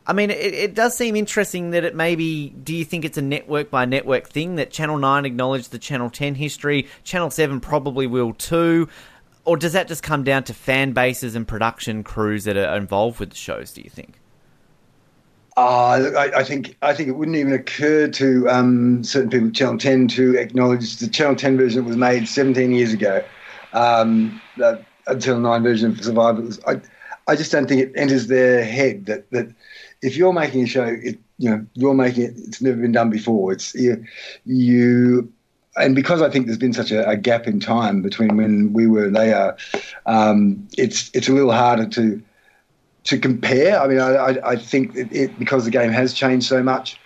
[0.07, 2.49] I mean, it, it, does seem interesting that it maybe.
[2.49, 6.09] Do you think it's a network by network thing that Channel 9 acknowledged the Channel
[6.09, 6.87] 10 history?
[7.03, 8.87] Channel 7 probably will too.
[9.43, 13.19] Or does that just come down to fan bases and production crews that are involved
[13.19, 14.19] with the shows, do you think?
[15.57, 19.53] Uh, I, I, think I think it wouldn't even occur to um, certain people at
[19.53, 23.23] Channel 10 to acknowledge the Channel 10 version that was made 17 years ago.
[23.71, 26.49] Um, the Channel 9 version of Survivor.
[26.67, 26.81] I,
[27.27, 29.47] I just don't think it enters their head that, that
[30.01, 33.09] if you're making a show, it, you know, you're making it, it's never been done
[33.09, 33.53] before.
[33.53, 34.03] It's you,
[34.45, 35.31] you
[35.77, 38.87] and because I think there's been such a, a, gap in time between when we
[38.87, 39.57] were and they are,
[40.05, 42.21] um, it's it's a little harder to
[43.05, 43.79] to compare.
[43.79, 46.99] I mean, I, I think it, it, because the game has changed so much,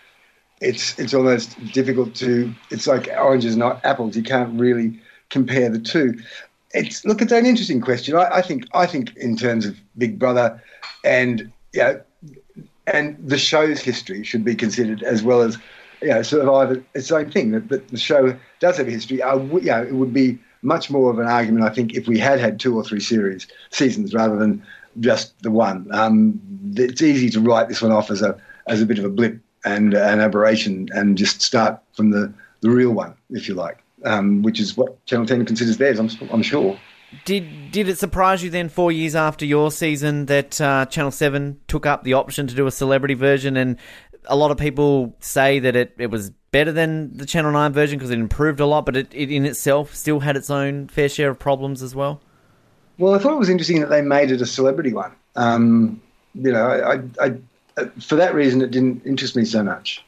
[0.61, 2.53] it's it's almost difficult to.
[2.69, 4.15] It's like oranges not apples.
[4.15, 4.99] You can't really
[5.29, 6.19] compare the two.
[6.71, 8.15] It's look, it's an interesting question.
[8.15, 10.61] I, I think I think in terms of Big Brother,
[11.05, 12.01] and you know,
[12.87, 15.57] and the show's history should be considered as well as
[16.01, 19.21] you know, either it's the same thing that, that the show does have a history.
[19.21, 22.19] Uh, you know, it would be much more of an argument, I think, if we
[22.19, 24.61] had had two or three series seasons rather than
[24.99, 25.87] just the one.
[25.91, 26.39] Um,
[26.75, 29.39] it's easy to write this one off as a as a bit of a blip
[29.65, 34.41] and an aberration, and just start from the, the real one, if you like, um,
[34.41, 35.99] which is what Channel Ten considers theirs.
[35.99, 36.79] I'm, I'm sure.
[37.25, 41.59] Did did it surprise you then, four years after your season, that uh, Channel Seven
[41.67, 43.57] took up the option to do a celebrity version?
[43.57, 43.77] And
[44.25, 47.97] a lot of people say that it, it was better than the Channel Nine version
[47.97, 51.09] because it improved a lot, but it, it in itself still had its own fair
[51.09, 52.21] share of problems as well.
[52.99, 55.13] Well, I thought it was interesting that they made it a celebrity one.
[55.37, 56.01] Um,
[56.35, 57.33] you know, I, I,
[57.77, 60.03] uh, for that reason, it didn't interest me so much.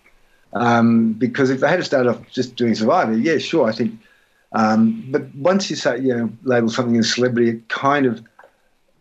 [0.53, 3.97] Um, because if they had to start off just doing Survivor, yeah, sure, I think.
[4.51, 8.21] Um, but once you say, you know, label something as celebrity, it kind of,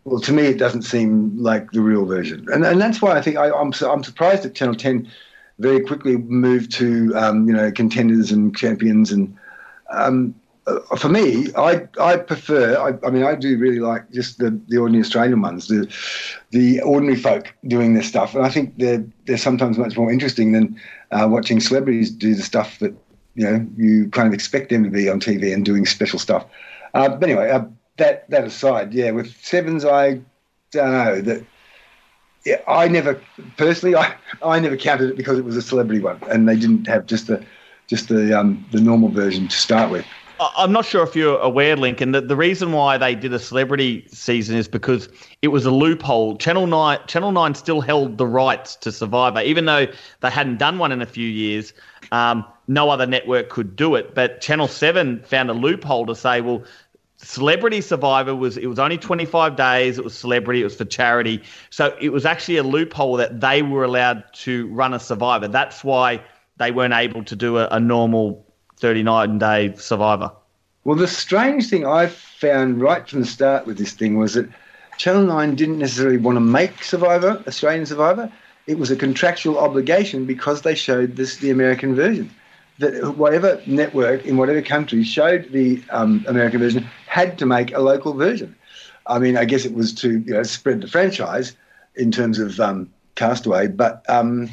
[0.05, 2.47] well, to me, it doesn't seem like the real version.
[2.49, 5.11] And, and that's why I think I, I'm, I'm surprised that Channel 10
[5.59, 9.11] very quickly moved to, um, you know, contenders and champions.
[9.11, 9.37] And
[9.89, 10.33] um,
[10.97, 12.77] for me, I I prefer.
[12.77, 15.91] I, I, mean, I do really like just the, the ordinary Australian ones, the
[16.51, 20.51] the ordinary folk doing this stuff, and I think they're they're sometimes much more interesting
[20.51, 20.79] than
[21.11, 22.93] uh, watching celebrities do the stuff that
[23.35, 26.45] you know you kind of expect them to be on TV and doing special stuff.
[26.93, 27.65] Uh, but anyway, uh,
[27.97, 30.21] that that aside, yeah, with sevens, I
[30.71, 31.45] don't know that.
[32.43, 33.21] Yeah, I never
[33.57, 36.87] personally, I, I never counted it because it was a celebrity one, and they didn't
[36.87, 37.45] have just the
[37.87, 40.05] just the um, the normal version to start with.
[40.41, 44.05] I'm not sure if you're aware, Lincoln, the, the reason why they did a celebrity
[44.07, 45.07] season is because
[45.41, 46.35] it was a loophole.
[46.37, 49.85] Channel Nine, Channel Nine still held the rights to Survivor, even though
[50.21, 51.73] they hadn't done one in a few years.
[52.11, 56.41] Um, no other network could do it, but Channel Seven found a loophole to say,
[56.41, 56.63] well,
[57.17, 59.99] Celebrity Survivor was it was only 25 days.
[59.99, 60.61] It was celebrity.
[60.61, 61.43] It was for charity.
[61.69, 65.47] So it was actually a loophole that they were allowed to run a Survivor.
[65.47, 66.23] That's why
[66.57, 68.50] they weren't able to do a, a normal
[68.81, 70.31] 39 day survivor.
[70.83, 74.49] Well, the strange thing I found right from the start with this thing was that
[74.97, 78.31] Channel 9 didn't necessarily want to make Survivor, Australian Survivor.
[78.67, 82.29] It was a contractual obligation because they showed this the American version.
[82.79, 87.79] That whatever network in whatever country showed the um, American version had to make a
[87.79, 88.55] local version.
[89.05, 91.55] I mean, I guess it was to you know, spread the franchise
[91.95, 94.49] in terms of um, Castaway, but um,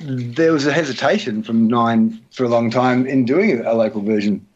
[0.00, 4.46] there was a hesitation from Nine for a long time in doing a local version.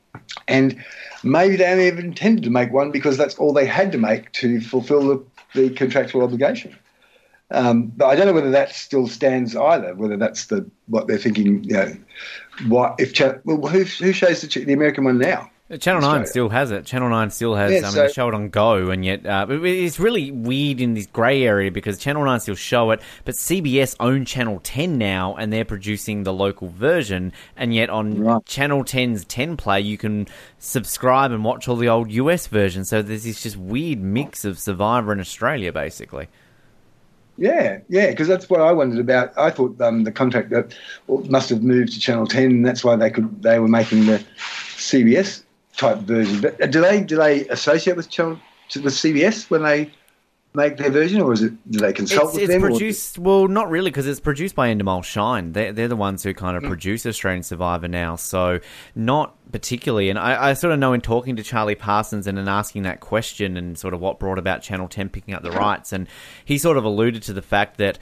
[0.48, 0.82] And
[1.22, 4.32] maybe they only ever intended to make one because that's all they had to make
[4.32, 5.24] to fulfill the,
[5.54, 6.76] the contractual obligation.
[7.50, 9.94] Um, but I don't know whether that still stands either.
[9.94, 11.64] Whether that's the what they're thinking.
[11.64, 11.96] You know,
[12.68, 15.50] what if well, who, who shows the, the American one now?
[15.78, 16.84] Channel Nine still has it.
[16.84, 17.72] Channel Nine still has.
[17.72, 20.80] Yeah, I mean, so, they show it on Go, and yet uh, it's really weird
[20.80, 24.98] in this grey area because Channel Nine still show it, but CBS own Channel Ten
[24.98, 27.32] now, and they're producing the local version.
[27.56, 28.44] And yet on right.
[28.44, 30.28] Channel 10's Ten Play, you can
[30.58, 32.90] subscribe and watch all the old US versions.
[32.90, 36.28] So there's this just weird mix of Survivor in Australia, basically.
[37.38, 39.36] Yeah, yeah, because that's what I wondered about.
[39.38, 40.74] I thought um, the contract that
[41.08, 44.22] must have moved to Channel Ten, and that's why they could they were making the
[44.76, 45.41] CBS
[45.76, 46.40] type version.
[46.40, 48.38] But do they do they associate with channel,
[48.74, 49.90] with CBS when they
[50.54, 52.62] make their version, or is it do they consult it's, with it's them?
[52.62, 53.22] Produced, or?
[53.22, 55.52] well, not really, because it's produced by Endemol Shine.
[55.52, 56.68] They're, they're the ones who kind of mm.
[56.68, 58.60] produce Australian Survivor now, so
[58.94, 60.10] not particularly.
[60.10, 63.00] And I, I, sort of know in talking to Charlie Parsons and in asking that
[63.00, 66.06] question and sort of what brought about Channel Ten picking up the rights, and
[66.44, 67.98] he sort of alluded to the fact that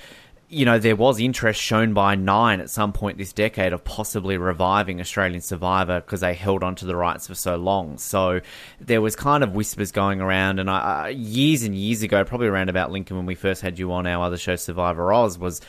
[0.52, 4.36] you know, there was interest shown by Nine at some point this decade of possibly
[4.36, 7.98] reviving Australian Survivor because they held onto the rights for so long.
[7.98, 8.40] So
[8.80, 12.68] there was kind of whispers going around, and I, years and years ago, probably around
[12.68, 15.60] about Lincoln when we first had you on our other show, Survivor Oz, was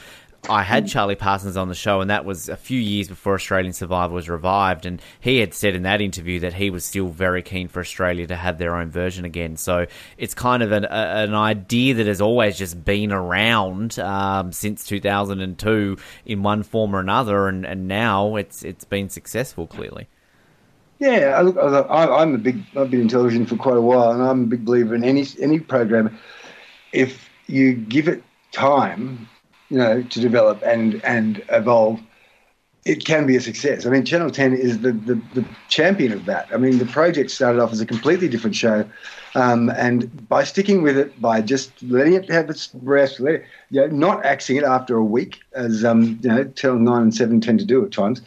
[0.49, 3.73] I had Charlie Parsons on the show, and that was a few years before Australian
[3.73, 4.87] Survivor was revived.
[4.87, 8.25] And he had said in that interview that he was still very keen for Australia
[8.27, 9.55] to have their own version again.
[9.55, 9.85] So
[10.17, 14.83] it's kind of an, a, an idea that has always just been around um, since
[14.85, 20.07] 2002 in one form or another, and, and now it's it's been successful clearly.
[20.97, 22.63] Yeah, I look, I, am a big.
[22.75, 25.25] I've been in television for quite a while, and I'm a big believer in any
[25.39, 26.17] any program.
[26.93, 29.27] If you give it time
[29.71, 31.99] you know, to develop and and evolve,
[32.83, 33.85] it can be a success.
[33.85, 36.49] I mean, Channel 10 is the, the, the champion of that.
[36.51, 38.85] I mean, the project started off as a completely different show.
[39.33, 43.81] Um, and by sticking with it, by just letting it have its let it, you
[43.81, 47.39] know, not axing it after a week, as um, you know, Channel 9 and 7
[47.39, 48.21] tend to do at times,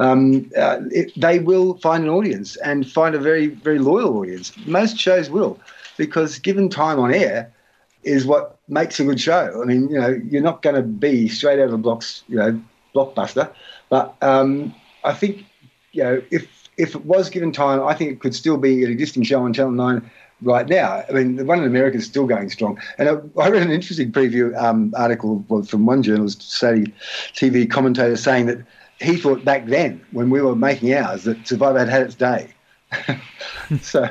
[0.00, 4.52] um, uh, it, they will find an audience and find a very, very loyal audience.
[4.66, 5.60] Most shows will,
[5.96, 7.52] because given time on air,
[8.02, 9.60] is what makes a good show.
[9.62, 12.36] I mean, you know, you're not going to be straight out of the blocks, you
[12.36, 12.60] know,
[12.94, 13.52] blockbuster.
[13.88, 14.74] But um,
[15.04, 15.44] I think,
[15.92, 16.46] you know, if
[16.76, 19.52] if it was given time, I think it could still be an existing show on
[19.52, 20.10] Channel Nine
[20.42, 21.04] right now.
[21.08, 22.80] I mean, the one in America is still going strong.
[22.98, 26.84] And I, read an interesting preview um, article from one journalist, say,
[27.32, 28.58] TV commentator, saying that
[29.00, 32.52] he thought back then, when we were making ours, that Survivor had had its day.
[33.82, 34.08] so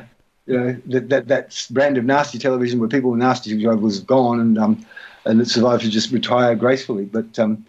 [0.48, 4.40] you know that that that brand of nasty television where people were nasty was gone
[4.40, 4.86] and um
[5.28, 7.06] and to just retire gracefully.
[7.06, 7.66] But um,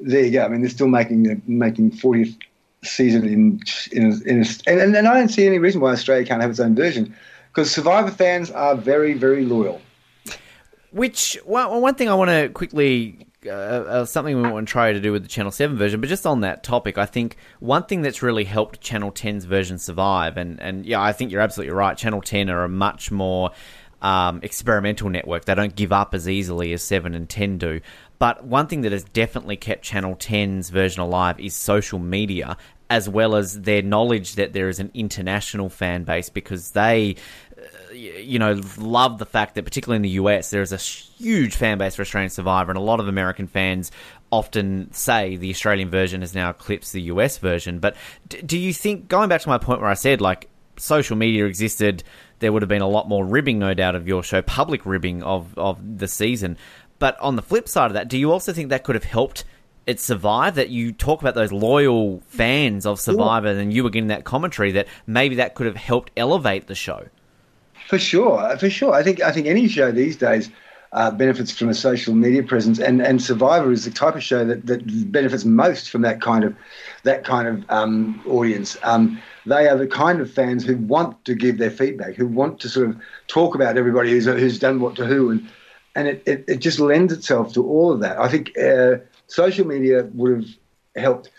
[0.00, 0.44] there you go.
[0.44, 2.36] I mean, they're still making uh, making 40th
[2.82, 3.60] season in
[3.92, 6.60] in, in a, and, and I don't see any reason why Australia can't have its
[6.60, 7.14] own version
[7.50, 9.80] because Survivor fans are very very loyal.
[10.90, 14.92] Which well, one thing I want to quickly uh, uh, something we want to try
[14.92, 17.84] to do with the Channel 7 version, but just on that topic, I think one
[17.84, 21.74] thing that's really helped Channel 10's version survive, and, and yeah, I think you're absolutely
[21.74, 21.96] right.
[21.96, 23.50] Channel 10 are a much more
[24.02, 25.44] um, experimental network.
[25.44, 27.80] They don't give up as easily as 7 and 10 do.
[28.18, 32.56] But one thing that has definitely kept Channel 10's version alive is social media,
[32.90, 37.16] as well as their knowledge that there is an international fan base because they
[37.92, 41.78] you know, love the fact that particularly in the US, there is a huge fan
[41.78, 43.90] base for Australian Survivor, and a lot of American fans
[44.30, 47.78] often say the Australian version has now eclipsed the US version.
[47.78, 47.96] But
[48.28, 52.02] do you think, going back to my point where I said, like, social media existed,
[52.38, 55.22] there would have been a lot more ribbing, no doubt, of your show, public ribbing
[55.22, 56.56] of, of the season.
[56.98, 59.44] But on the flip side of that, do you also think that could have helped
[59.86, 60.54] it survive?
[60.54, 63.60] That you talk about those loyal fans of Survivor, yeah.
[63.60, 67.08] and you were getting that commentary that maybe that could have helped elevate the show.
[67.92, 68.94] For sure, for sure.
[68.94, 70.48] I think I think any show these days
[70.92, 74.46] uh, benefits from a social media presence, and, and Survivor is the type of show
[74.46, 76.56] that, that benefits most from that kind of
[77.02, 78.78] that kind of um, audience.
[78.82, 82.60] Um, they are the kind of fans who want to give their feedback, who want
[82.60, 82.96] to sort of
[83.26, 85.46] talk about everybody who's, who's done what to who, and
[85.94, 88.18] and it, it, it just lends itself to all of that.
[88.18, 90.48] I think uh, social media would have
[90.96, 91.30] helped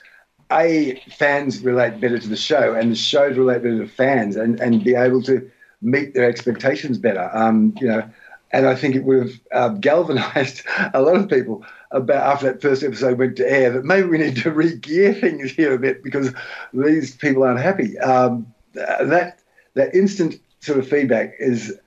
[0.52, 4.60] a fans relate better to the show, and the shows relate better to fans, and,
[4.60, 5.50] and be able to
[5.84, 7.30] meet their expectations better.
[7.34, 8.10] Um, you know,
[8.52, 12.62] and I think it would have uh, galvanized a lot of people about after that
[12.62, 16.04] first episode went to air that maybe we need to re-gear things here a bit
[16.04, 16.32] because
[16.74, 17.98] these people aren't happy.
[18.00, 19.40] Um, that
[19.76, 21.78] that instant sort of feedback is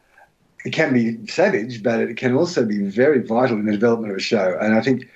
[0.64, 4.18] it can be savage, but it can also be very vital in the development of
[4.18, 4.58] a show.
[4.60, 5.08] And I think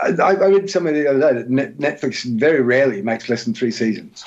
[0.00, 3.70] I, I read somewhere the other day that Netflix very rarely makes less than three
[3.70, 4.24] seasons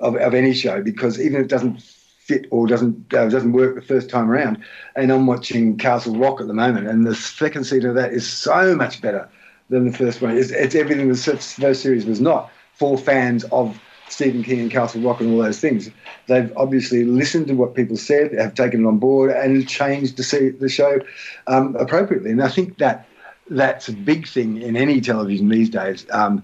[0.00, 1.80] of, of any show because even if it doesn't
[2.28, 4.58] fit or doesn't uh, doesn't work the first time around.
[4.94, 8.28] And I'm watching Castle Rock at the moment, and the second season of that is
[8.28, 9.28] so much better
[9.70, 10.36] than the first one.
[10.36, 15.02] It's, it's everything the first series was not for fans of Stephen King and Castle
[15.02, 15.90] Rock and all those things.
[16.26, 20.56] They've obviously listened to what people said, have taken it on board, and changed the,
[20.58, 21.00] the show
[21.46, 22.30] um, appropriately.
[22.30, 23.06] And I think that
[23.50, 26.06] that's a big thing in any television these days.
[26.10, 26.42] Um,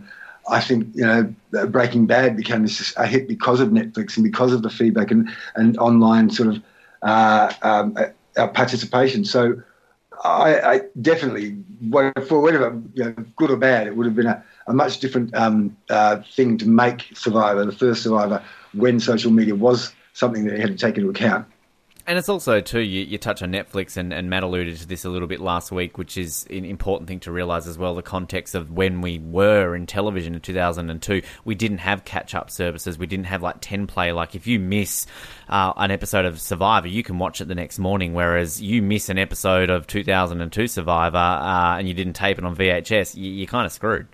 [0.48, 2.66] I think you know Breaking Bad became
[2.96, 6.62] a hit because of Netflix and because of the feedback and, and online sort of
[7.02, 7.96] uh, um,
[8.36, 9.24] uh, participation.
[9.24, 9.62] So
[10.22, 11.56] I, I, definitely,
[12.26, 15.34] for whatever you know, good or bad, it would have been a, a much different
[15.34, 18.42] um, uh, thing to make Survivor, the first Survivor,
[18.72, 21.46] when social media was something that you had to take into account.
[22.06, 25.06] And it's also too you, you touch on Netflix and, and Matt alluded to this
[25.06, 27.94] a little bit last week, which is an important thing to realise as well.
[27.94, 31.78] The context of when we were in television in two thousand and two, we didn't
[31.78, 32.98] have catch up services.
[32.98, 34.12] We didn't have like ten play.
[34.12, 35.06] Like if you miss
[35.48, 38.12] uh, an episode of Survivor, you can watch it the next morning.
[38.12, 42.14] Whereas you miss an episode of two thousand and two Survivor uh, and you didn't
[42.14, 44.06] tape it on VHS, you, you're kind of screwed.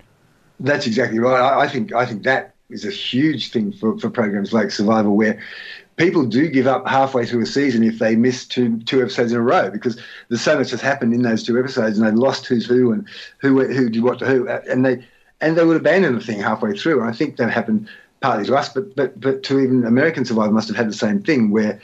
[0.61, 1.41] That's exactly right.
[1.41, 5.09] I, I think I think that is a huge thing for, for programs like Survivor,
[5.09, 5.41] where
[5.97, 9.37] people do give up halfway through a season if they miss two two episodes in
[9.37, 9.99] a row because
[10.29, 13.07] there's so much has happened in those two episodes and they've lost who's who and
[13.39, 15.03] who who did what to who and they
[15.41, 17.01] and they would abandon the thing halfway through.
[17.01, 17.89] And I think that happened
[18.21, 21.21] partly to us, but but but to even American Survivor must have had the same
[21.21, 21.81] thing where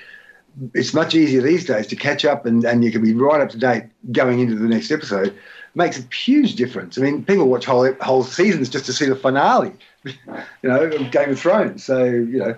[0.73, 3.49] it's much easier these days to catch up and, and you can be right up
[3.49, 5.35] to date going into the next episode.
[5.75, 6.97] Makes a huge difference.
[6.97, 9.73] I mean, people watch whole whole seasons just to see the finale,
[10.03, 10.15] you
[10.63, 11.83] know, of Game of Thrones.
[11.83, 12.55] So you know,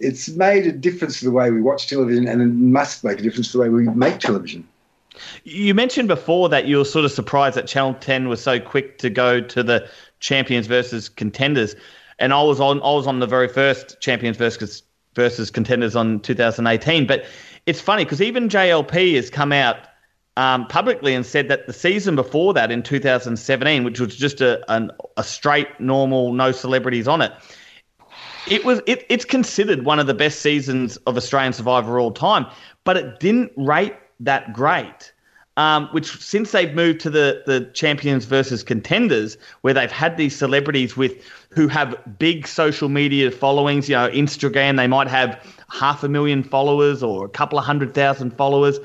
[0.00, 3.22] it's made a difference to the way we watch television, and it must make a
[3.22, 4.66] difference to the way we make television.
[5.44, 8.98] You mentioned before that you were sort of surprised that Channel 10 was so quick
[8.98, 9.88] to go to the
[10.20, 11.76] champions versus contenders,
[12.18, 14.82] and I was on I was on the very first champions versus
[15.14, 17.06] versus contenders on 2018.
[17.06, 17.24] But
[17.66, 19.76] it's funny because even JLP has come out
[20.36, 24.62] um, publicly and said that the season before that in 2017, which was just a,
[24.72, 27.32] an, a straight normal no celebrities on it
[28.50, 32.46] it was it, it's considered one of the best seasons of Australian Survivor all time,
[32.84, 35.12] but it didn't rate that great.
[35.56, 40.34] Um, which since they've moved to the the champions versus contenders, where they've had these
[40.34, 46.02] celebrities with who have big social media followings, you know, Instagram, they might have half
[46.02, 48.78] a million followers or a couple of hundred thousand followers,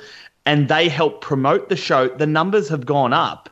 [0.46, 2.10] and they help promote the show.
[2.10, 3.50] The numbers have gone up,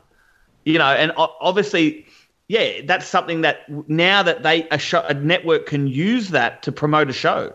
[0.64, 2.06] you know, and obviously
[2.48, 6.72] yeah, that's something that now that they a, show, a network can use that to
[6.72, 7.54] promote a show.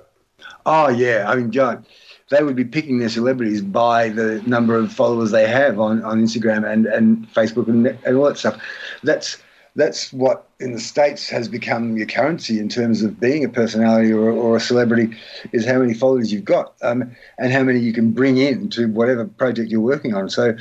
[0.66, 1.86] Oh yeah, I mean, John,
[2.30, 6.22] they would be picking their celebrities by the number of followers they have on, on
[6.24, 8.62] Instagram and, and Facebook and, and all that stuff.
[9.04, 9.38] That's
[9.76, 14.12] that's what in the states has become your currency in terms of being a personality
[14.12, 15.16] or, or a celebrity
[15.54, 18.88] is how many followers you've got um, and how many you can bring in to
[18.88, 20.30] whatever project you're working on.
[20.30, 20.56] So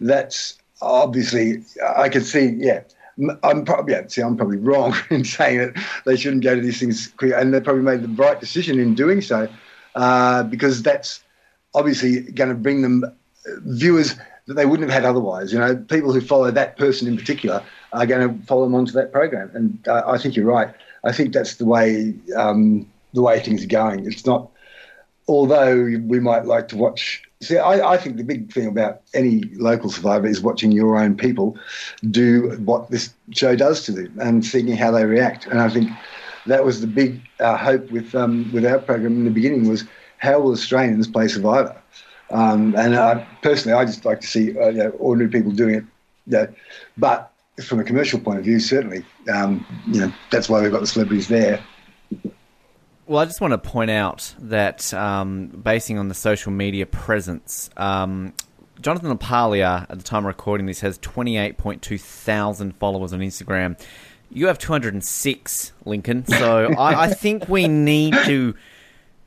[0.00, 1.62] that's obviously,
[1.96, 2.82] I could see, yeah.
[3.42, 6.78] I'm probably yeah, see, I'm probably wrong in saying that they shouldn't go to these
[6.80, 9.48] things, and they probably made the right decision in doing so,
[9.94, 11.22] uh, because that's
[11.74, 13.04] obviously going to bring them
[13.64, 14.14] viewers
[14.46, 15.52] that they wouldn't have had otherwise.
[15.52, 17.62] You know, people who follow that person in particular
[17.92, 20.72] are going to follow them onto that program, and uh, I think you're right.
[21.04, 24.06] I think that's the way um, the way things are going.
[24.06, 24.50] It's not,
[25.26, 25.76] although
[26.06, 29.90] we might like to watch See, I, I, think the big thing about any local
[29.90, 31.56] survivor is watching your own people
[32.10, 35.46] do what this show does to them and seeing how they react.
[35.46, 35.88] And I think
[36.46, 39.84] that was the big uh, hope with um, with our program in the beginning was
[40.16, 41.80] how will Australians play Survivor?
[42.30, 45.76] Um, and uh, personally, I just like to see uh, you know, ordinary people doing
[45.76, 45.84] it.
[46.26, 46.48] You know,
[46.96, 47.32] but
[47.64, 50.86] from a commercial point of view, certainly, um, you know, that's why we've got the
[50.86, 51.62] celebrities there.
[53.08, 57.70] Well, I just want to point out that um, basing on the social media presence,
[57.78, 58.34] um,
[58.82, 63.80] Jonathan LaPaglia, at the time of recording this, has 28.2 thousand followers on Instagram.
[64.30, 66.26] You have 206, Lincoln.
[66.26, 68.54] So I, I think we need to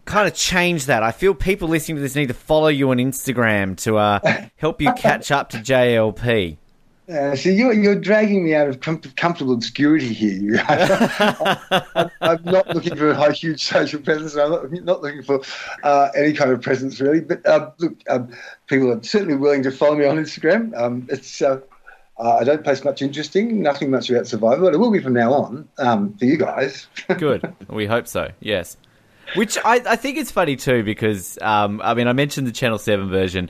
[0.05, 1.01] kind of change that.
[1.01, 4.19] I feel people listening to this need to follow you on Instagram to uh,
[4.57, 6.57] help you catch up to JLP.
[7.09, 10.63] Uh, so you're, you're dragging me out of com- comfortable obscurity here.
[10.67, 11.59] I'm,
[12.21, 14.35] I'm not looking for a huge social presence.
[14.35, 15.41] I'm not, not looking for
[15.83, 17.19] uh, any kind of presence really.
[17.19, 18.31] But uh, look, um,
[18.67, 20.77] people are certainly willing to follow me on Instagram.
[20.79, 21.59] Um, it's uh,
[22.21, 25.13] uh, I don't post much interesting, nothing much about survival, but it will be from
[25.13, 26.87] now on um, for you guys.
[27.17, 27.51] Good.
[27.67, 28.31] We hope so.
[28.39, 28.77] Yes.
[29.35, 32.77] Which I, I think is funny too because um, I mean I mentioned the Channel
[32.77, 33.49] Seven version.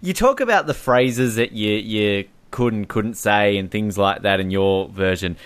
[0.00, 4.22] You talk about the phrases that you you could and couldn't say and things like
[4.22, 5.36] that in your version.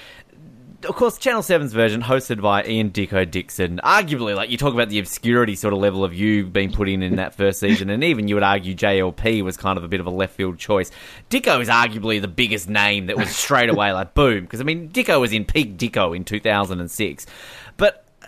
[0.89, 4.89] Of course, Channel 7's version, hosted by Ian Dicko Dickson, arguably, like, you talk about
[4.89, 8.03] the obscurity sort of level of you being put in in that first season, and
[8.03, 10.91] even you would argue JLP was kind of a bit of a left field choice.
[11.31, 14.89] Dicko is arguably the biggest name that was straight away like, boom, because, I mean,
[14.89, 17.27] Dicko was in peak Dicko in 2006.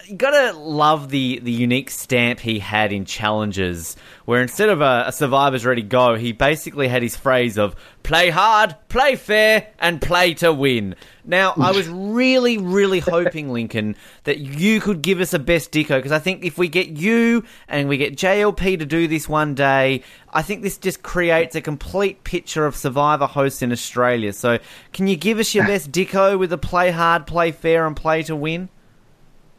[0.07, 5.05] You gotta love the the unique stamp he had in challenges, where instead of a,
[5.07, 10.03] a survivor's ready go, he basically had his phrase of play hard, play fair, and
[10.03, 10.95] play to win.
[11.25, 15.97] Now, I was really, really hoping, Lincoln, that you could give us a best Dicko,
[15.97, 19.55] because I think if we get you and we get JLP to do this one
[19.55, 24.35] day, I think this just creates a complete picture of Survivor hosts in Australia.
[24.35, 24.59] So,
[24.93, 28.23] can you give us your best Dicko with a play hard, play fair, and play
[28.25, 28.69] to win?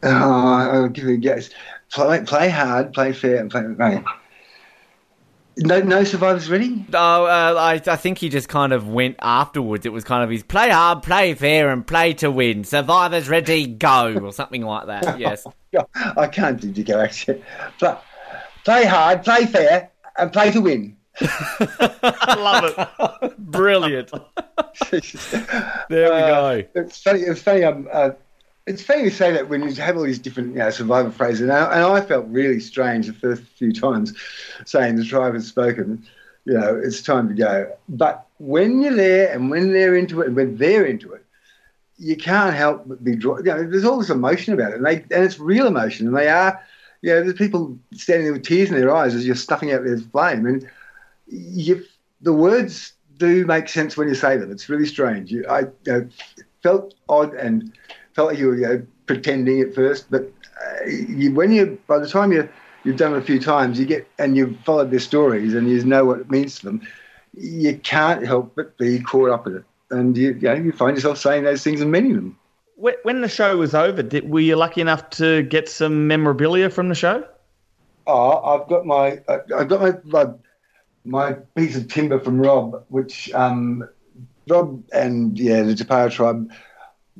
[0.02, 1.50] Oh, I'll give you a guess.
[1.92, 3.62] Play, play hard, play fair, and play.
[3.62, 4.04] Right.
[5.58, 6.84] No, no survivors ready.
[6.92, 9.86] Oh, uh, I, I think he just kind of went afterwards.
[9.86, 12.64] It was kind of his play hard, play fair, and play to win.
[12.64, 15.18] Survivors ready, go, or something like that.
[15.26, 15.46] Yes.
[15.94, 17.42] I can't do Dicko actually,
[17.80, 18.02] but
[18.64, 20.96] play hard, play fair, and play to win.
[21.20, 23.38] I love it.
[23.38, 24.10] Brilliant.
[24.90, 25.00] there
[25.88, 26.48] we go.
[26.48, 27.20] Uh, it's funny.
[27.20, 27.64] It's funny.
[27.64, 28.10] Um, uh,
[28.66, 31.42] it's funny to say that when you have all these different you know, survivor phrases,
[31.42, 34.12] and I, and I felt really strange the first few times
[34.64, 36.04] saying the tribe has spoken,
[36.44, 37.72] you know, it's time to go.
[37.88, 41.24] But when you're there and when they're into it and when they're into it,
[41.98, 43.38] you can't help but be drawn.
[43.38, 46.16] You know, there's all this emotion about it, and, they, and it's real emotion, and
[46.16, 46.60] they are,
[47.02, 49.84] you know, there's people standing there with tears in their eyes as you're stuffing out
[49.84, 50.68] their flame, and
[51.28, 51.84] you,
[52.20, 54.50] the words do make sense when you say them.
[54.50, 55.30] It's really strange.
[55.30, 56.08] You, I know,
[56.62, 57.72] felt odd and
[58.16, 61.98] felt like you were you know, pretending at first, but uh, you, when you by
[61.98, 62.48] the time you
[62.82, 65.84] you've done it a few times, you get and you've followed their stories and you
[65.84, 66.88] know what it means to them.
[67.34, 70.96] You can't help but be caught up in it, and you, you, know, you find
[70.96, 72.38] yourself saying those things and meaning them.
[72.76, 76.88] When the show was over, did, were you lucky enough to get some memorabilia from
[76.88, 77.26] the show?
[78.06, 80.32] Oh, I've got my I've got my my,
[81.04, 83.86] my piece of timber from Rob, which um,
[84.48, 86.50] Rob and yeah the Tupara tribe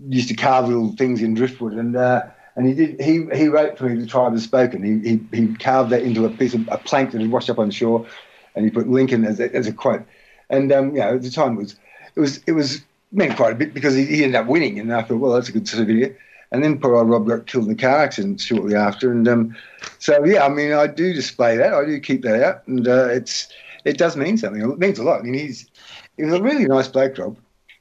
[0.09, 2.23] used to carve little things in driftwood, and uh,
[2.57, 4.83] and he did he he wrote for me the tribe has spoken.
[4.83, 7.59] He, he he carved that into a piece of a plank that had washed up
[7.59, 8.07] on shore,
[8.55, 10.05] and he put Lincoln as a, as a quote.
[10.51, 11.77] And um, you know, at the time it was
[12.15, 12.83] it was it was
[13.13, 15.49] meant quite a bit because he, he ended up winning, and I thought, well, that's
[15.49, 16.17] a good souvenir.
[16.53, 19.57] And then poor old Rob got killed in the car accident shortly after, and um,
[19.99, 23.09] so yeah, I mean, I do display that, I do keep that out, and uh,
[23.09, 23.49] it's
[23.85, 24.63] it does mean something.
[24.63, 25.21] It means a lot.
[25.21, 25.69] I mean, he's
[26.17, 27.37] he was a really nice bloke, Rob.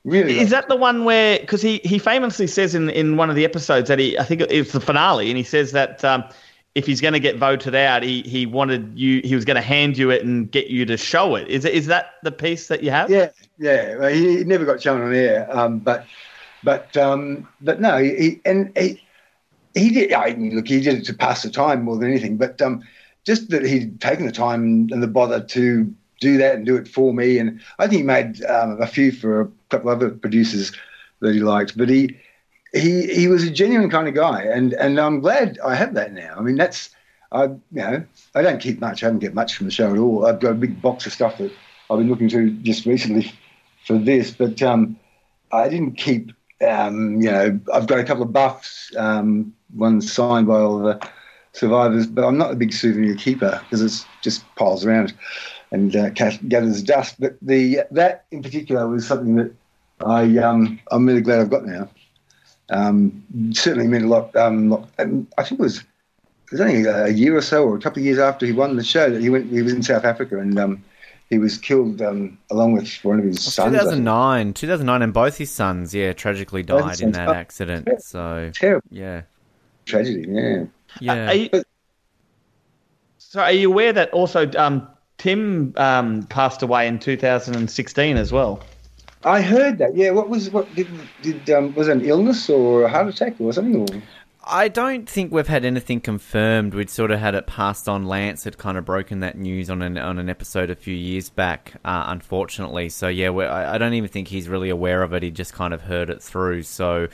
[0.05, 0.39] Really?
[0.39, 3.43] Is that the one where because he he famously says in in one of the
[3.43, 6.23] episodes that he I think it's the finale and he says that um,
[6.75, 9.63] if he's going to get voted out he he wanted you he was going to
[9.63, 11.47] hand you it and get you to show it.
[11.47, 13.09] Is it is that the piece that you have?
[13.09, 13.97] Yeah, yeah.
[13.97, 16.05] Well, he never got shown on air, um, but
[16.63, 19.01] but um, but no, he and he
[19.73, 20.13] he did.
[20.13, 22.83] I mean, look, he did it to pass the time more than anything, but um,
[23.25, 25.91] just that he'd taken the time and the bother to
[26.25, 27.37] do that and do it for me.
[27.37, 30.71] And I think he made um, a few for a couple of other producers
[31.21, 31.77] that he liked.
[31.77, 32.17] But he
[32.73, 36.13] he he was a genuine kind of guy, and and I'm glad I have that
[36.13, 36.35] now.
[36.37, 36.89] I mean, that's
[37.31, 38.03] I you know
[38.33, 39.03] I don't keep much.
[39.03, 40.25] I haven't get much from the show at all.
[40.25, 41.51] I've got a big box of stuff that
[41.89, 43.31] I've been looking through just recently
[43.85, 44.97] for this, but um,
[45.51, 46.31] I didn't keep.
[46.65, 51.09] Um, you know, I've got a couple of buffs, um, one signed by all the
[51.51, 55.13] survivors, but I'm not a big souvenir keeper because it just piles around
[55.75, 57.19] and uh, gathers dust.
[57.19, 59.53] But the that in particular was something that
[60.03, 61.89] I um, I'm really glad I've got now.
[62.69, 63.23] Um,
[63.53, 64.35] certainly meant a lot.
[64.35, 67.99] Um, I think it was it was only a year or so, or a couple
[67.99, 69.51] of years after he won the show that he went.
[69.51, 70.83] He was in South Africa and um,
[71.29, 73.73] he was killed um, along with one of his sons.
[73.73, 77.89] 2009, 2009, and both his sons, yeah, tragically died in that accident.
[78.01, 79.23] So terrible, yeah,
[79.85, 80.65] tragedy, yeah,
[81.01, 81.29] yeah.
[81.29, 81.49] Are you,
[83.17, 84.87] so, are you aware that also um,
[85.17, 88.61] Tim um, passed away in 2016 as well?
[89.23, 89.95] I heard that.
[89.95, 90.87] Yeah, what was what did,
[91.23, 93.81] did um, was it an illness or a heart attack or something?
[93.81, 94.01] Or?
[94.47, 96.75] I don't think we've had anything confirmed.
[96.75, 98.05] We'd sort of had it passed on.
[98.05, 101.31] Lance had kind of broken that news on an on an episode a few years
[101.31, 102.89] back, uh, unfortunately.
[102.89, 105.23] So yeah, I, I, don't even think he's really aware of it.
[105.23, 106.63] He just kind of heard it through.
[106.63, 107.07] So.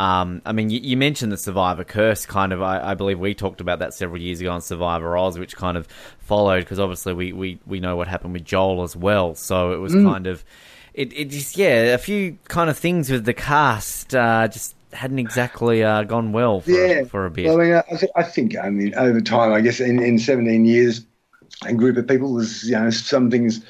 [0.00, 2.62] Um, I mean, you, you, mentioned the Survivor curse, kind of.
[2.62, 5.76] I, I, believe we talked about that several years ago on Survivor Oz, which kind
[5.76, 5.86] of
[6.20, 9.34] followed because obviously we, we, we know what happened with Joel as well.
[9.34, 10.10] So it was mm.
[10.10, 10.42] kind of,
[10.94, 15.18] it, it just yeah, a few kind of things with the cast uh, just hadn't
[15.18, 17.04] exactly uh, gone well for, yeah.
[17.04, 17.44] for a bit.
[17.44, 20.18] Well, I mean, I, th- I, think, I mean, over time, I guess in, in
[20.18, 21.04] 17 years,
[21.66, 23.62] a group of people, there's, you know, some things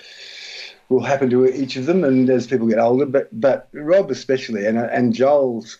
[0.90, 4.66] will happen to each of them, and as people get older, but but Rob especially,
[4.66, 5.78] and and Joel's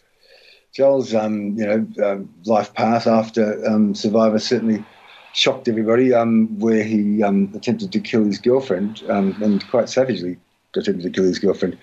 [0.72, 4.84] Joel's um, you know um, life path after um, Survivor certainly
[5.32, 10.38] shocked everybody, um, where he um, attempted to kill his girlfriend um, and quite savagely
[10.76, 11.78] attempted to kill his girlfriend,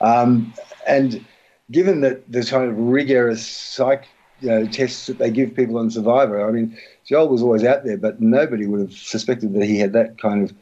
[0.00, 1.24] and
[1.70, 4.06] given that the kind of rigorous psych
[4.40, 7.84] you know, tests that they give people on Survivor, I mean, Joel was always out
[7.84, 10.56] there, but nobody would have suspected that he had that kind of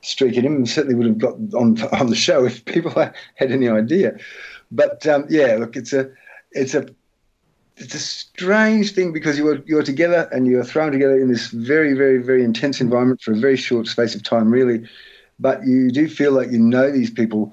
[0.00, 0.66] streak in him.
[0.66, 2.90] Certainly would have got on on the show if people
[3.34, 4.16] had any idea.
[4.70, 6.10] But um, yeah, look, it's a
[6.54, 6.86] it's a
[7.76, 11.94] it's a strange thing because you're you're together and you're thrown together in this very
[11.94, 14.88] very very intense environment for a very short space of time, really.
[15.38, 17.52] But you do feel like you know these people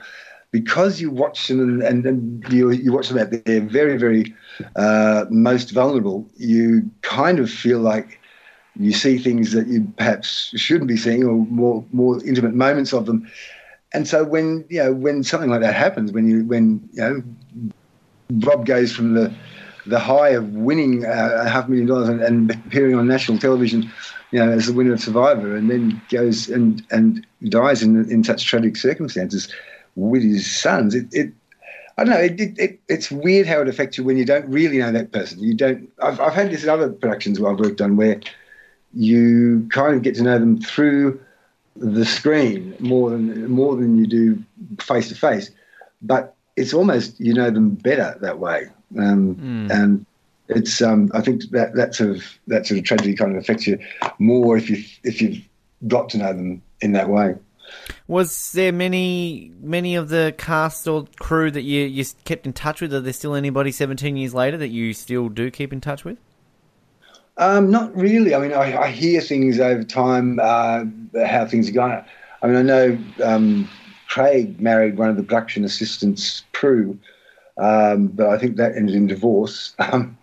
[0.52, 4.34] because you watch them and, and, and you, you watch them at their very, very
[4.76, 8.20] uh, most vulnerable, you kind of feel like
[8.80, 13.06] you see things that you perhaps shouldn't be seeing or more, more intimate moments of
[13.06, 13.30] them.
[13.94, 17.24] And so when, you know, when something like that happens, when you, when, you know,
[18.32, 19.34] Rob goes from the,
[19.86, 23.92] the high of winning uh, a half million dollars and, and appearing on national television,
[24.32, 28.24] you know, as the winner of Survivor, and then goes and and dies in in
[28.24, 29.52] such tragic circumstances
[29.96, 30.94] with his sons.
[30.94, 31.32] It, it
[31.98, 32.22] I don't know.
[32.22, 35.40] It, it, it's weird how it affects you when you don't really know that person.
[35.40, 35.92] You don't.
[36.02, 38.22] I've, I've had this in other productions where I've worked on where
[38.94, 41.20] you kind of get to know them through
[41.76, 44.44] the screen more than more than you do
[44.80, 45.52] face to face.
[46.02, 48.68] But it's almost you know them better that way.
[48.98, 49.72] Um, mm.
[49.72, 50.06] And
[50.50, 53.66] it's um, I think that that sort of that sort of tragedy kind of affects
[53.66, 53.80] you
[54.20, 55.42] more if you if you've
[55.88, 57.36] got to know them in that way.
[58.08, 62.82] Was there many many of the cast or crew that you, you kept in touch
[62.82, 62.94] with?
[62.94, 66.18] Are there still anybody 17 years later that you still do keep in touch with?
[67.38, 68.36] Um, not really.
[68.36, 70.84] I mean, I, I hear things over time, uh,
[71.26, 72.04] how things are going.
[72.42, 73.70] I mean, I know um,
[74.10, 76.98] Craig married one of the production assistants, Prue,
[77.58, 79.76] um, but I think that ended in divorce.
[79.92, 80.18] Um,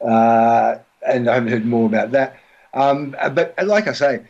[0.00, 2.36] uh, and I haven't heard more about that.
[2.72, 4.22] Um, but like I say,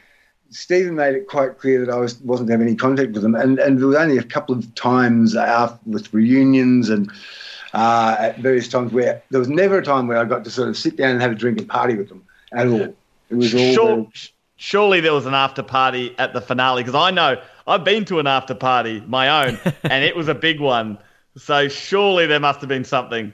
[0.49, 3.59] Stephen made it quite clear that I was, wasn't having any contact with them, and,
[3.59, 7.11] and there was only a couple of times after, with reunions and
[7.75, 10.69] uh, at various times where there was never a time where I got to sort
[10.69, 12.95] of sit down and have a drink and party with them at all.
[13.31, 13.75] It was all.
[13.75, 14.07] Sure.
[14.57, 18.19] Surely there was an after party at the finale because I know I've been to
[18.19, 20.99] an after party my own, and it was a big one.
[21.37, 23.33] So surely there must have been something.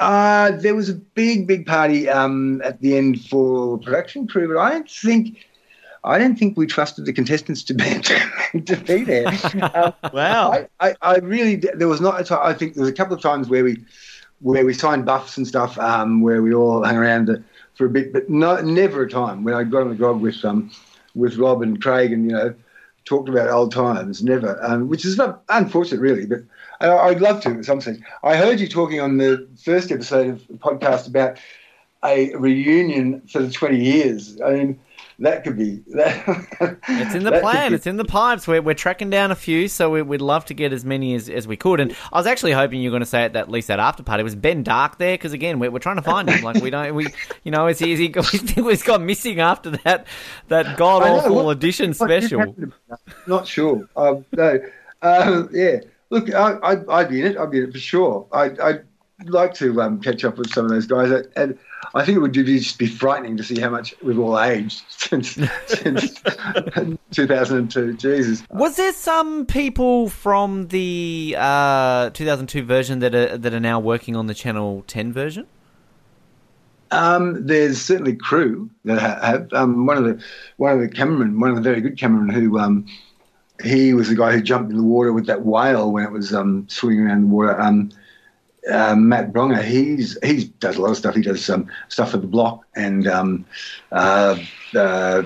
[0.00, 4.58] Uh, there was a big, big party um, at the end for production crew, but
[4.58, 5.46] I don't think
[6.02, 7.84] I don't think we trusted the contestants to be
[8.60, 9.28] to be there.
[9.28, 10.52] Uh, wow!
[10.52, 12.20] I, I, I, really there was not.
[12.20, 13.84] A time, I think there was a couple of times where we
[14.40, 17.42] where we signed buffs and stuff, um, where we all hung around the,
[17.74, 20.44] for a bit, but no, never a time when I got on the grog with
[20.44, 20.70] um
[21.14, 22.54] with Rob and Craig and you know
[23.04, 24.22] talked about old times.
[24.22, 26.40] Never, um, which is unfortunate, really, but.
[26.80, 28.00] I'd love to at some stage.
[28.22, 31.38] I heard you talking on the first episode of the podcast about
[32.04, 34.40] a reunion for the 20 years.
[34.40, 34.80] I mean,
[35.20, 35.82] that could be.
[35.94, 37.70] That, it's in the plan.
[37.70, 38.48] Be, it's in the pipes.
[38.48, 41.28] We're, we're tracking down a few, so we, would love to get as many as,
[41.28, 41.78] as we could.
[41.80, 43.78] And I was actually hoping you were going to say at that at least that
[43.78, 46.42] after party was Ben Dark there because again we're, we're trying to find him.
[46.42, 47.06] Like we don't we
[47.44, 48.08] you know is he is he
[48.62, 50.06] he's gone missing after that
[50.48, 52.54] that god awful edition special.
[53.26, 53.88] Not sure.
[53.96, 54.60] Um, no.
[55.02, 55.80] Um, yeah.
[56.10, 57.36] Look, I, would be in it.
[57.36, 58.26] I'd be in it for sure.
[58.32, 58.84] I, I'd
[59.26, 61.58] like to um, catch up with some of those guys, and
[61.94, 65.38] I think it would just be frightening to see how much we've all aged since
[65.66, 66.20] since
[67.12, 67.94] 2002.
[67.94, 68.42] Jesus.
[68.50, 74.16] Was there some people from the uh, 2002 version that are that are now working
[74.16, 75.46] on the Channel 10 version?
[76.90, 79.52] Um, there's certainly crew that have.
[79.52, 80.22] Um, one of the
[80.56, 82.86] one of the cameramen, one of the very good cameramen who um,
[83.62, 86.34] he was the guy who jumped in the water with that whale when it was
[86.34, 87.60] um, swimming around the water.
[88.70, 91.14] Uh, Matt Bronger, he's he does a lot of stuff.
[91.14, 93.44] He does some stuff for the Block and um,
[93.92, 94.38] uh,
[94.74, 95.22] uh,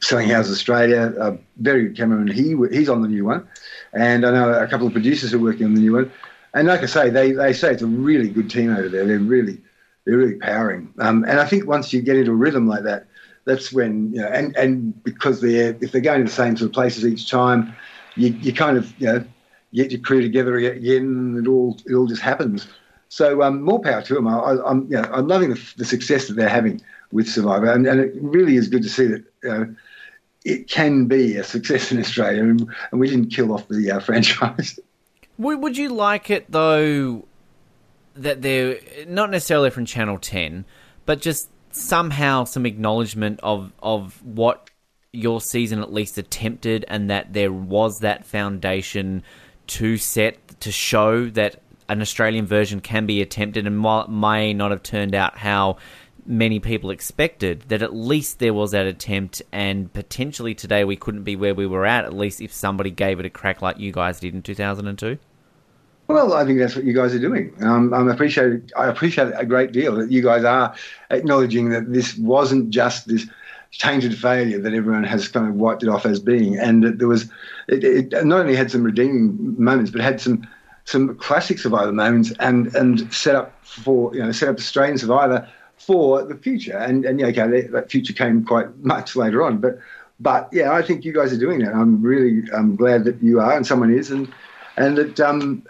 [0.00, 1.14] Selling Houses Australia.
[1.18, 2.28] Uh, very good cameraman.
[2.28, 3.46] He he's on the new one,
[3.92, 6.12] and I know a couple of producers are working on the new one.
[6.54, 9.06] And like I say, they, they say it's a really good team over there.
[9.06, 9.60] They're really
[10.04, 10.92] they're really powering.
[10.98, 13.06] Um, and I think once you get into a rhythm like that,
[13.44, 16.68] that's when you know, and and because they're if they're going to the same sort
[16.68, 17.74] of places each time,
[18.16, 19.24] you, you kind of you know
[19.74, 22.68] get your crew together again, and it all it all just happens.
[23.08, 24.28] So um, more power to them.
[24.28, 27.86] I, am you know, I'm loving the, the, success that they're having with Survivor, and,
[27.86, 29.74] and, it really is good to see that you know,
[30.44, 34.00] it can be a success in Australia, and, and we didn't kill off the uh,
[34.08, 34.78] franchise.
[35.38, 37.24] Would, would you like it though
[38.14, 40.64] that they're not necessarily from Channel Ten,
[41.06, 44.70] but just somehow some acknowledgement of of what
[45.12, 49.22] your season at least attempted, and that there was that foundation
[49.68, 54.52] to set to show that an Australian version can be attempted, and while it may
[54.52, 55.78] not have turned out how
[56.26, 61.22] many people expected, that at least there was that attempt, and potentially today we couldn't
[61.22, 63.90] be where we were at, at least if somebody gave it a crack like you
[63.90, 65.18] guys did in 2002?
[66.08, 67.54] Well, I think that's what you guys are doing.
[67.60, 70.74] Um, I appreciate I appreciate it a great deal that you guys are
[71.10, 73.26] acknowledging that this wasn't just this
[73.72, 77.30] tainted failure that everyone has kind of wiped it off as being, and there was
[77.68, 80.46] it, it not only had some redeeming moments, but had some
[80.84, 85.48] some classic Survivor moments, and and set up for you know set up Australian Survivor
[85.76, 86.76] for the future.
[86.76, 89.78] And and yeah, okay, that future came quite much later on, but
[90.20, 91.74] but yeah, I think you guys are doing that.
[91.74, 94.32] I'm really I'm glad that you are, and someone is, and
[94.76, 95.62] and that um,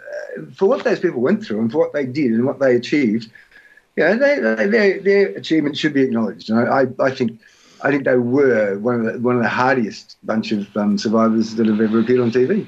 [0.55, 3.31] for what those people went through and for what they did and what they achieved,
[3.95, 6.49] yeah, they, they, their, their achievement should be acknowledged.
[6.49, 7.39] And I, I think
[7.81, 11.55] I think they were one of the, one of the hardiest bunch of um, survivors
[11.55, 12.67] that have ever appeared on TV.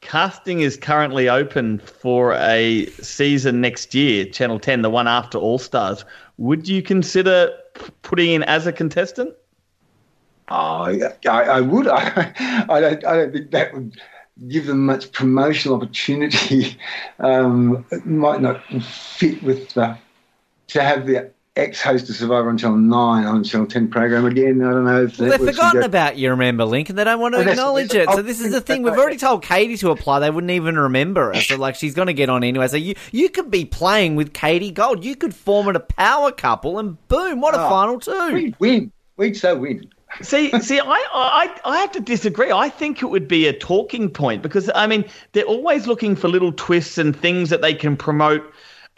[0.00, 5.58] Casting is currently open for a season next year, Channel 10, the one after All
[5.58, 6.04] Stars.
[6.36, 7.52] Would you consider
[8.02, 9.34] putting in as a contestant?
[10.50, 11.88] Oh, I, I would.
[11.88, 13.04] I, I, don't.
[13.04, 14.00] I don't think that would
[14.46, 16.76] give them much promotional opportunity.
[17.20, 19.98] Um, it might not fit with the
[20.68, 24.62] to have the ex-host of Survivor on Channel 9 on Channel 10 program again.
[24.62, 27.34] I don't know if well, they've forgotten about you, remember, Link, and they don't want
[27.34, 28.08] to acknowledge it.
[28.10, 28.82] So this is the thing.
[28.82, 30.20] We've already told Katie to apply.
[30.20, 31.40] They wouldn't even remember her.
[31.40, 32.68] So, like, she's going to get on anyway.
[32.68, 35.04] So you, you could be playing with Katie Gold.
[35.04, 38.32] You could form a power couple, and boom, what a oh, final two.
[38.32, 38.92] We'd win.
[39.16, 39.90] We'd so win.
[40.22, 42.52] see, see, I, I, I have to disagree.
[42.52, 46.28] I think it would be a talking point because I mean they're always looking for
[46.28, 48.42] little twists and things that they can promote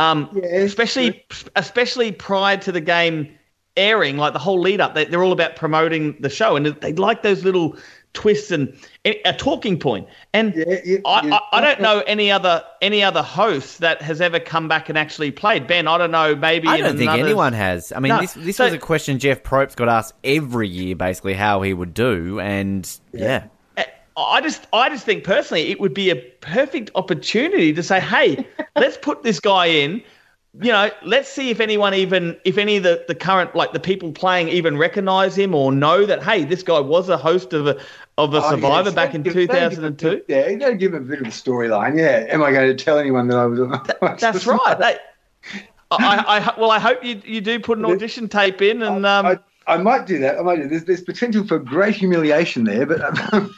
[0.01, 1.25] um, especially
[1.57, 3.37] especially prior to the game
[3.77, 6.93] airing, like the whole lead up, they, are all about promoting the show, and they
[6.95, 7.77] like those little
[8.13, 8.75] twists and
[9.05, 10.09] a talking point.
[10.33, 11.35] And yeah, yeah, I, yeah.
[11.35, 14.97] I, I, don't know any other any other host that has ever come back and
[14.97, 15.67] actually played.
[15.67, 16.35] Ben, I don't know.
[16.35, 17.93] Maybe I don't think anyone has.
[17.93, 20.97] I mean, no, this this so, was a question Jeff Probst got asked every year,
[20.97, 23.49] basically how he would do, and yeah.
[24.25, 28.47] I just, I just think personally, it would be a perfect opportunity to say, "Hey,
[28.77, 30.03] let's put this guy in."
[30.61, 33.79] You know, let's see if anyone even, if any of the, the current, like the
[33.79, 37.69] people playing, even recognize him or know that, hey, this guy was a host of
[37.69, 37.81] a
[38.19, 40.23] of a oh, Survivor yeah, back in two thousand and two.
[40.27, 41.97] Yeah, you got to give him a bit of a storyline.
[41.97, 43.61] Yeah, am I going to tell anyone that I was?
[44.01, 44.77] That, that's right.
[44.79, 44.97] They,
[45.91, 49.27] I, I, well, I hope you you do put an audition tape in, and um,
[49.27, 49.39] I,
[49.71, 50.39] I might do that.
[50.39, 50.69] I might do.
[50.69, 53.01] There's, there's potential for great humiliation there, but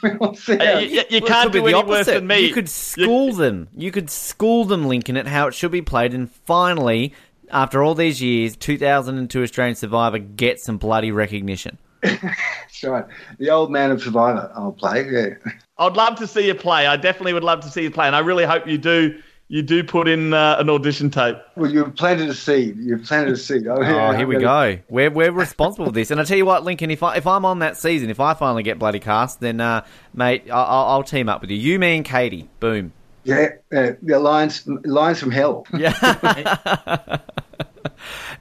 [0.19, 0.57] we'll see.
[0.57, 2.39] Uh, you, you, can't do any worse than me.
[2.39, 3.35] You could school you...
[3.35, 3.67] them.
[3.75, 7.13] You could school them, Lincoln, at how it should be played, and finally,
[7.49, 11.79] after all these years, 2002 Australian Survivor gets some bloody recognition.
[12.01, 13.05] That's right.
[13.39, 14.51] The old man of Survivor.
[14.55, 15.09] I'll play.
[15.09, 15.51] Yeah.
[15.79, 16.85] I'd love to see you play.
[16.85, 19.19] I definitely would love to see you play, and I really hope you do
[19.53, 21.37] you do put in uh, an audition tape.
[21.55, 22.75] Well, you've planted a seed.
[22.79, 23.67] You've planted a seed.
[23.67, 24.79] Oh, yeah, oh here we go.
[24.89, 26.09] We're, we're responsible for this.
[26.09, 28.33] And I tell you what, Lincoln, if I if I'm on that season, if I
[28.33, 31.57] finally get bloody cast, then uh, mate, I'll, I'll team up with you.
[31.57, 32.49] You, me, and Katie.
[32.59, 32.93] Boom.
[33.25, 35.67] Yeah, uh, the lines lines from hell.
[35.77, 37.19] Yeah.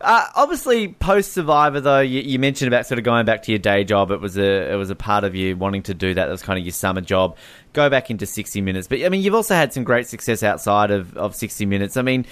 [0.00, 3.58] Uh, obviously, post Survivor, though, you, you, mentioned about sort of going back to your
[3.58, 4.10] day job.
[4.10, 6.26] It was a it was a part of you wanting to do that.
[6.26, 7.36] That was kind of your summer job.
[7.72, 10.90] Go back into sixty minutes, but I mean, you've also had some great success outside
[10.90, 11.96] of, of sixty minutes.
[11.96, 12.26] I mean,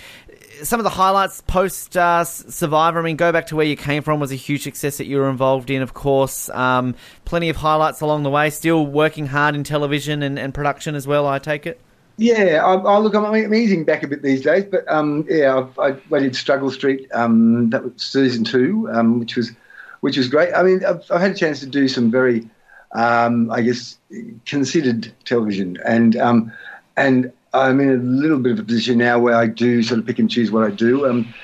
[0.63, 2.99] some of the highlights post uh, Survivor.
[2.99, 5.19] I mean, go back to where you came from was a huge success that you
[5.19, 6.49] were involved in, of course.
[6.51, 6.95] Um,
[7.25, 8.51] plenty of highlights along the way.
[8.51, 11.27] Still working hard in television and, and production as well.
[11.27, 11.81] I take it.
[12.21, 15.97] Yeah, I, I look, I'm easing back a bit these days, but um, yeah, I,
[16.13, 17.09] I did Struggle Street.
[17.15, 19.53] Um, that was season two, um, which was
[20.01, 20.53] which was great.
[20.53, 22.47] I mean, I've, I've had a chance to do some very,
[22.95, 23.97] um, I guess,
[24.45, 26.53] considered television, and um,
[26.99, 30.07] and I'm in a little bit of a position now where I do sort of
[30.07, 31.07] pick and choose what I do.
[31.07, 31.35] Um,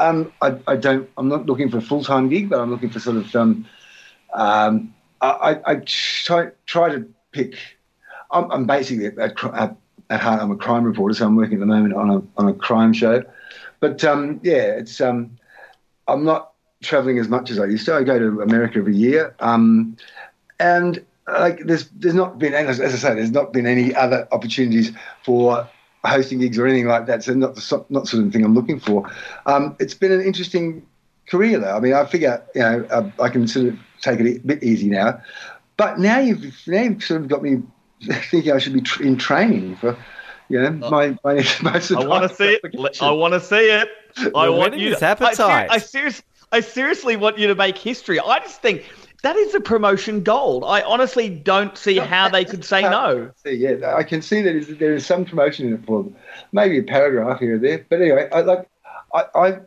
[0.00, 1.10] um, I, I don't.
[1.18, 3.36] I'm not looking for a full time gig, but I'm looking for sort of.
[3.36, 3.66] Um,
[4.32, 7.54] um, I, I try try to pick.
[8.30, 9.76] I'm, I'm basically a, a,
[10.10, 12.48] at heart, I'm a crime reporter, so I'm working at the moment on a on
[12.48, 13.22] a crime show.
[13.80, 15.38] But um, yeah, it's um,
[16.08, 16.52] I'm not
[16.82, 17.94] traveling as much as I used to.
[17.94, 19.96] I go to America every year, um,
[20.60, 24.92] and like there's there's not been as, I say, there's not been any other opportunities
[25.24, 25.68] for
[26.04, 27.24] hosting gigs or anything like that.
[27.24, 29.10] So not the not sort of thing I'm looking for.
[29.46, 30.86] Um, it's been an interesting
[31.28, 31.76] career though.
[31.76, 34.62] I mean, I figure you know I, I can sort of take it a bit
[34.62, 35.20] easy now.
[35.76, 37.62] But now you've now you've sort of got me
[38.02, 39.96] thinking I should be in training for,
[40.48, 41.34] you know, uh, my my.
[41.62, 43.00] my I want to see it.
[43.00, 43.88] I want to see it.
[44.34, 44.94] I want you.
[44.94, 45.70] To, appetite.
[45.70, 48.20] I, I, seriously, I seriously want you to make history.
[48.20, 48.84] I just think
[49.22, 50.64] that is a promotion gold.
[50.64, 53.30] I honestly don't see how they could say no.
[53.44, 56.16] Yeah, I can see that there is some promotion in it for them.
[56.52, 58.68] Maybe a paragraph here or there, but anyway, I like.
[59.14, 59.58] I, I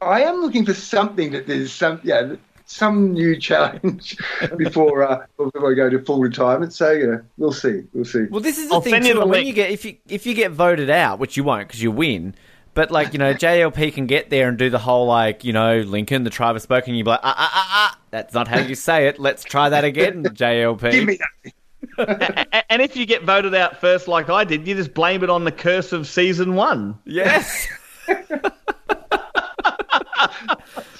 [0.00, 2.36] I am looking for something that there's some yeah
[2.66, 4.16] some new challenge
[4.56, 6.72] before uh, before I go to full retirement.
[6.72, 8.24] So you know, we'll see, we'll see.
[8.30, 9.24] Well, this is the I'll thing too.
[9.26, 11.90] When you get if you if you get voted out, which you won't because you
[11.90, 12.34] win.
[12.74, 15.80] But like you know, JLP can get there and do the whole like you know
[15.80, 16.94] Lincoln, the tribe of spoken.
[16.94, 17.98] You'd be like, ah ah ah ah.
[18.10, 19.18] That's not how you say it.
[19.18, 20.90] Let's try that again, JLP.
[20.90, 22.64] Give me that.
[22.70, 25.44] and if you get voted out first, like I did, you just blame it on
[25.44, 26.98] the curse of season one.
[27.04, 27.68] Yes.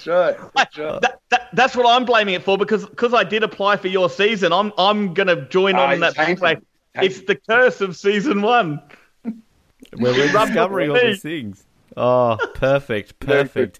[0.05, 0.51] That's right.
[0.55, 1.01] That's, right.
[1.01, 4.09] That, that, that's what I'm blaming it for because because I did apply for your
[4.09, 4.53] season.
[4.53, 6.15] I'm I'm going to join on that.
[6.37, 6.57] Play.
[6.95, 8.81] It's the curse of season one.
[9.23, 11.65] Where we're discovering all these things.
[11.97, 13.79] Oh, perfect, perfect.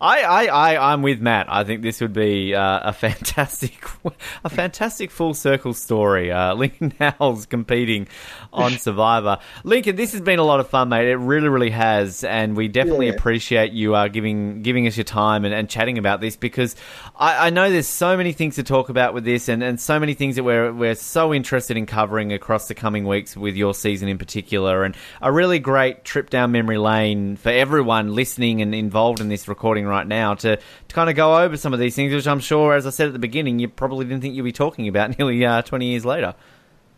[0.00, 1.46] I, I, I, I'm with Matt.
[1.48, 3.82] I think this would be uh, a fantastic,
[4.44, 6.30] a fantastic full circle story.
[6.30, 8.06] Uh, Lincoln Howes competing
[8.52, 9.38] on Survivor.
[9.64, 11.08] Lincoln, this has been a lot of fun, mate.
[11.08, 13.14] It really, really has, and we definitely yeah.
[13.14, 16.76] appreciate you uh, giving giving us your time and, and chatting about this because
[17.16, 19.98] I, I, know there's so many things to talk about with this, and, and so
[19.98, 23.72] many things that we're we're so interested in covering across the coming weeks with your
[23.72, 28.74] season in particular, and a really great trip down memory lane for everyone listening and
[28.74, 31.94] involved in this recording right now to, to kind of go over some of these
[31.94, 34.42] things, which I'm sure, as I said at the beginning, you probably didn't think you'd
[34.42, 36.34] be talking about nearly uh, 20 years later.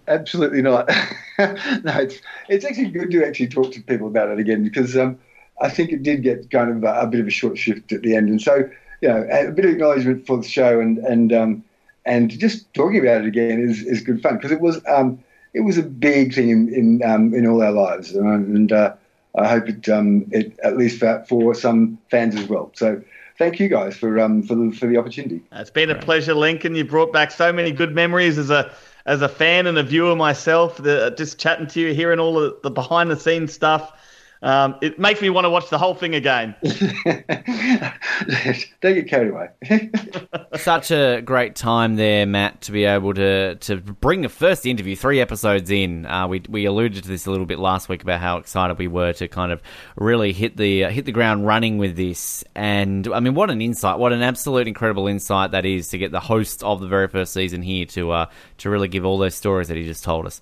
[0.08, 0.88] Absolutely not.
[1.38, 5.18] no, it's it's actually good to actually talk to people about it again because um,
[5.60, 8.00] I think it did get kind of a, a, bit of a short shift at
[8.00, 8.68] the end, and so
[9.02, 11.64] you know a bit of acknowledgement for the show and and um,
[12.06, 15.60] and just talking about it again is, is good fun because it was um, it
[15.60, 18.94] was a big thing in in, um, in all our lives, and uh,
[19.38, 22.70] I hope it, um, it at least for, for some fans as well.
[22.74, 23.02] So
[23.38, 25.42] thank you guys for um, for the for the opportunity.
[25.52, 26.74] It's been a pleasure, Lincoln.
[26.74, 28.70] You brought back so many good memories as a
[29.06, 30.76] as a fan and a viewer myself.
[30.76, 33.92] The, just chatting to you, hearing all the, the behind the scenes stuff.
[34.40, 36.54] Um, it makes me want to watch the whole thing again.
[38.80, 39.48] Don't get carried away.
[40.56, 44.94] Such a great time there, Matt, to be able to to bring the first interview
[44.94, 46.06] three episodes in.
[46.06, 48.86] Uh, we we alluded to this a little bit last week about how excited we
[48.86, 49.60] were to kind of
[49.96, 52.44] really hit the uh, hit the ground running with this.
[52.54, 53.98] And I mean, what an insight!
[53.98, 57.32] What an absolute incredible insight that is to get the host of the very first
[57.32, 58.26] season here to uh,
[58.58, 60.40] to really give all those stories that he just told us.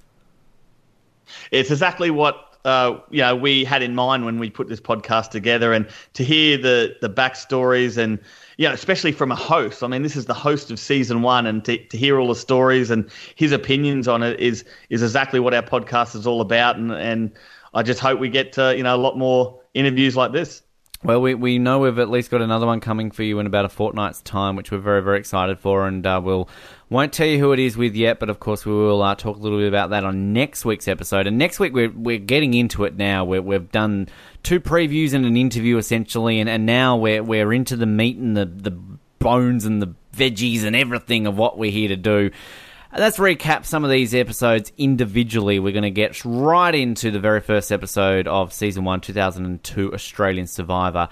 [1.51, 5.31] It's exactly what uh, you know, we had in mind when we put this podcast
[5.31, 8.19] together, and to hear the the backstories and
[8.57, 9.85] you know, especially from a host.
[9.85, 12.35] I mean, this is the host of season one, and to, to hear all the
[12.35, 16.77] stories and his opinions on it is is exactly what our podcast is all about.
[16.77, 17.31] And and
[17.73, 20.63] I just hope we get to, you know a lot more interviews like this.
[21.05, 23.65] Well, we, we know we've at least got another one coming for you in about
[23.65, 26.49] a fortnight's time, which we're very, very excited for, and uh, we'll
[26.89, 29.37] won't tell you who it is with yet, but of course we will uh, talk
[29.37, 31.27] a little bit about that on next week's episode.
[31.27, 33.25] And next week we're we're getting into it now.
[33.25, 34.09] we we've done
[34.43, 38.37] two previews and an interview essentially, and, and now we're we're into the meat and
[38.37, 38.71] the the
[39.19, 42.31] bones and the veggies and everything of what we're here to do.
[42.99, 45.59] Let's recap some of these episodes individually.
[45.59, 50.47] We're going to get right into the very first episode of season one, 2002 Australian
[50.47, 51.11] Survivor.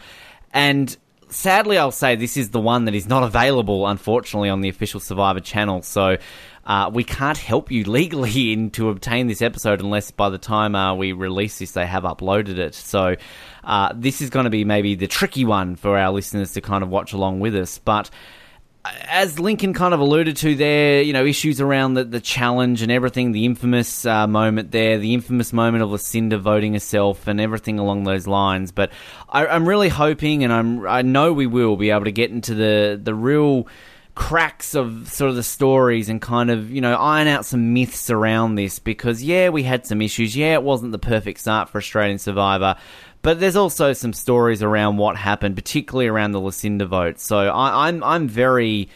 [0.54, 0.96] And
[1.28, 4.98] sadly, I'll say this is the one that is not available, unfortunately, on the official
[4.98, 5.82] Survivor channel.
[5.82, 6.16] So
[6.64, 10.74] uh, we can't help you legally in to obtain this episode unless by the time
[10.74, 12.74] uh, we release this, they have uploaded it.
[12.74, 13.16] So
[13.62, 16.82] uh, this is going to be maybe the tricky one for our listeners to kind
[16.82, 17.76] of watch along with us.
[17.76, 18.08] But
[18.84, 22.92] as Lincoln kind of alluded to there, you know, issues around the, the challenge and
[22.92, 27.78] everything, the infamous uh, moment there, the infamous moment of Lucinda voting herself and everything
[27.78, 28.72] along those lines.
[28.72, 28.90] But
[29.28, 32.54] I, am really hoping, and I'm, I know we will be able to get into
[32.54, 33.68] the, the real
[34.14, 38.10] cracks of sort of the stories and kind of, you know, iron out some myths
[38.10, 40.36] around this because, yeah, we had some issues.
[40.36, 42.76] Yeah, it wasn't the perfect start for Australian Survivor,
[43.24, 47.18] but there's also some stories around what happened, particularly around the Lucinda vote.
[47.18, 48.90] So I, am I'm, I'm very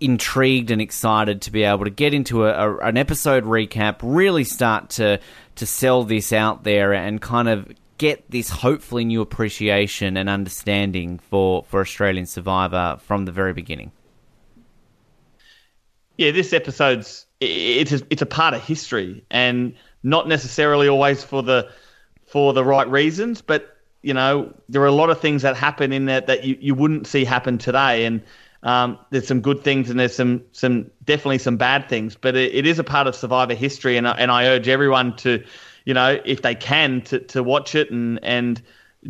[0.00, 4.44] intrigued and excited to be able to get into a, a, an episode recap, really
[4.44, 5.20] start to
[5.56, 11.18] to sell this out there, and kind of get this hopefully new appreciation and understanding
[11.18, 13.92] for for Australian Survivor from the very beginning.
[16.16, 21.42] Yeah, this episode's it's a, it's a part of history, and not necessarily always for
[21.42, 21.70] the
[22.36, 25.90] for the right reasons, but you know there are a lot of things that happen
[25.90, 28.20] in that that you, you wouldn't see happen today, and
[28.62, 32.54] um, there's some good things and there's some some definitely some bad things, but it,
[32.54, 35.42] it is a part of Survivor history, and and I urge everyone to,
[35.86, 38.60] you know, if they can, to to watch it and and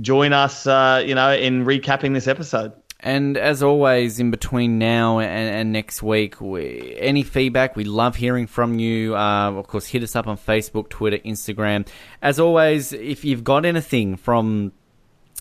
[0.00, 2.72] join us, uh, you know, in recapping this episode.
[3.06, 8.16] And as always, in between now and, and next week, we, any feedback, we love
[8.16, 9.14] hearing from you.
[9.14, 11.86] Uh, of course, hit us up on Facebook, Twitter, Instagram.
[12.20, 14.72] As always, if you've got anything from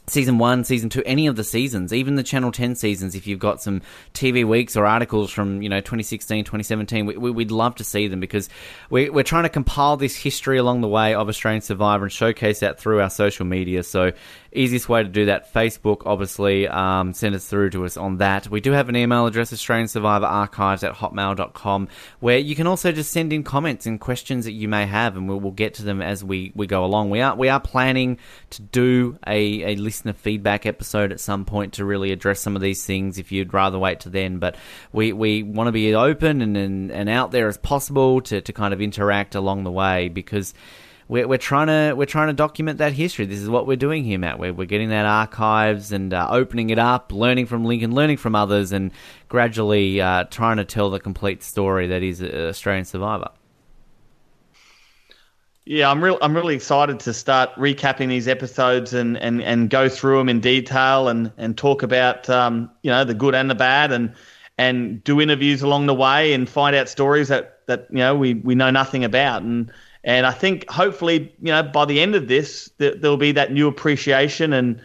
[0.08, 3.40] season one, season two, any of the seasons, even the Channel 10 seasons, if you've
[3.40, 3.82] got some
[4.14, 8.20] TV weeks or articles from, you know, 2016, 2017, we, would love to see them
[8.20, 8.50] because
[8.90, 12.60] we, we're trying to compile this history along the way of Australian Survivor and showcase
[12.60, 13.84] that through our social media.
[13.84, 14.12] So
[14.56, 16.68] Easiest way to do that, Facebook, obviously.
[16.68, 18.50] Um, send us through to us on that.
[18.50, 21.90] We do have an email address, Australian Survivor Archives at hotmail.com,
[22.22, 25.28] where you can also just send in comments and questions that you may have, and
[25.28, 27.10] we'll, we'll get to them as we, we go along.
[27.10, 28.18] We are we are planning
[28.52, 32.62] to do a, a listener feedback episode at some point to really address some of
[32.62, 34.40] these things if you'd rather wait to then.
[34.40, 34.56] But
[34.94, 38.54] we, we want to be open and, and, and out there as possible to, to
[38.54, 40.54] kind of interact along the way because
[41.08, 43.26] we're, we're trying to we're trying to document that history.
[43.26, 44.40] This is what we're doing here, Matt.
[44.40, 48.36] We're, we're getting that archives and uh, opening it up, learning from Lincoln, learning from
[48.36, 48.92] others, and
[49.30, 53.30] gradually uh, trying to tell the complete story that is Australian Survivor.
[55.68, 56.20] Yeah, I'm real.
[56.22, 60.40] I'm really excited to start recapping these episodes and, and, and go through them in
[60.40, 64.14] detail and, and talk about um, you know the good and the bad and
[64.58, 68.36] and do interviews along the way and find out stories that, that you know we,
[68.36, 69.72] we know nothing about and
[70.06, 73.52] and I think hopefully, you know, by the end of this, th- there'll be that
[73.52, 74.80] new appreciation and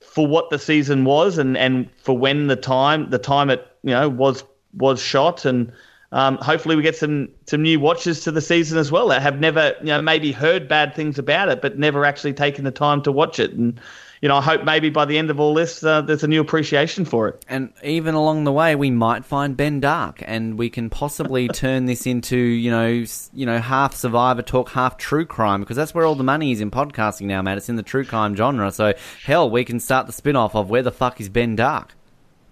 [0.00, 3.90] for what the season was and, and for when the time the time it you
[3.90, 4.42] know was
[4.72, 5.44] was shot.
[5.44, 5.70] And
[6.12, 9.38] um, hopefully we get some some new watchers to the season as well that have
[9.38, 13.02] never you know maybe heard bad things about it but never actually taken the time
[13.02, 13.52] to watch it.
[13.52, 13.78] And
[14.20, 16.40] you know, I hope maybe by the end of all this, uh, there's a new
[16.40, 17.44] appreciation for it.
[17.48, 21.86] And even along the way, we might find Ben Dark, and we can possibly turn
[21.86, 26.04] this into, you know, you know, half Survivor talk, half true crime, because that's where
[26.04, 27.58] all the money is in podcasting now, Matt.
[27.58, 28.70] It's in the true crime genre.
[28.70, 31.94] So hell, we can start the spin off of where the fuck is Ben Dark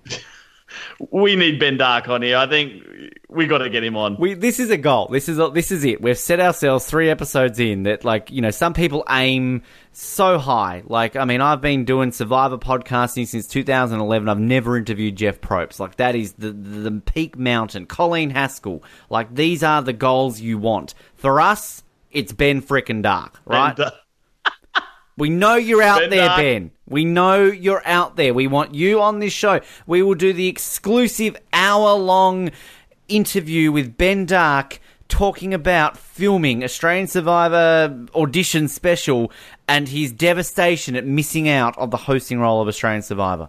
[1.11, 2.37] we need Ben Dark on here.
[2.37, 2.83] I think
[3.29, 4.17] we got to get him on.
[4.19, 5.09] We this is a goal.
[5.09, 6.01] This is a, this is it.
[6.01, 9.63] We've set ourselves three episodes in that like you know some people aim
[9.93, 10.83] so high.
[10.87, 14.29] Like I mean, I've been doing Survivor podcasting since 2011.
[14.29, 15.81] I've never interviewed Jeff Probst.
[15.81, 17.87] Like that is the the, peak mountain.
[17.87, 18.83] Colleen Haskell.
[19.11, 21.83] Like these are the goals you want for us.
[22.11, 23.75] It's Ben frickin' Dark, right?
[23.75, 23.91] Ben
[25.17, 26.41] we know you're out ben there, Dark.
[26.41, 26.71] Ben.
[26.93, 28.35] We know you're out there.
[28.35, 29.61] We want you on this show.
[29.87, 32.51] We will do the exclusive hour long
[33.09, 34.79] interview with Ben Dark
[35.09, 39.33] talking about filming Australian Survivor audition special
[39.67, 43.49] and his devastation at missing out of the hosting role of Australian Survivor.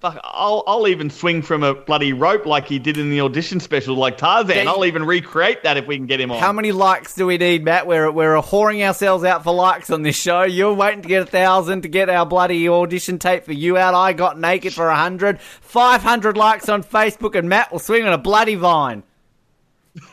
[0.00, 3.60] Fuck, I'll, I'll even swing from a bloody rope like he did in the audition
[3.60, 4.56] special, like Tarzan.
[4.56, 4.70] Yeah.
[4.70, 6.40] I'll even recreate that if we can get him on.
[6.40, 7.86] How many likes do we need, Matt?
[7.86, 10.42] We're we're whoring ourselves out for likes on this show.
[10.42, 13.94] You're waiting to get a thousand to get our bloody audition tape for you out.
[13.94, 15.40] I got naked for a hundred.
[15.40, 19.02] Five hundred likes on Facebook, and Matt will swing on a bloody vine.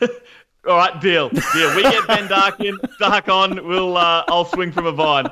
[0.00, 1.76] All right, deal, deal.
[1.76, 3.66] We get Ben Dark in, Dark on.
[3.66, 5.26] We'll uh, I'll swing from a vine.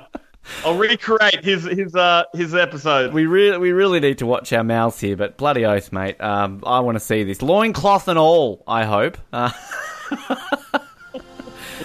[0.64, 3.12] I'll recreate his his uh his episode.
[3.12, 6.20] We really we really need to watch our mouths here, but bloody oath, mate.
[6.20, 8.62] Um, I want to see this loincloth and all.
[8.66, 9.18] I hope.
[9.32, 9.50] Uh,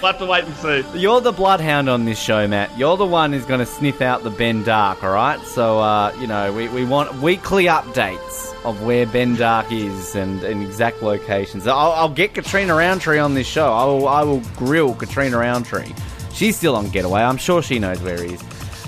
[0.02, 0.98] We'll have to wait and see.
[0.98, 2.76] You're the bloodhound on this show, Matt.
[2.76, 5.38] You're the one who's going to sniff out the Ben Dark, all right?
[5.46, 10.42] So, uh, you know, we, we want weekly updates of where Ben Dark is and,
[10.42, 11.68] and exact locations.
[11.68, 13.72] I'll, I'll get Catriona Rowntree on this show.
[13.72, 15.94] I will, I will grill Catriona Rowntree.
[16.32, 17.22] She's still on Getaway.
[17.22, 18.42] I'm sure she knows where he is.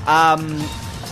[0.07, 0.63] Um,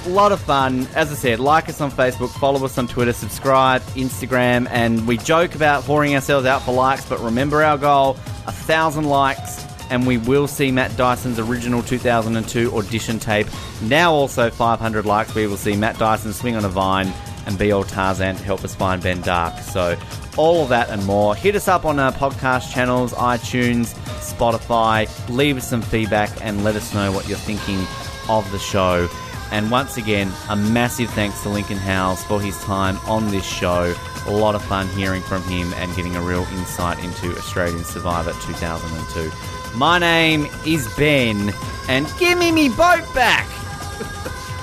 [0.04, 0.86] a lot of fun.
[0.94, 5.16] As I said, like us on Facebook, follow us on Twitter, subscribe, Instagram, and we
[5.16, 8.16] joke about whoring ourselves out for likes, but remember our goal
[8.46, 13.46] a thousand likes, and we will see Matt Dyson's original 2002 audition tape.
[13.82, 17.12] Now, also 500 likes, we will see Matt Dyson swing on a vine
[17.46, 19.58] and be old Tarzan to help us find Ben Dark.
[19.58, 19.96] So,
[20.36, 21.34] all of that and more.
[21.34, 25.08] Hit us up on our podcast channels, iTunes, Spotify.
[25.28, 27.86] Leave us some feedback and let us know what you're thinking
[28.28, 29.08] of the show.
[29.50, 33.94] And once again, a massive thanks to Lincoln Howes for his time on this show.
[34.26, 38.32] A lot of fun hearing from him and getting a real insight into Australian Survivor
[38.32, 39.30] 2002.
[39.76, 41.52] My name is Ben,
[41.88, 43.46] and give me me boat back!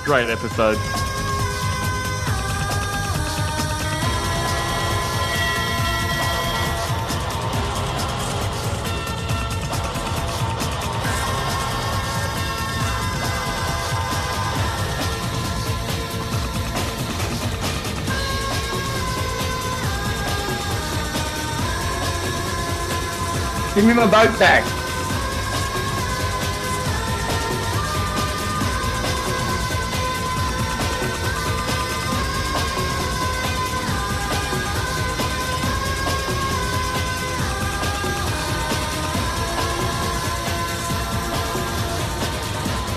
[0.04, 0.78] Great episode.
[23.90, 24.64] Me my boat back.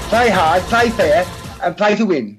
[0.10, 1.26] Play hard, play fair,
[1.64, 2.32] and play to win.